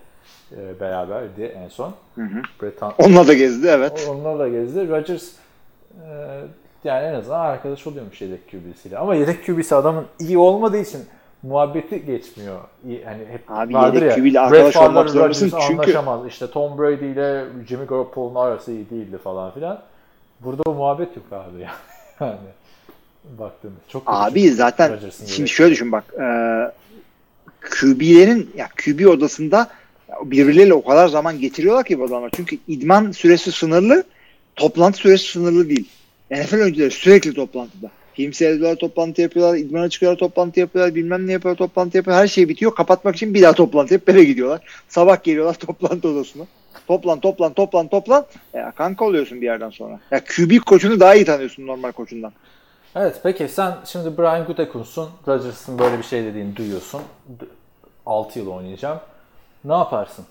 e, 0.52 0.80
beraberdi 0.80 1.42
en 1.42 1.68
son. 1.68 1.92
Brett 2.62 2.82
Huntley. 2.82 3.06
onunla 3.06 3.28
da 3.28 3.34
gezdi 3.34 3.66
evet. 3.70 4.08
Onunla 4.10 4.38
da 4.38 4.48
gezdi. 4.48 4.88
Rodgers 4.88 5.24
e, 5.24 6.40
yani 6.84 7.06
en 7.06 7.14
azından 7.14 7.40
arkadaş 7.40 7.86
oluyormuş 7.86 8.20
yedek 8.20 8.50
QB'siyle. 8.50 8.98
Ama 8.98 9.14
yedek 9.14 9.46
QB'si 9.46 9.74
adamın 9.74 10.04
iyi 10.20 10.38
olmadığı 10.38 10.78
için 10.78 11.00
muhabbeti 11.42 12.04
geçmiyor. 12.06 12.60
Hani 13.04 13.24
hep 13.30 13.42
Abi 13.48 13.74
vardır 13.74 14.02
yedek 14.02 14.10
ya, 14.10 14.16
QB 14.16 14.26
ile 14.26 14.34
Brett 14.34 14.66
arkadaş 14.66 14.76
olmak 14.76 15.10
zorundasın 15.10 15.52
çünkü- 15.66 15.82
anlaşamaz. 15.82 16.26
İşte 16.28 16.50
Tom 16.50 16.78
Brady 16.78 17.12
ile 17.12 17.44
Jimmy 17.68 17.86
Garoppolo'nun 17.86 18.34
arası 18.34 18.72
iyi 18.72 18.90
değildi 18.90 19.18
falan 19.24 19.54
filan. 19.54 19.82
Burada 20.40 20.62
o 20.66 20.74
muhabbet 20.74 21.16
yok 21.16 21.24
abi 21.32 21.60
ya. 21.62 21.70
yani 22.20 22.38
baktığımız 23.38 23.78
çok 23.88 24.02
Abi 24.06 24.42
çünkü 24.42 24.54
zaten 24.54 24.92
Rodgers'ın 24.92 25.26
şimdi 25.26 25.40
yedek 25.40 25.52
şöyle 25.54 25.72
düşün 25.72 25.92
bak 25.92 26.04
e, 26.14 26.26
QB'lerin 27.60 28.50
ya 28.56 28.68
QB 28.84 29.06
odasında 29.06 29.68
birbirleriyle 30.24 30.74
o 30.74 30.84
kadar 30.84 31.08
zaman 31.08 31.40
getiriyorlar 31.40 31.84
ki 31.84 32.00
bu 32.00 32.04
adamlar. 32.04 32.30
Çünkü 32.36 32.58
idman 32.68 33.10
süresi 33.10 33.52
sınırlı, 33.52 34.04
toplantı 34.56 34.98
süresi 34.98 35.30
sınırlı 35.32 35.68
değil. 35.68 35.88
NFL 36.30 36.54
oyuncuları 36.54 36.90
sürekli 36.90 37.34
toplantıda. 37.34 37.90
Seyrediyorlar, 38.18 38.76
toplantı 38.76 39.22
yapıyorlar, 39.22 39.56
idmana 39.56 39.88
çıkıyorlar, 39.88 40.18
toplantı 40.18 40.60
yapıyorlar, 40.60 40.94
bilmem 40.94 41.26
ne 41.26 41.32
yapıyorlar, 41.32 41.58
toplantı 41.58 41.96
yapıyorlar. 41.96 42.22
Her 42.22 42.28
şey 42.28 42.48
bitiyor. 42.48 42.74
Kapatmak 42.74 43.16
için 43.16 43.34
bir 43.34 43.42
daha 43.42 43.52
toplantı 43.52 43.94
yapıp 43.94 44.08
eve 44.08 44.24
gidiyorlar. 44.24 44.60
Sabah 44.88 45.22
geliyorlar 45.22 45.54
toplantı 45.66 46.08
odasına. 46.08 46.44
Toplan, 46.86 47.20
toplan, 47.20 47.52
toplan, 47.52 47.88
toplan. 47.88 48.26
Ya 48.54 48.72
kanka 48.76 49.04
oluyorsun 49.04 49.40
bir 49.40 49.46
yerden 49.46 49.70
sonra. 49.70 50.00
Ya 50.10 50.24
QB 50.24 50.58
koçunu 50.66 51.00
daha 51.00 51.14
iyi 51.14 51.24
tanıyorsun 51.24 51.66
normal 51.66 51.92
koçundan. 51.92 52.32
Evet 52.96 53.20
peki 53.22 53.48
sen 53.48 53.76
şimdi 53.84 54.18
Brian 54.18 54.44
Gutekunst'un 54.46 55.10
Rodgers'ın 55.28 55.78
böyle 55.78 55.98
bir 55.98 56.02
şey 56.02 56.24
dediğini 56.24 56.56
duyuyorsun. 56.56 57.00
6 58.06 58.38
yıl 58.38 58.46
oynayacağım. 58.46 59.00
Ne 59.64 59.72
yaparsın? 59.72 60.24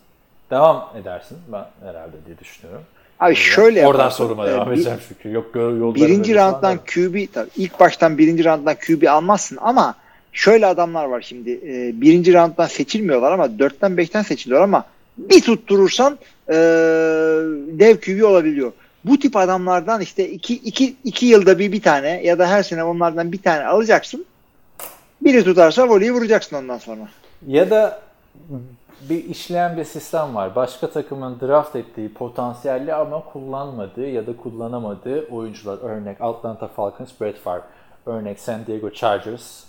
Devam 0.51 0.89
edersin 1.01 1.37
ben 1.51 1.65
herhalde 1.81 2.15
diye 2.25 2.37
düşünüyorum. 2.37 2.83
Abi 3.19 3.35
şöyle 3.35 3.87
Oradan 3.87 3.99
yaparsın. 4.03 4.17
soruma 4.23 4.47
Ee, 4.47 4.51
devam 4.51 4.67
bir- 4.67 4.73
edeceğim 4.75 4.99
çünkü. 5.07 5.29
Yok 5.35 5.55
birinci 5.95 6.35
rounddan 6.35 6.77
da. 6.77 6.79
QB 6.93 7.25
tabii 7.33 7.49
ilk 7.57 7.79
baştan 7.79 8.17
birinci 8.17 8.45
rounddan 8.45 8.75
QB 8.87 9.07
almazsın 9.09 9.57
ama 9.61 9.95
şöyle 10.31 10.65
adamlar 10.65 11.05
var 11.05 11.21
şimdi 11.21 11.51
e, 11.51 12.01
birinci 12.01 12.33
rounddan 12.33 12.65
seçilmiyorlar 12.67 13.31
ama 13.31 13.59
dörtten 13.59 13.97
beşten 13.97 14.21
seçiliyor 14.21 14.61
ama 14.61 14.85
bir 15.17 15.41
tutturursan 15.41 16.17
e, 16.49 16.53
dev 17.79 17.97
QB 17.97 18.23
olabiliyor. 18.23 18.71
Bu 19.05 19.19
tip 19.19 19.35
adamlardan 19.35 20.01
işte 20.01 20.29
iki, 20.29 20.53
iki, 20.55 20.95
iki 21.03 21.25
yılda 21.25 21.59
bir 21.59 21.71
bir 21.71 21.81
tane 21.81 22.23
ya 22.23 22.39
da 22.39 22.47
her 22.49 22.63
sene 22.63 22.83
onlardan 22.83 23.31
bir 23.31 23.41
tane 23.41 23.65
alacaksın. 23.65 24.25
Biri 25.21 25.43
tutarsa 25.43 25.89
voleyi 25.89 26.11
vuracaksın 26.13 26.55
ondan 26.55 26.77
sonra. 26.77 27.01
Ya 27.47 27.69
da 27.69 28.01
bir 29.01 29.25
işleyen 29.25 29.77
bir 29.77 29.83
sistem 29.83 30.35
var. 30.35 30.55
Başka 30.55 30.89
takımın 30.89 31.39
draft 31.41 31.75
ettiği 31.75 32.13
potansiyelli 32.13 32.93
ama 32.93 33.23
kullanmadığı 33.23 34.07
ya 34.07 34.27
da 34.27 34.37
kullanamadığı 34.37 35.27
oyuncular. 35.27 35.77
Örnek 35.77 36.21
Atlanta 36.21 36.67
Falcons, 36.67 37.09
Brett 37.21 37.37
Favre. 37.37 37.63
Örnek 38.05 38.39
San 38.39 38.65
Diego 38.67 38.89
Chargers, 38.89 39.63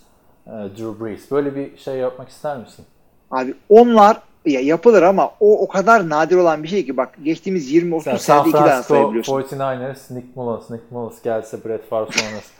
e, 0.47 0.51
Drew 0.51 1.05
Brees. 1.05 1.31
Böyle 1.31 1.57
bir 1.57 1.77
şey 1.77 1.97
yapmak 1.97 2.29
ister 2.29 2.57
misin? 2.57 2.85
Abi 3.31 3.55
onlar 3.69 4.17
ya 4.47 4.61
yapılır 4.61 5.03
ama 5.03 5.31
o 5.41 5.63
o 5.63 5.69
kadar 5.69 6.09
nadir 6.09 6.37
olan 6.37 6.63
bir 6.63 6.69
şey 6.69 6.87
ki 6.87 6.97
bak 6.97 7.15
geçtiğimiz 7.23 7.73
20-30 7.73 8.03
Sen 8.03 8.17
senede 8.17 8.49
iki 8.49 8.59
tane 8.59 8.83
sayabiliyorsun. 8.83 9.33
49ers, 9.33 10.15
Nick 10.15 10.27
Mullins, 10.35 10.71
Nick 10.71 10.85
Mullins 10.91 11.23
gelse 11.23 11.65
Brett 11.65 11.89
Favre 11.91 12.11
sonrası. 12.13 12.53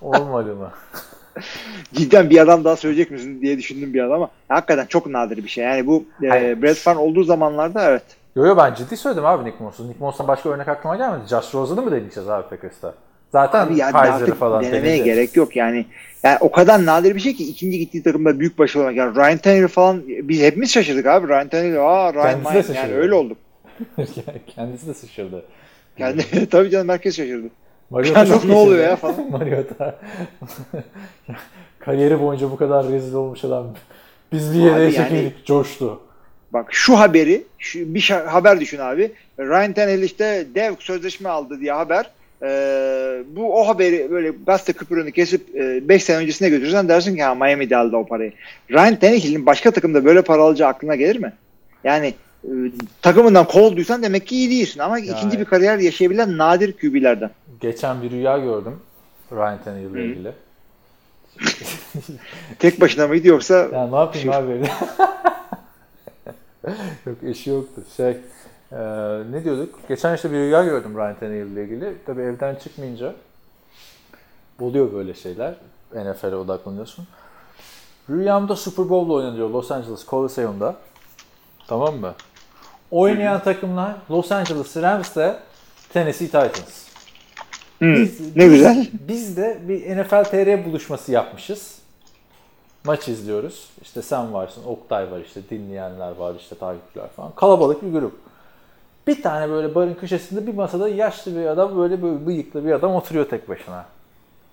Olmadı 0.02 0.54
mı? 0.54 0.70
Cidden 1.94 2.30
bir 2.30 2.38
adam 2.38 2.64
daha 2.64 2.76
söyleyecek 2.76 3.10
misin 3.10 3.40
diye 3.40 3.58
düşündüm 3.58 3.94
bir 3.94 4.00
an 4.00 4.10
ama 4.10 4.30
hakikaten 4.48 4.86
çok 4.86 5.06
nadir 5.06 5.36
bir 5.36 5.48
şey. 5.48 5.64
Yani 5.64 5.86
bu 5.86 6.04
e. 6.22 6.62
Brad 6.62 6.74
Farr 6.74 6.96
olduğu 6.96 7.24
zamanlarda 7.24 7.90
evet. 7.90 8.02
Yo 8.36 8.46
yo 8.46 8.56
ben 8.56 8.74
ciddi 8.74 8.96
söyledim 8.96 9.26
abi 9.26 9.44
Nick 9.44 9.64
Murs'u. 9.64 9.88
Nick 9.88 10.04
Murs'tan 10.04 10.28
başka 10.28 10.48
örnek 10.48 10.68
aklıma 10.68 10.96
gelmedi. 10.96 11.28
Josh 11.28 11.54
Rosen'ı 11.54 11.82
mı 11.82 11.90
deneyeceğiz 11.90 12.28
abi 12.28 12.48
Packers'ta? 12.48 12.94
Zaten 13.32 13.66
Abi 13.66 13.78
yani 13.78 13.92
Kaiser'ı 13.92 14.14
artık 14.14 14.38
falan 14.38 14.62
denemeye 14.62 14.82
deneyeceğiz. 14.82 15.04
gerek 15.04 15.36
yok 15.36 15.56
yani. 15.56 15.86
Yani 16.22 16.36
o 16.40 16.50
kadar 16.52 16.86
nadir 16.86 17.14
bir 17.14 17.20
şey 17.20 17.34
ki 17.34 17.50
ikinci 17.50 17.78
gittiği 17.78 18.02
takımda 18.02 18.40
büyük 18.40 18.58
başarı 18.58 18.82
olmak. 18.82 18.96
Yani 18.96 19.16
Ryan 19.16 19.38
Tannehill 19.38 19.68
falan 19.68 20.02
biz 20.06 20.42
hepimiz 20.42 20.70
şaşırdık 20.70 21.06
abi. 21.06 21.28
Ryan 21.28 21.48
Tannehill 21.48 21.80
aa 21.80 22.14
Ryan 22.14 22.42
Kendisi 22.42 22.72
yani 22.72 22.76
şaşırdı. 22.76 23.00
öyle 23.00 23.14
olduk. 23.14 23.38
Kendisi 24.46 24.86
de 24.86 24.94
sıçradı. 24.94 25.44
Yani 25.98 26.22
tabii 26.50 26.70
canım 26.70 26.88
herkes 26.88 27.16
şaşırdı. 27.16 27.48
Mariota 27.90 28.26
çok 28.26 28.44
ne 28.44 28.54
oluyor 28.54 28.88
ya 28.88 28.96
falan. 28.96 29.30
Mariota. 29.30 29.98
Kariyeri 31.78 32.20
boyunca 32.20 32.50
bu 32.50 32.56
kadar 32.56 32.88
rezil 32.88 33.14
olmuş 33.14 33.44
adam. 33.44 33.66
Biz 34.32 34.54
bir 34.54 34.58
yere 34.58 34.74
Abi 34.74 34.82
yani- 34.82 34.94
çekildik, 34.94 35.46
coştu. 35.46 36.00
Bak 36.52 36.66
şu 36.70 36.98
haberi, 36.98 37.44
şu 37.58 37.94
bir 37.94 38.00
şa- 38.00 38.26
haber 38.26 38.60
düşün 38.60 38.78
abi. 38.78 39.12
Ryan 39.38 39.72
Tannehill 39.72 40.02
işte 40.02 40.46
dev 40.54 40.74
sözleşme 40.78 41.28
aldı 41.28 41.60
diye 41.60 41.72
haber. 41.72 42.10
Ee, 42.42 43.22
bu 43.36 43.60
o 43.60 43.68
haberi 43.68 44.10
böyle 44.10 44.32
gazete 44.46 44.72
küpürünü 44.72 45.12
kesip 45.12 45.54
5 45.88 46.04
sene 46.04 46.16
öncesine 46.16 46.48
götürürsen 46.48 46.88
dersin 46.88 47.16
ki 47.16 47.22
ha 47.22 47.34
Miami'de 47.34 47.76
aldı 47.76 47.96
o 47.96 48.06
parayı. 48.06 48.32
Ryan 48.70 48.96
Tannehill'in 48.96 49.46
başka 49.46 49.70
takımda 49.70 50.04
böyle 50.04 50.22
para 50.22 50.42
alacağı 50.42 50.68
aklına 50.68 50.94
gelir 50.94 51.16
mi? 51.16 51.32
Yani 51.84 52.06
e, 52.06 52.14
takımından 53.02 53.46
kovulduysan 53.46 54.02
demek 54.02 54.26
ki 54.26 54.36
iyi 54.36 54.50
değilsin 54.50 54.80
ama 54.80 54.98
ikinci 54.98 55.40
bir 55.40 55.44
kariyer 55.44 55.78
yaşayabilen 55.78 56.38
nadir 56.38 56.72
QB'lerden. 56.72 57.30
Geçen 57.60 58.02
bir 58.02 58.10
rüya 58.10 58.38
gördüm 58.38 58.80
Ryan 59.32 59.58
Tannehill 59.64 59.90
ile 59.90 60.04
ilgili. 60.04 60.32
Tek 62.58 62.80
başına 62.80 63.06
mıydı 63.06 63.28
yoksa 63.28 63.54
Ya 63.54 63.86
ne 63.86 63.96
yapayım 63.96 64.30
abi? 64.30 64.52
Yok 67.06 67.16
eşi 67.22 67.50
yoktu. 67.50 67.82
Şey, 67.96 68.10
e, 68.72 68.78
ne 69.30 69.44
diyorduk? 69.44 69.88
Geçen 69.88 70.14
işte 70.14 70.30
bir 70.30 70.36
rüya 70.36 70.64
gördüm 70.64 70.96
Ryan 70.96 71.16
Tannehill 71.20 71.46
ile 71.46 71.64
ilgili. 71.64 71.94
Tabii 72.06 72.22
evden 72.22 72.54
çıkmayınca 72.54 73.14
oluyor 74.60 74.92
böyle 74.92 75.14
şeyler. 75.14 75.54
NFL'e 75.94 76.36
odaklanıyorsun. 76.36 77.06
Rüyamda 78.10 78.56
Super 78.56 78.88
Bowl 78.88 79.10
oynanıyor 79.10 79.50
Los 79.50 79.70
Angeles 79.70 80.06
Coliseum'da. 80.06 80.76
Tamam 81.66 81.96
mı? 81.96 82.14
Oynayan 82.90 83.42
takımlar 83.42 83.94
Los 84.10 84.32
Angeles 84.32 84.76
Rams 84.76 85.16
ile 85.16 85.36
Tennessee 85.92 86.26
Titans. 86.26 86.86
Hmm, 87.78 87.94
Biz- 87.94 88.36
ne 88.36 88.46
güzel. 88.46 88.88
Biz 89.08 89.36
de 89.36 89.58
bir 89.68 89.96
NFL 89.96 90.24
TR 90.24 90.64
buluşması 90.64 91.12
yapmışız. 91.12 91.78
Maç 92.84 93.08
izliyoruz. 93.08 93.68
İşte 93.82 94.02
sen 94.02 94.32
varsın, 94.32 94.64
Oktay 94.64 95.10
var 95.10 95.20
işte, 95.20 95.40
dinleyenler 95.50 96.10
var 96.16 96.34
işte, 96.40 96.54
takipçiler 96.58 97.08
falan. 97.08 97.32
Kalabalık 97.34 97.82
bir 97.82 97.92
grup. 97.92 98.18
Bir 99.06 99.22
tane 99.22 99.48
böyle 99.48 99.74
barın 99.74 99.94
köşesinde 99.94 100.46
bir 100.46 100.54
masada 100.54 100.88
yaşlı 100.88 101.36
bir 101.36 101.46
adam, 101.46 101.76
böyle 101.78 102.02
böyle 102.02 102.26
bıyıklı 102.26 102.64
bir 102.66 102.72
adam 102.72 102.94
oturuyor 102.94 103.28
tek 103.28 103.48
başına. 103.48 103.84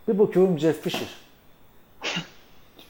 Bir 0.07 0.19
bakıyorum 0.19 0.59
Jeff 0.59 0.81
Fisher. 0.81 1.07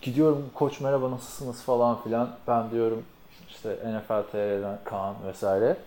Gidiyorum 0.02 0.46
koç 0.54 0.80
merhaba 0.80 1.12
nasılsınız 1.12 1.62
falan 1.62 2.04
filan. 2.04 2.30
Ben 2.48 2.72
diyorum 2.72 3.04
işte 3.54 3.70
NFL 3.70 4.32
TR'den 4.32 4.78
Kaan 4.84 5.16
vesaire. 5.28 5.78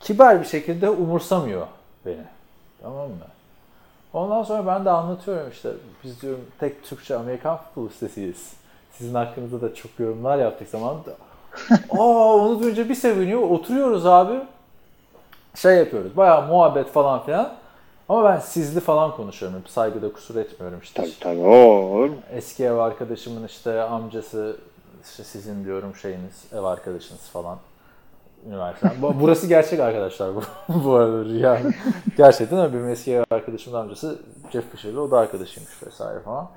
Kibar 0.00 0.40
bir 0.40 0.46
şekilde 0.46 0.90
umursamıyor 0.90 1.66
beni. 2.06 2.24
Tamam 2.82 3.08
mı? 3.08 3.16
Ondan 4.12 4.42
sonra 4.42 4.66
ben 4.66 4.84
de 4.84 4.90
anlatıyorum 4.90 5.50
işte. 5.50 5.70
Biz 6.04 6.22
diyorum 6.22 6.44
tek 6.60 6.84
Türkçe 6.84 7.16
Amerikan 7.16 7.56
futbol 7.56 7.88
sitesiyiz. 7.88 8.52
Sizin 8.92 9.14
hakkınızda 9.14 9.60
da 9.60 9.74
çok 9.74 9.90
yorumlar 9.98 10.38
yaptık 10.38 10.68
zamanında. 10.68 11.10
Aa 11.90 12.34
onu 12.34 12.60
duyunca 12.60 12.88
bir 12.88 12.94
seviniyor. 12.94 13.42
Oturuyoruz 13.42 14.06
abi. 14.06 14.40
Şey 15.54 15.76
yapıyoruz. 15.76 16.16
Bayağı 16.16 16.46
muhabbet 16.46 16.88
falan 16.88 17.24
filan. 17.24 17.52
Ama 18.08 18.24
ben 18.24 18.38
sizli 18.38 18.80
falan 18.80 19.16
konuşuyorum. 19.16 19.58
Hep 19.58 19.68
saygıda 19.68 20.12
kusur 20.12 20.36
etmiyorum 20.36 20.80
işte. 20.82 21.02
Tabii 21.02 21.18
tabii 21.20 21.40
o 21.40 21.56
olur 21.56 22.08
mu? 22.08 22.16
Eski 22.32 22.64
ev 22.64 22.74
arkadaşımın 22.74 23.46
işte 23.46 23.82
amcası 23.82 24.56
işte 25.10 25.24
sizin 25.24 25.64
diyorum 25.64 25.96
şeyiniz 25.96 26.44
ev 26.52 26.62
arkadaşınız 26.64 27.20
falan. 27.30 27.58
Üniversiteden. 28.46 29.02
Bu- 29.02 29.20
Burası 29.20 29.46
gerçek 29.46 29.80
arkadaşlar 29.80 30.34
bu, 30.34 30.42
bu 30.84 30.94
arada 30.94 31.24
rüya. 31.24 31.60
Gerçekten 32.16 32.58
öyle 32.58 32.72
benim 32.74 32.88
eski 32.88 33.12
ev 33.12 33.24
arkadaşımın 33.30 33.78
amcası 33.78 34.18
Jeff 34.52 34.70
Fisher'lı 34.70 35.02
o 35.02 35.10
da 35.10 35.18
arkadaşıymış 35.18 35.82
vesaire 35.86 36.20
falan. 36.20 36.48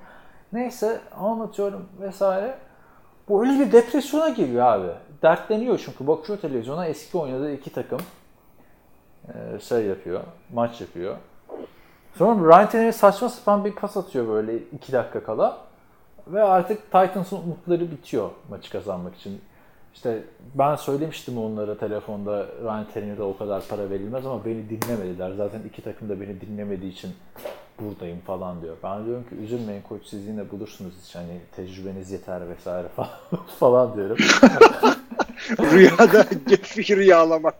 Neyse 0.53 1.01
anlatıyorum 1.19 1.85
vesaire. 2.01 2.57
Bu 3.29 3.45
öyle 3.45 3.59
bir 3.59 3.71
depresyona 3.71 4.29
giriyor 4.29 4.65
abi. 4.65 4.87
Dertleniyor 5.21 5.81
çünkü 5.85 6.07
bakıyor 6.07 6.39
televizyona 6.39 6.85
eski 6.85 7.17
oynadığı 7.17 7.51
iki 7.53 7.73
takım 7.73 7.99
şey 9.61 9.85
yapıyor, 9.85 10.21
maç 10.53 10.81
yapıyor. 10.81 11.15
Sonra 12.17 12.57
Ryan 12.57 12.69
Tannehill 12.69 12.91
saçma 12.91 13.29
sapan 13.29 13.65
bir 13.65 13.71
pas 13.71 13.97
atıyor 13.97 14.27
böyle 14.27 14.57
iki 14.57 14.91
dakika 14.91 15.23
kala. 15.23 15.57
Ve 16.27 16.43
artık 16.43 16.91
Titans'ın 16.91 17.37
umutları 17.37 17.91
bitiyor 17.91 18.29
maçı 18.49 18.71
kazanmak 18.71 19.15
için. 19.15 19.41
İşte 19.93 20.23
ben 20.55 20.75
söylemiştim 20.75 21.37
onlara 21.37 21.77
telefonda 21.77 22.45
Ryan 22.63 22.85
Tannehill'e 22.93 23.23
o 23.23 23.37
kadar 23.37 23.63
para 23.69 23.89
verilmez 23.89 24.25
ama 24.25 24.45
beni 24.45 24.69
dinlemediler. 24.69 25.31
Zaten 25.37 25.61
iki 25.67 25.81
takım 25.81 26.09
da 26.09 26.21
beni 26.21 26.41
dinlemediği 26.41 26.91
için 26.91 27.11
buradayım 27.79 28.19
falan 28.19 28.61
diyor. 28.61 28.77
Ben 28.83 29.05
diyorum 29.05 29.23
ki 29.23 29.35
üzülmeyin 29.35 29.81
koç 29.81 30.01
siz 30.05 30.27
yine 30.27 30.51
bulursunuz 30.51 30.93
hiç 31.03 31.15
hani 31.15 31.39
tecrübeniz 31.55 32.11
yeter 32.11 32.49
vesaire 32.49 32.87
falan, 32.87 33.09
falan 33.59 33.95
diyorum. 33.95 34.17
Rüyada 35.59 36.25
Jeff 36.49 36.61
Fisher'ı 36.61 37.03
yağlamak. 37.03 37.55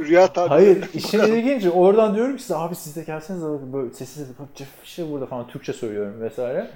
Rüya 0.00 0.32
tabii. 0.32 0.48
Hayır 0.48 0.88
işin 0.94 1.20
ilginci 1.20 1.70
oradan 1.70 2.14
diyorum 2.14 2.36
ki 2.36 2.42
size 2.42 2.56
abi 2.56 2.74
siz 2.74 2.96
de 2.96 3.02
gelseniz 3.02 3.42
böyle 3.72 3.94
sessiz 3.94 4.28
bak 4.38 4.48
Jeff 4.54 4.68
Fisher 4.82 5.10
burada 5.10 5.26
falan 5.26 5.46
Türkçe 5.46 5.72
söylüyorum 5.72 6.20
vesaire. 6.20 6.70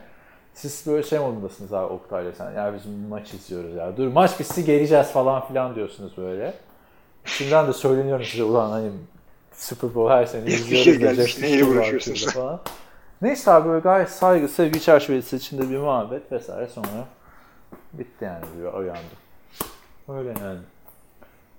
Siz 0.60 0.86
böyle 0.86 1.02
şey 1.02 1.18
modundasınız 1.18 1.72
abi 1.72 1.92
Oktay'la 1.92 2.32
sen. 2.32 2.50
Ya 2.50 2.74
biz 2.74 2.82
maç 3.08 3.34
izliyoruz 3.34 3.74
ya. 3.74 3.96
Dur 3.96 4.08
maç 4.08 4.40
bitsin 4.40 4.66
geleceğiz 4.66 5.06
falan 5.06 5.48
filan 5.48 5.74
diyorsunuz 5.74 6.12
böyle. 6.16 6.54
Şimdiden 7.24 7.68
de 7.68 7.72
söyleniyorum 7.72 8.24
size 8.24 8.42
ulan 8.44 8.70
hani 8.70 8.90
Super 9.54 9.94
Bowl 9.94 10.12
her 10.12 10.26
sene 10.26 10.50
Jeff 10.50 10.60
izliyoruz 10.60 11.02
da 11.02 11.12
gelmiş, 11.12 11.38
neyle 11.38 11.64
uğraşıyorsunuz? 11.64 12.26
falan. 12.26 12.60
Neyse 13.22 13.50
abi 13.50 13.68
böyle 13.68 13.80
gayet 13.80 14.10
saygı, 14.10 14.48
sevgi 14.48 14.80
çerçevesi 14.80 15.36
içinde 15.36 15.70
bir 15.70 15.78
muhabbet 15.78 16.32
vesaire 16.32 16.66
sonra 16.68 17.06
bitti 17.92 18.24
yani 18.24 18.44
bir 18.58 18.64
uyandım. 18.64 19.04
Öyle 20.08 20.28
yani. 20.28 20.58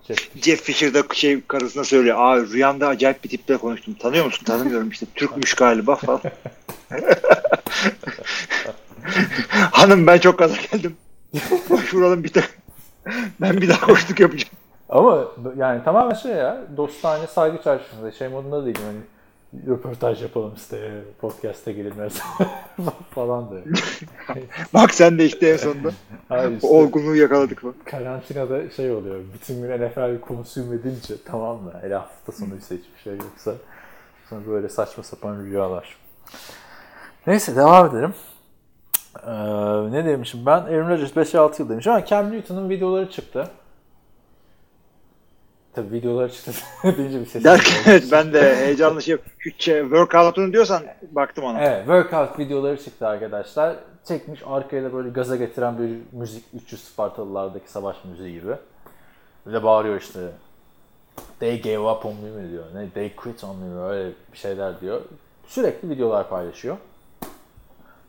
Jeff 0.08 0.44
Jeff 0.44 0.62
Fisher 0.62 0.94
da 0.94 1.04
şey 1.14 1.42
karısına 1.42 1.84
söylüyor. 1.84 2.18
Aa 2.20 2.38
rüyamda 2.38 2.88
acayip 2.88 3.24
bir 3.24 3.30
tiple 3.30 3.58
konuştum. 3.58 3.94
Tanıyor 3.94 4.26
musun? 4.26 4.46
Tanımıyorum 4.46 4.90
işte. 4.90 5.06
Türkmüş 5.16 5.54
galiba 5.54 5.96
falan. 5.96 6.22
Hanım 9.72 10.08
ben 10.08 10.18
çok 10.18 10.40
gaza 10.40 10.56
geldim. 10.72 10.98
Başvuralım 11.70 12.24
bir 12.24 12.30
tek. 12.30 12.44
Ben 13.42 13.62
bir 13.62 13.70
daha 13.70 13.86
koştuk 13.86 14.20
yapacağım. 14.20 14.56
Ama 14.90 15.26
yani 15.58 15.84
tamamen 15.84 16.16
şey 16.16 16.32
ya 16.32 16.62
dostane 16.78 17.28
saygı 17.28 17.64
çerçevesinde 17.64 18.12
şey 18.12 18.28
modunda 18.28 18.66
değilim 18.66 18.82
hani 18.86 19.00
röportaj 19.68 20.22
yapalım 20.22 20.54
işte 20.58 21.04
podcast'e 21.22 21.72
gelinmez 21.72 22.22
falan 23.16 23.52
da. 23.52 23.56
Bak 24.74 24.94
sen 24.94 25.20
de 25.20 25.26
işte 25.26 25.50
en 25.50 25.58
sonunda. 25.58 25.90
Hayır 26.30 26.52
işte 26.52 26.68
olgunluğu 26.68 27.16
yakaladık 27.16 27.64
mı? 27.64 27.74
karantinada 27.86 28.70
şey 28.70 28.92
oluyor 28.92 29.20
bütün 29.34 29.62
gün 29.62 29.88
NFL 29.88 30.20
konsüm 30.22 30.74
edince 30.74 31.14
tamam 31.26 31.58
mı? 31.64 31.74
Hele 31.82 31.96
hafta 31.96 32.32
sonuysa 32.32 32.76
hiçbir 32.76 33.02
şey 33.04 33.14
yoksa 33.14 33.54
sonra 34.30 34.48
böyle 34.48 34.70
saçma 34.70 35.04
sapan 35.04 35.44
rüyalar. 35.44 35.98
Neyse 37.28 37.56
devam 37.56 37.88
edelim. 37.90 38.14
Ee, 39.28 39.32
ne 39.92 40.06
demişim 40.06 40.46
ben? 40.46 40.62
Aaron 40.62 40.90
Rodgers 40.90 41.34
5-6 41.34 41.62
yıl 41.62 41.70
demiş 41.70 41.88
ama 41.88 42.06
Cam 42.06 42.32
Newton'un 42.32 42.70
videoları 42.70 43.12
çıktı. 43.12 43.48
Tabii 45.76 45.92
videoları 45.92 46.32
çıktı 46.32 46.52
deyince 46.98 47.22
bir 47.22 47.26
ses. 47.26 47.44
Derken 47.44 47.76
evet, 47.86 48.04
ben 48.12 48.34
de 48.34 48.56
heyecanlı 48.56 49.02
şey. 49.02 49.18
Şey, 49.58 49.82
workout'unu 49.82 50.54
diyorsan 50.54 50.84
baktım 51.12 51.44
ona. 51.44 51.62
Evet, 51.62 51.86
workout 51.86 52.40
videoları 52.40 52.84
çıktı 52.84 53.08
arkadaşlar. 53.08 53.76
Çekmiş 54.06 54.42
arkaya 54.46 54.84
da 54.84 54.94
böyle 54.94 55.10
gaza 55.10 55.36
getiren 55.36 55.78
bir 55.80 56.18
müzik 56.20 56.44
300 56.54 56.84
Spartalılardaki 56.84 57.72
savaş 57.72 57.96
müziği 58.06 58.42
gibi. 58.42 58.56
Bir 59.48 59.54
de 59.54 59.64
bağırıyor 59.64 60.02
işte. 60.02 60.20
They 61.40 61.62
gave 61.62 61.80
up 61.80 62.06
on 62.06 62.16
me 62.16 62.42
mi 62.42 62.52
diyor. 62.52 62.64
Ne, 62.74 62.90
they 62.90 63.16
quit 63.16 63.44
on 63.44 63.58
me 63.58 63.66
mi 63.66 63.82
öyle 63.82 64.12
bir 64.34 64.38
şeyler 64.38 64.82
diyor. 64.82 65.02
Sürekli 65.48 65.90
videolar 65.90 66.30
paylaşıyor. 66.30 66.78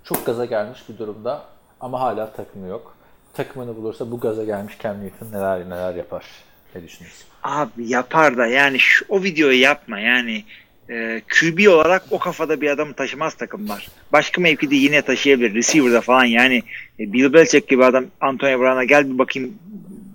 Çok 0.04 0.26
gaza 0.26 0.44
gelmiş 0.44 0.88
bir 0.88 0.98
durumda 0.98 1.42
ama 1.80 2.00
hala 2.00 2.32
takımı 2.32 2.66
yok. 2.66 2.94
Takımını 3.34 3.76
bulursa 3.76 4.10
bu 4.10 4.20
gaza 4.20 4.44
gelmiş 4.44 4.78
Cam 4.82 5.00
Newton 5.00 5.26
neler 5.32 5.70
neler 5.70 5.94
yapar. 5.94 6.26
Ne 6.74 6.82
düşünüyorsun? 6.82 7.26
Abi 7.42 7.88
yapar 7.88 8.36
da 8.36 8.46
yani 8.46 8.78
şu, 8.78 9.04
o 9.08 9.22
videoyu 9.22 9.60
yapma 9.60 9.98
yani. 10.00 10.44
e, 10.90 11.22
QB 11.28 11.68
olarak 11.68 12.02
o 12.10 12.18
kafada 12.18 12.60
bir 12.60 12.70
adamı 12.70 12.94
taşımaz 12.94 13.34
takımlar. 13.34 13.88
Başka 14.12 14.40
mevkide 14.40 14.76
yine 14.76 15.02
taşıyabilir. 15.02 15.54
Receiver'da 15.54 16.00
falan 16.00 16.24
yani 16.24 16.62
e, 17.00 17.12
Bill 17.12 17.32
Belichick 17.32 17.68
gibi 17.68 17.84
adam 17.84 18.04
Antonio 18.20 18.58
Brown'a 18.60 18.84
gel 18.84 19.12
bir 19.12 19.18
bakayım 19.18 19.54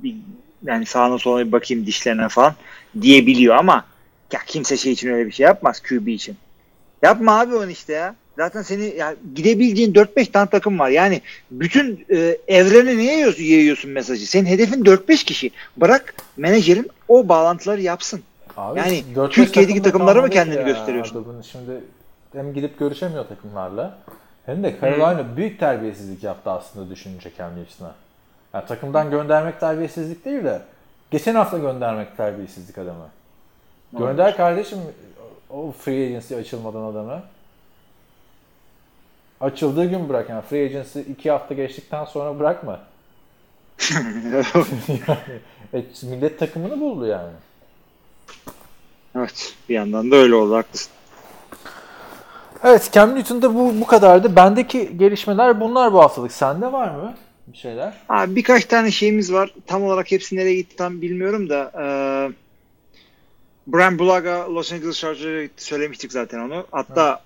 bir, 0.04 0.16
yani 0.64 0.86
sağına 0.86 1.18
soluna 1.18 1.48
bir 1.48 1.52
bakayım 1.52 1.86
dişlerine 1.86 2.30
falan 2.30 2.56
diyebiliyor 3.02 3.56
ama 3.56 3.86
ya 4.32 4.40
kimse 4.48 4.78
şey 4.78 4.92
için 4.92 5.10
öyle 5.10 5.28
bir 5.28 5.32
şey 5.32 5.44
yapmaz 5.44 5.80
QB 5.80 6.08
için. 6.08 6.38
Yapma 7.02 7.40
abi 7.40 7.56
onu 7.56 7.72
işte 7.72 7.94
ya. 7.94 8.16
Zaten 8.38 8.62
seni 8.62 8.96
ya 8.96 9.16
gidebileceğin 9.36 9.94
4-5 9.94 10.32
tane 10.32 10.50
takım 10.50 10.80
var. 10.80 10.90
Yani 10.90 11.22
bütün 11.52 12.06
e, 12.10 12.38
evrene 12.48 12.98
niye 12.98 13.34
yayıyorsun 13.38 13.92
mesajı? 13.92 14.28
Senin 14.28 14.46
hedefin 14.46 14.86
4-5 14.86 15.26
kişi. 15.26 15.52
Bırak 15.78 16.14
menajerin 16.38 16.90
o 17.08 17.30
bağlantıları 17.30 17.82
yapsın. 17.82 18.22
Abi, 18.58 18.80
Yani 18.80 19.04
Türkiye'deki 19.32 19.82
takımlara 19.82 20.22
mı 20.22 20.30
kendini 20.30 20.56
ya. 20.56 20.62
gösteriyorsun? 20.62 21.22
Adamın 21.22 21.42
Şimdi 21.42 21.72
hem 22.34 22.54
gidip 22.54 22.80
görüşemiyor 22.80 23.28
takımlarla 23.28 23.98
hem 24.46 24.64
de 24.64 24.76
Carolina 24.82 25.38
büyük 25.38 25.60
terbiyesizlik 25.60 26.24
yaptı 26.24 26.52
aslında 26.52 26.90
düşününce 26.90 27.34
kendi 27.34 27.60
içine. 27.60 27.88
Yani 28.54 28.66
takımdan 28.66 29.12
göndermek 29.12 29.60
terbiyesizlik 29.60 30.26
değil 30.26 30.44
de 30.44 30.62
geçen 31.12 31.36
hafta 31.36 31.58
göndermek 31.58 32.18
terbiyesizlik 32.18 32.78
adamı. 32.78 33.08
Gönder 33.94 34.38
kardeşim 34.38 34.80
o 35.50 35.72
free 35.72 36.06
agency 36.06 36.36
açılmadan 36.36 36.84
adamı. 36.84 37.22
Açıldığı 39.42 39.86
gün 39.86 40.10
bırak 40.10 40.30
yani 40.30 40.42
free 40.42 40.66
agency 40.66 41.00
iki 41.00 41.32
hafta 41.32 41.54
geçtikten 41.54 42.06
sonra 42.06 42.40
bırakma. 42.40 42.80
yani, 45.08 45.40
e, 45.74 45.86
millet 46.04 46.40
takımını 46.40 46.80
buldu 46.80 47.06
yani. 47.06 47.32
evet. 49.16 49.54
Bir 49.70 49.76
yandan 49.76 50.12
da 50.12 50.16
öyle 50.16 50.36
oldu. 50.36 50.56
Haklısın. 50.56 50.92
Evet 52.64 52.90
Cam 52.92 53.16
Newton'da 53.16 53.56
bu, 53.56 53.82
bu 53.82 53.88
kadardı. 53.88 54.36
Bendeki 54.36 54.98
gelişmeler 54.98 55.60
bunlar 55.60 55.94
bu 55.94 56.00
haftalık. 56.00 56.32
Sende 56.32 56.72
var 56.72 56.90
mı 56.96 57.16
bir 57.48 57.58
şeyler? 57.58 57.94
Abi 58.10 58.36
birkaç 58.36 58.66
tane 58.66 58.92
şeyimiz 58.92 59.34
var. 59.34 59.54
Tam 59.68 59.84
olarak 59.84 60.12
hepsi 60.12 60.36
nereye 60.36 60.56
gitti 60.56 60.76
tam 60.76 61.02
bilmiyorum 61.02 61.50
da 61.50 61.72
e, 61.82 61.86
Brian 63.68 64.00
Bulaga 64.00 64.54
Los 64.54 64.74
Angeles 64.74 65.00
Chargers'a 65.00 65.44
gitti. 65.44 65.64
Söylemiştik 65.64 66.12
zaten 66.12 66.40
onu. 66.40 66.66
Hatta 66.72 67.22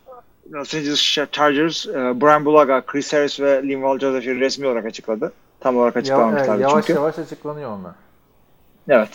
Los 0.52 0.74
Angeles 0.76 1.02
Chargers 1.32 1.86
e, 1.86 2.22
Brian 2.22 2.46
Bulaga, 2.46 2.82
Chris 2.82 3.14
Harris 3.14 3.40
ve 3.40 3.64
Linval 3.64 4.00
Joseph'i 4.00 4.40
resmi 4.40 4.68
olarak 4.68 4.86
açıkladı. 4.86 5.34
Tam 5.60 5.78
olarak 5.78 5.98
açıklamamışlar 5.98 6.58
Yavaş 6.58 6.72
yavaş, 6.72 6.86
çünkü. 6.86 7.00
yavaş 7.00 7.20
açıklanıyor 7.20 7.70
onlar. 7.72 7.92
Evet. 8.90 9.10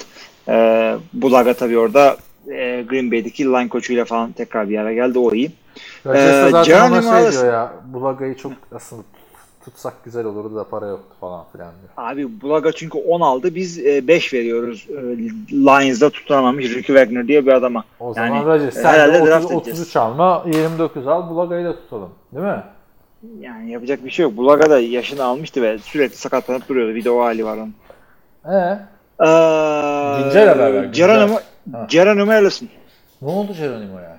E, 0.48 0.96
Bulaga 1.12 1.54
tabii 1.54 1.78
orada 1.78 2.16
e, 2.48 2.82
Green 2.88 3.10
Bay'deki 3.10 3.44
line 3.44 3.68
koçuyla 3.68 4.04
falan 4.04 4.32
tekrar 4.32 4.68
bir 4.68 4.74
yere 4.74 4.94
geldi. 4.94 5.18
O 5.18 5.34
iyi. 5.34 5.52
Rodgers 6.06 6.46
Ee, 6.46 6.50
zaten 6.50 6.64
Geronimo 6.64 7.10
ona 7.10 7.22
şey 7.22 7.32
diyor 7.32 7.52
ya. 7.52 7.72
Bulaga'yı 7.86 8.36
çok 8.36 8.52
aslında 8.74 9.02
tutsak 9.66 10.04
güzel 10.04 10.24
olurdu 10.24 10.56
da 10.56 10.64
para 10.64 10.86
yoktu 10.86 11.16
falan 11.20 11.44
filan 11.52 11.68
diyor. 11.80 12.08
Abi 12.10 12.40
Bulaga 12.40 12.72
çünkü 12.72 12.98
10 12.98 13.20
aldı. 13.20 13.54
Biz 13.54 13.84
5 13.84 14.34
veriyoruz. 14.34 14.86
E, 14.90 14.94
Lions'da 15.56 16.10
tutunamamış 16.10 16.64
Ricky 16.64 16.98
Wagner 16.98 17.28
diye 17.28 17.46
bir 17.46 17.52
adama. 17.52 17.84
O 18.00 18.14
zaman 18.14 18.26
Yani, 18.28 18.46
Rodgers 18.46 18.76
e, 18.76 18.80
sen 18.82 19.14
de 19.14 19.26
draft 19.26 19.44
30, 19.44 19.56
edeceğiz. 19.56 19.80
33 19.80 19.96
alma 19.96 20.44
29 20.46 21.06
al 21.06 21.30
Bulaga'yı 21.30 21.64
da 21.64 21.76
tutalım. 21.76 22.10
Değil 22.34 22.46
mi? 22.46 22.62
Yani 23.40 23.70
yapacak 23.70 24.04
bir 24.04 24.10
şey 24.10 24.22
yok. 24.22 24.36
Bulaga 24.36 24.70
da 24.70 24.80
yaşını 24.80 25.24
almıştı 25.24 25.62
ve 25.62 25.78
sürekli 25.78 26.16
sakatlanıp 26.16 26.68
duruyordu. 26.68 26.94
Bir 26.94 27.04
de 27.04 27.10
o 27.10 27.20
hali 27.24 27.44
var 27.44 27.56
onun. 27.58 27.74
Ee, 28.44 28.78
Ee, 29.20 30.22
Güncel 30.22 30.48
haber 30.48 30.74
ver. 30.74 30.84
Geronimo. 30.84 31.38
Geronimo 31.88 32.32
Allison. 32.32 32.68
ne 33.22 33.28
oldu 33.28 33.52
Geronimo'ya? 33.58 34.18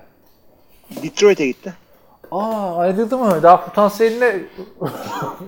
Detroit'e 1.02 1.46
gitti. 1.46 1.72
Aa 2.32 2.76
ayrıldı 2.76 3.18
mı? 3.18 3.42
Daha 3.42 3.64
potansiyeline 3.64 4.36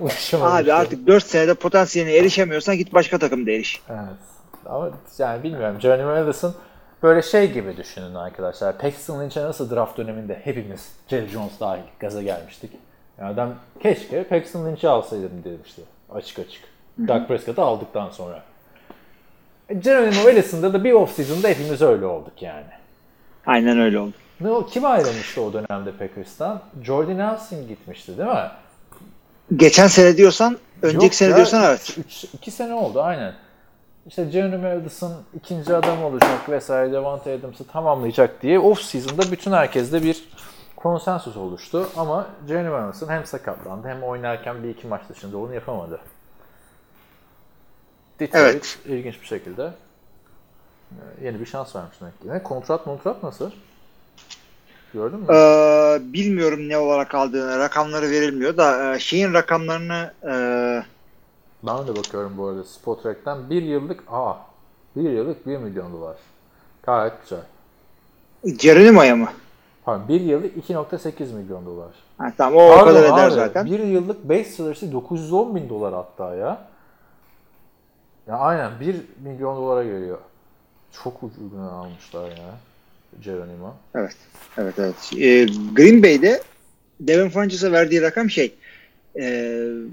ulaşamamış. 0.00 0.62
Abi 0.62 0.72
artık 0.72 1.06
4 1.06 1.24
senede 1.24 1.54
potansiyeline 1.54 2.16
erişemiyorsan 2.16 2.76
git 2.76 2.94
başka 2.94 3.18
takımda 3.18 3.50
eriş. 3.50 3.82
Evet. 3.88 4.00
Ama 4.66 4.90
yani 5.18 5.42
bilmiyorum. 5.42 5.78
Geronimo 5.80 6.10
Allison 6.10 6.54
böyle 7.02 7.22
şey 7.22 7.52
gibi 7.52 7.76
düşünün 7.76 8.14
arkadaşlar. 8.14 8.78
Paxton 8.78 9.20
Lynch'e 9.20 9.42
nasıl 9.44 9.70
draft 9.76 9.98
döneminde 9.98 10.40
hepimiz, 10.44 10.92
Jerry 11.08 11.28
Jones 11.28 11.60
dahil 11.60 11.82
gaza 11.98 12.22
gelmiştik. 12.22 12.70
Yani 13.18 13.32
adam 13.32 13.54
keşke 13.82 14.24
Paxton 14.24 14.66
Lynch'i 14.66 14.88
alsaydım 14.88 15.44
demişti. 15.44 15.82
Açık 16.14 16.38
açık. 16.38 16.62
Doug 17.08 17.28
Prescott'ı 17.28 17.62
aldıktan 17.62 18.10
sonra. 18.10 18.42
E, 19.68 19.74
Geronimo 19.74 20.28
Allison'da 20.28 20.72
da 20.72 20.84
bir 20.84 20.92
off-season'da 20.92 21.48
hepimiz 21.48 21.82
öyle 21.82 22.06
olduk 22.06 22.42
yani. 22.42 22.66
Aynen 23.46 23.80
öyle 23.80 23.98
oldu. 23.98 24.12
Ne 24.40 24.50
o 24.50 24.66
kim 24.66 24.84
ayrılmıştı 24.84 25.42
o 25.42 25.52
dönemde 25.52 25.92
Packers'tan? 25.92 26.62
Jordy 26.82 27.16
Nelson 27.18 27.68
gitmişti 27.68 28.18
değil 28.18 28.28
mi? 28.28 28.50
Geçen 29.56 29.86
sene 29.86 30.16
diyorsan, 30.16 30.58
önceki 30.82 31.04
Yok 31.04 31.14
sene 31.14 31.30
ya, 31.30 31.36
diyorsan 31.36 31.62
evet. 31.64 31.98
üç- 31.98 32.24
iki 32.24 32.50
sene 32.50 32.74
oldu 32.74 33.02
aynen. 33.02 33.34
İşte 34.06 34.24
Geronimo 34.24 34.68
Allison 34.68 35.12
ikinci 35.34 35.76
adam 35.76 36.04
olacak 36.04 36.48
vesaire 36.48 36.92
Devante 36.92 37.32
Adams'ı 37.34 37.66
tamamlayacak 37.66 38.42
diye 38.42 38.58
off 38.58 38.80
season'da 38.82 39.32
bütün 39.32 39.52
herkeste 39.52 40.02
bir 40.02 40.28
konsensus 40.76 41.36
oluştu. 41.36 41.88
Ama 41.96 42.26
Geronimo 42.46 42.76
Allison 42.76 43.08
hem 43.08 43.26
sakatlandı 43.26 43.88
hem 43.88 44.02
oynarken 44.02 44.62
bir 44.62 44.68
iki 44.68 44.86
maç 44.86 45.02
dışında 45.08 45.38
onu 45.38 45.54
yapamadı. 45.54 46.00
Detroit 48.20 48.44
Evet. 48.44 48.78
ilginç 48.86 49.20
bir 49.22 49.26
şekilde 49.26 49.70
e, 50.92 51.24
yeni 51.24 51.40
bir 51.40 51.46
şans 51.46 51.76
vermiş 51.76 51.96
demek 52.00 52.38
ki. 52.38 52.44
Kontrat 52.44 52.84
kontrat 52.84 53.22
nasıl? 53.22 53.50
Gördün 54.94 55.18
mü? 55.18 55.26
Ee, 55.30 56.12
bilmiyorum 56.12 56.68
ne 56.68 56.78
olarak 56.78 57.14
aldığını. 57.14 57.58
Rakamları 57.58 58.10
verilmiyor 58.10 58.56
da 58.56 58.94
e, 58.94 58.98
şeyin 58.98 59.34
rakamlarını 59.34 60.12
e, 60.22 60.32
Ben 61.62 61.86
de 61.86 61.96
bakıyorum 61.96 62.32
bu 62.38 62.46
arada 62.46 62.64
Spotrack'ten. 62.64 63.50
Bir 63.50 63.62
yıllık, 63.62 64.02
aa, 64.08 64.34
bir 64.96 65.10
yıllık 65.10 65.46
1 65.46 65.56
milyon 65.56 65.92
dolar. 65.92 66.16
Gayet 66.82 67.12
güzel. 67.22 67.42
Geronimo'ya 68.56 69.16
mı? 69.16 69.28
Pardon, 69.84 70.08
bir 70.08 70.20
yıllık 70.20 70.56
2.8 70.56 71.32
milyon 71.32 71.66
dolar. 71.66 71.90
Ha, 72.18 72.32
tamam 72.38 72.56
o, 72.56 72.62
o 72.62 72.74
Pardon 72.74 72.86
kadar 72.86 73.04
eder 73.04 73.26
abi, 73.26 73.34
zaten. 73.34 73.66
Bir 73.66 73.78
yıllık 73.78 74.28
base 74.28 74.44
salary'si 74.44 74.92
910 74.92 75.54
bin 75.56 75.68
dolar 75.68 75.94
hatta 75.94 76.34
ya. 76.34 76.68
Ya 78.26 78.38
aynen 78.38 78.80
1 78.80 78.96
milyon 79.24 79.56
dolara 79.56 79.84
geliyor. 79.84 80.18
Çok 81.04 81.22
uygun 81.22 81.58
almışlar 81.58 82.28
ya. 82.28 82.54
Geronimo. 83.24 83.76
Evet. 83.94 84.16
Evet 84.58 84.74
evet. 84.78 84.94
Ee, 85.18 85.46
Green 85.74 86.02
Bay'de 86.02 86.42
Devin 87.00 87.28
Funches'a 87.28 87.72
verdiği 87.72 88.02
rakam 88.02 88.30
şey 88.30 88.54
e, 89.18 89.24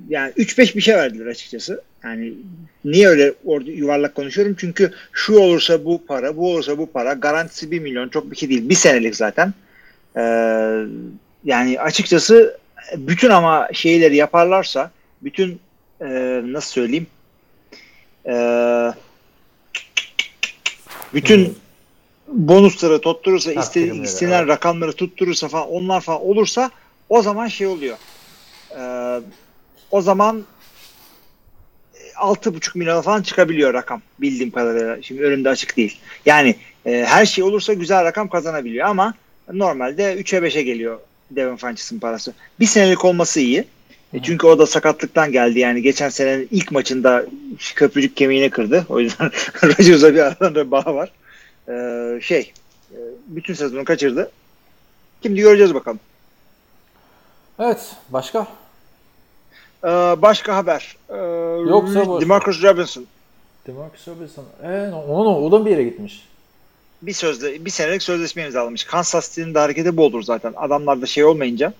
yani 0.09 0.31
3-5 0.37 0.75
bir 0.75 0.81
şey 0.81 0.95
verdiler 0.95 1.25
açıkçası. 1.25 1.81
Yani 2.03 2.33
niye 2.85 3.07
öyle 3.07 3.33
orada 3.45 3.71
yuvarlak 3.71 4.15
konuşuyorum? 4.15 4.55
Çünkü 4.59 4.91
şu 5.11 5.39
olursa 5.39 5.85
bu 5.85 6.05
para, 6.05 6.37
bu 6.37 6.51
olursa 6.51 6.77
bu 6.77 6.91
para. 6.91 7.13
Garantisi 7.13 7.71
1 7.71 7.79
milyon 7.79 8.09
çok 8.09 8.31
bir 8.31 8.35
şey 8.35 8.49
değil. 8.49 8.69
Bir 8.69 8.75
senelik 8.75 9.15
zaten. 9.15 9.53
Ee, 10.17 10.21
yani 11.43 11.79
açıkçası 11.79 12.57
bütün 12.97 13.29
ama 13.29 13.69
şeyleri 13.73 14.15
yaparlarsa 14.15 14.91
bütün 15.21 15.59
e, 16.01 16.07
nasıl 16.45 16.71
söyleyeyim 16.71 17.07
e, 18.25 18.33
bütün 21.13 21.57
bonusları 22.27 23.01
tutturursa, 23.01 23.55
Ha, 23.55 23.61
iste, 23.61 23.81
primleri, 23.81 24.05
istenen 24.05 24.39
evet. 24.39 24.47
rakamları 24.47 24.93
tutturursa 24.93 25.47
falan 25.47 25.69
onlar 25.69 26.01
falan 26.01 26.21
olursa 26.21 26.71
o 27.09 27.21
zaman 27.21 27.47
şey 27.47 27.67
oluyor. 27.67 27.97
Ee, 28.79 29.19
o 29.91 30.01
zaman 30.01 30.43
altı 32.15 32.53
buçuk 32.55 32.75
milyon 32.75 33.01
falan 33.01 33.21
çıkabiliyor 33.21 33.73
rakam 33.73 34.01
bildiğim 34.19 34.51
kadarıyla. 34.51 35.01
Şimdi 35.01 35.23
önümde 35.23 35.49
açık 35.49 35.77
değil. 35.77 35.99
Yani 36.25 36.55
e, 36.85 37.05
her 37.07 37.25
şey 37.25 37.43
olursa 37.43 37.73
güzel 37.73 38.03
rakam 38.03 38.29
kazanabiliyor 38.29 38.87
ama 38.87 39.13
normalde 39.53 40.13
3'e 40.21 40.39
5'e 40.39 40.61
geliyor 40.61 40.99
Devin 41.31 41.55
Funches'ın 41.55 41.99
parası. 41.99 42.33
Bir 42.59 42.65
senelik 42.65 43.05
olması 43.05 43.39
iyi. 43.39 43.65
E 44.13 44.21
çünkü 44.23 44.47
o 44.47 44.59
da 44.59 44.65
sakatlıktan 44.65 45.31
geldi 45.31 45.59
yani 45.59 45.81
geçen 45.81 46.09
senenin 46.09 46.47
ilk 46.51 46.71
maçında 46.71 47.25
köprücük 47.75 48.17
kemiğini 48.17 48.49
kırdı. 48.49 48.85
O 48.89 48.99
yüzden 48.99 49.31
Rodgers'a 49.63 50.13
bir 50.13 50.19
aralarında 50.19 50.71
bağ 50.71 50.95
var. 50.95 51.11
Ee, 51.69 52.19
şey 52.21 52.53
e, 52.91 52.97
bütün 53.27 53.53
sezonu 53.53 53.85
kaçırdı. 53.85 54.31
Şimdi 55.23 55.41
göreceğiz 55.41 55.73
bakalım. 55.73 55.99
Evet, 57.59 57.95
başka? 58.09 58.47
Ee, 59.83 59.87
başka 60.17 60.55
haber. 60.55 60.97
Ee, 61.09 61.15
Yoksa 61.69 61.99
ver. 61.99 62.21
Demarcus 62.21 62.63
Robinson 62.63 63.05
Demarcus 63.67 64.07
Robinson. 64.07 64.45
Ee, 64.63 64.91
o, 64.93 65.25
o 65.25 65.51
da 65.51 65.65
bir 65.65 65.71
yere 65.71 65.83
gitmiş. 65.83 66.27
bir 67.01 67.13
sözde 67.13 67.65
bir 67.65 67.69
senelik 67.69 68.03
sözleşme 68.03 68.43
imzalamış. 68.45 68.83
Kansas 68.83 69.29
City'nin 69.29 69.53
de 69.53 69.59
hareketi 69.59 69.97
bu 69.97 70.05
olur 70.05 70.21
zaten. 70.23 70.53
Adamlarda 70.55 71.05
şey 71.05 71.25
olmayınca 71.25 71.73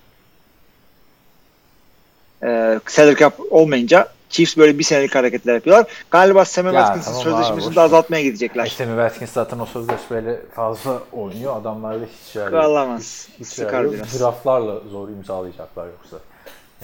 e, 2.44 2.80
salary 2.88 3.16
cap 3.16 3.40
olmayınca 3.50 4.08
Chiefs 4.30 4.58
böyle 4.58 4.80
bir 4.80 4.84
senelik 4.84 5.16
hareketler 5.16 5.54
yapıyorlar. 5.54 5.88
Galiba 6.12 6.40
Ya, 6.40 6.46
Watkins'in 6.46 7.12
tamam 7.12 7.24
sözleşmesini 7.24 7.76
de 7.76 7.82
azaltmaya 7.82 8.24
gidecekler. 8.24 8.66
Sammy 8.66 8.90
Watkins 8.90 9.32
zaten 9.32 9.60
o 9.60 9.66
sözleşmeyle 9.66 10.40
fazla 10.56 11.00
oynuyor. 11.14 11.58
Adamlar 11.62 12.02
da 12.02 12.06
hiç 12.06 12.36
yer 12.36 12.46
yok. 12.52 12.64
Alamaz. 12.64 13.28
Hiç 13.40 13.48
Sıkar 13.48 13.78
yer 13.78 13.84
yok. 13.84 13.94
biraz. 13.94 14.20
Draftlarla 14.20 14.80
zor 14.92 15.10
imzalayacaklar 15.10 15.88
yoksa. 15.88 16.18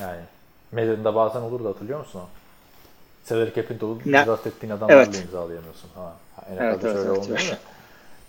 Yani 0.02 0.22
Madden'da 0.72 1.16
bazen 1.16 1.42
olur 1.42 1.64
da 1.64 1.70
hatırlıyor 1.70 2.00
musun 2.00 2.20
o? 2.20 2.28
Salary 3.26 3.54
cap'in 3.56 3.80
dolu 3.80 4.00
draft 4.06 4.48
ettiğin 4.48 4.74
adamlarla 4.74 5.04
Evet. 5.04 5.24
imzalayamıyorsun. 5.26 5.90
Ha. 5.96 6.14
Evet, 6.50 6.60
NFL'de 6.60 6.70
evet, 6.72 6.82
şöyle 6.82 7.10
evet, 7.10 7.18
olmuyor 7.20 7.40
evet. 7.48 7.58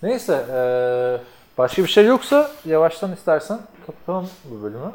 Neyse 0.02 0.44
eee, 0.48 1.20
başka 1.58 1.82
bir 1.82 1.88
şey 1.88 2.06
yoksa 2.06 2.50
yavaştan 2.64 3.12
istersen 3.12 3.60
kapatalım 3.86 4.30
bu 4.44 4.62
bölümü. 4.62 4.92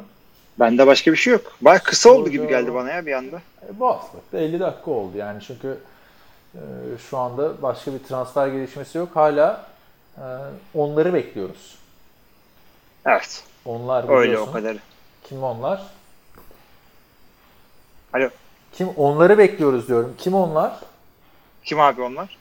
Bende 0.58 0.86
başka 0.86 1.12
bir 1.12 1.16
şey 1.16 1.32
yok. 1.32 1.52
Baya 1.60 1.82
kısa 1.82 2.10
oldu 2.10 2.30
gibi 2.30 2.48
geldi 2.48 2.74
bana 2.74 2.90
ya 2.90 3.06
bir 3.06 3.12
anda. 3.12 3.36
E, 3.36 3.80
bu 3.80 3.86
haftalıkta 3.86 4.38
50 4.38 4.60
dakika 4.60 4.90
oldu 4.90 5.16
yani 5.16 5.42
çünkü 5.46 5.78
e, 6.54 6.60
şu 7.10 7.18
anda 7.18 7.62
başka 7.62 7.94
bir 7.94 7.98
transfer 7.98 8.48
gelişmesi 8.48 8.98
yok. 8.98 9.08
Hala 9.14 9.66
e, 10.16 10.24
onları 10.74 11.14
bekliyoruz. 11.14 11.78
Evet. 13.06 13.44
Onlar 13.64 14.18
Öyle 14.18 14.38
o 14.38 14.52
kadar. 14.52 14.76
Kim 15.24 15.42
onlar? 15.42 15.82
Alo. 18.12 18.28
Kim 18.72 18.88
onları 18.88 19.38
bekliyoruz 19.38 19.88
diyorum. 19.88 20.14
Kim 20.18 20.34
onlar? 20.34 20.80
Kim 21.64 21.80
abi 21.80 22.02
onlar? 22.02 22.39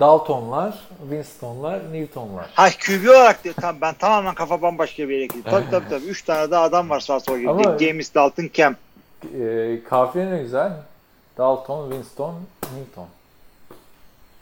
Daltonlar, 0.00 0.74
Winstonlar, 1.00 1.92
Newtonlar. 1.92 2.46
Ha 2.54 2.68
QB 2.70 3.08
olarak 3.08 3.44
diyor. 3.44 3.54
Tamam, 3.60 3.76
ben 3.80 3.94
tamamen 3.94 4.34
kafa 4.34 4.62
bambaşka 4.62 5.08
bir 5.08 5.14
yere 5.14 5.26
gidiyorum. 5.26 5.50
Tabii 5.50 5.70
tabii 5.70 5.88
tabii. 5.88 6.04
Üç 6.04 6.22
tane 6.22 6.50
daha 6.50 6.62
adam 6.62 6.90
var 6.90 7.00
sağ 7.00 7.20
sola 7.20 7.38
gidiyor. 7.38 7.78
James 7.78 8.14
Dalton, 8.14 8.50
Cam. 8.54 8.76
E, 9.40 9.78
kafiye 9.88 10.30
ne 10.30 10.42
güzel. 10.42 10.72
Dalton, 11.38 11.90
Winston, 11.90 12.34
Newton. 12.76 13.06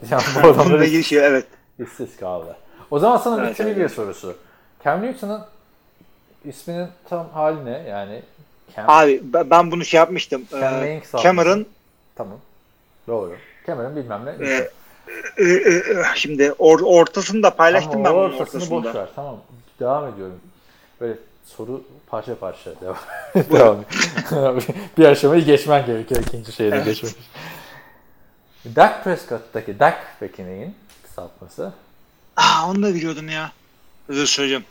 Yani 0.11 0.71
bu 0.79 0.83
ilgili 0.83 1.03
şey 1.03 1.25
evet. 1.25 1.45
işsiz 1.79 2.17
kaldı. 2.17 2.57
O 2.91 2.99
zaman 2.99 3.17
sana 3.17 3.37
bir 3.37 3.47
Evet, 3.47 3.57
trivia 3.57 3.73
evet. 3.73 3.91
sorusu. 3.91 4.37
Cam 4.83 5.01
Newton'ın 5.01 5.41
isminin 6.45 6.87
tam 7.09 7.29
hali 7.29 7.65
ne? 7.65 7.83
Yani 7.89 8.21
Cam, 8.75 8.85
Abi 8.89 9.21
ben 9.23 9.71
bunu 9.71 9.85
şey 9.85 9.97
yapmıştım. 9.97 10.43
Cam 10.51 10.83
Ee? 10.83 11.01
Cameron 11.23 11.65
Tamam. 12.15 12.37
Doğru. 13.07 13.35
Cameron 13.67 13.95
bilmem 13.95 14.25
ne. 14.25 14.45
e, 14.45 14.49
e, 14.49 14.57
e, 14.57 14.69
ee, 15.37 15.43
e, 15.43 15.73
e, 15.73 16.03
şimdi 16.15 16.51
or, 16.51 16.79
ortasını 16.79 17.43
da 17.43 17.55
paylaştım 17.55 17.91
tamam, 17.91 18.05
ben 18.05 18.13
bunun 18.13 18.23
ortasını. 18.23 18.61
Ortasını 18.61 18.83
boş 18.83 18.95
ver. 18.95 19.07
Tamam. 19.15 19.41
Devam 19.79 20.13
ediyorum. 20.13 20.39
Böyle 21.01 21.17
soru 21.45 21.83
parça 22.07 22.35
parça 22.35 22.71
devam. 22.81 22.97
devam. 23.51 23.83
bir 24.97 25.05
aşamayı 25.05 25.45
geçmen 25.45 25.85
gerekiyor 25.85 26.21
ikinci 26.27 26.51
şeyde 26.51 26.75
evet. 26.75 26.85
geçmek. 26.85 27.13
Dak 28.75 29.03
Prescott'taki 29.03 29.79
Dak 29.79 30.15
peki 30.19 30.71
kısaltması? 31.03 31.73
Aa 32.37 32.69
onu 32.69 32.83
da 32.83 32.93
biliyordum 32.93 33.29
ya. 33.29 33.51
Özür 34.07 34.25
söyleyeceğim. 34.25 34.65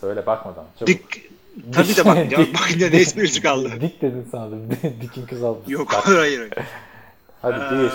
Söyle 0.00 0.26
bakmadan. 0.26 0.64
Çabuk. 0.78 0.88
Dik, 0.88 1.30
tabii 1.72 1.96
de 1.96 2.04
bakınca, 2.04 2.38
bakınca 2.38 2.90
ne 2.90 2.96
esprisi 2.96 3.42
kaldı. 3.42 3.80
Dik 3.80 4.02
dedin 4.02 4.28
sandım. 4.32 4.70
Dik'in 5.00 5.26
kısaltması. 5.26 5.72
Yok 5.72 5.92
hayır 5.92 6.18
hayır. 6.18 6.50
Hadi 7.42 7.74
ee, 7.74 7.82
geç. 7.82 7.92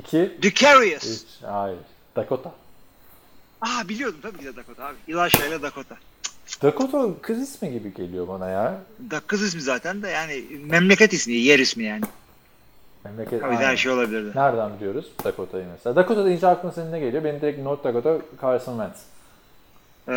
2. 0.00 0.42
Ducarius. 0.42 1.04
3. 1.04 1.22
Hayır. 1.42 1.78
Dakota. 2.16 2.52
Aa 3.60 3.88
biliyordum 3.88 4.18
tabii 4.22 4.38
ki 4.38 4.44
de 4.44 4.56
Dakota 4.56 4.84
abi. 4.86 4.96
Ilaşa 5.08 5.46
ile 5.46 5.62
Dakota. 5.62 5.96
Dakota 6.62 7.06
kız 7.22 7.38
ismi 7.42 7.70
gibi 7.72 7.94
geliyor 7.94 8.28
bana 8.28 8.48
ya. 8.48 8.78
Da 9.10 9.20
kız 9.20 9.42
ismi 9.42 9.60
zaten 9.60 10.02
de 10.02 10.08
yani 10.08 10.44
memleket 10.64 11.12
ismi, 11.12 11.32
yer 11.34 11.58
ismi 11.58 11.84
yani. 11.84 12.04
Memleket. 13.04 13.40
Tabii 13.40 13.54
her 13.54 13.76
şey 13.76 13.92
olabilirdi. 13.92 14.38
Nereden 14.38 14.76
biliyoruz 14.76 15.06
Dakota'yı 15.24 15.64
mesela? 15.72 15.96
Dakota 15.96 16.24
deyince 16.24 16.46
aklına 16.46 16.72
senin 16.72 16.92
ne 16.92 17.00
geliyor? 17.00 17.24
Benim 17.24 17.40
direkt 17.40 17.58
North 17.58 17.84
Dakota 17.84 18.18
Carson 18.42 18.72
Wentz. 18.78 19.00
Ee, 20.08 20.12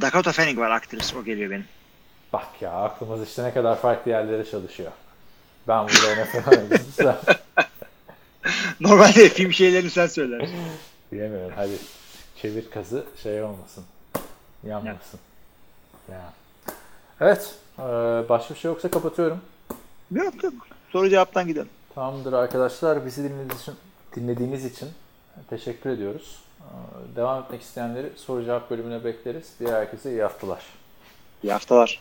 Dakota 0.00 0.32
Fanning 0.32 0.58
var 0.58 0.70
aktris. 0.70 1.14
O 1.14 1.24
geliyor 1.24 1.50
benim. 1.50 1.64
Bak 2.32 2.46
ya 2.60 2.70
aklımız 2.70 3.28
işte 3.28 3.42
ne 3.44 3.54
kadar 3.54 3.78
farklı 3.80 4.10
yerlere 4.10 4.44
çalışıyor. 4.50 4.92
Ben 5.68 5.86
burada 5.88 6.24
NFL'a 6.24 7.20
Normalde 8.80 9.28
film 9.28 9.52
şeylerini 9.52 9.90
sen 9.90 10.06
söylersin. 10.06 10.56
Bilemiyorum. 11.12 11.52
Hadi 11.56 11.72
çevir 12.36 12.70
kazı 12.70 13.04
şey 13.22 13.42
olmasın. 13.42 13.84
Yanmasın. 14.66 15.20
Ya. 16.10 16.32
Evet. 17.20 17.54
eee, 17.78 17.84
başka 18.28 18.54
bir 18.54 18.58
şey 18.58 18.68
yoksa 18.70 18.90
kapatıyorum. 18.90 19.40
yok 20.12 20.44
yok. 20.44 20.54
Soru 20.92 21.08
cevaptan 21.10 21.46
gidelim. 21.48 21.68
Tamamdır 21.94 22.32
arkadaşlar. 22.32 23.06
Bizi 23.06 23.22
dinlediğiniz 23.24 23.60
için, 23.60 23.74
dinlediğiniz 24.16 24.64
için 24.64 24.88
teşekkür 25.50 25.90
ediyoruz. 25.90 26.38
Eee, 26.60 27.16
Devam 27.16 27.42
etmek 27.42 27.62
isteyenleri 27.62 28.10
soru 28.16 28.44
cevap 28.44 28.70
bölümüne 28.70 29.04
bekleriz. 29.04 29.52
Diğer 29.60 29.72
herkese 29.72 30.10
iyi 30.10 30.22
haftalar. 30.22 30.62
İyi 31.42 31.52
haftalar. 31.52 32.00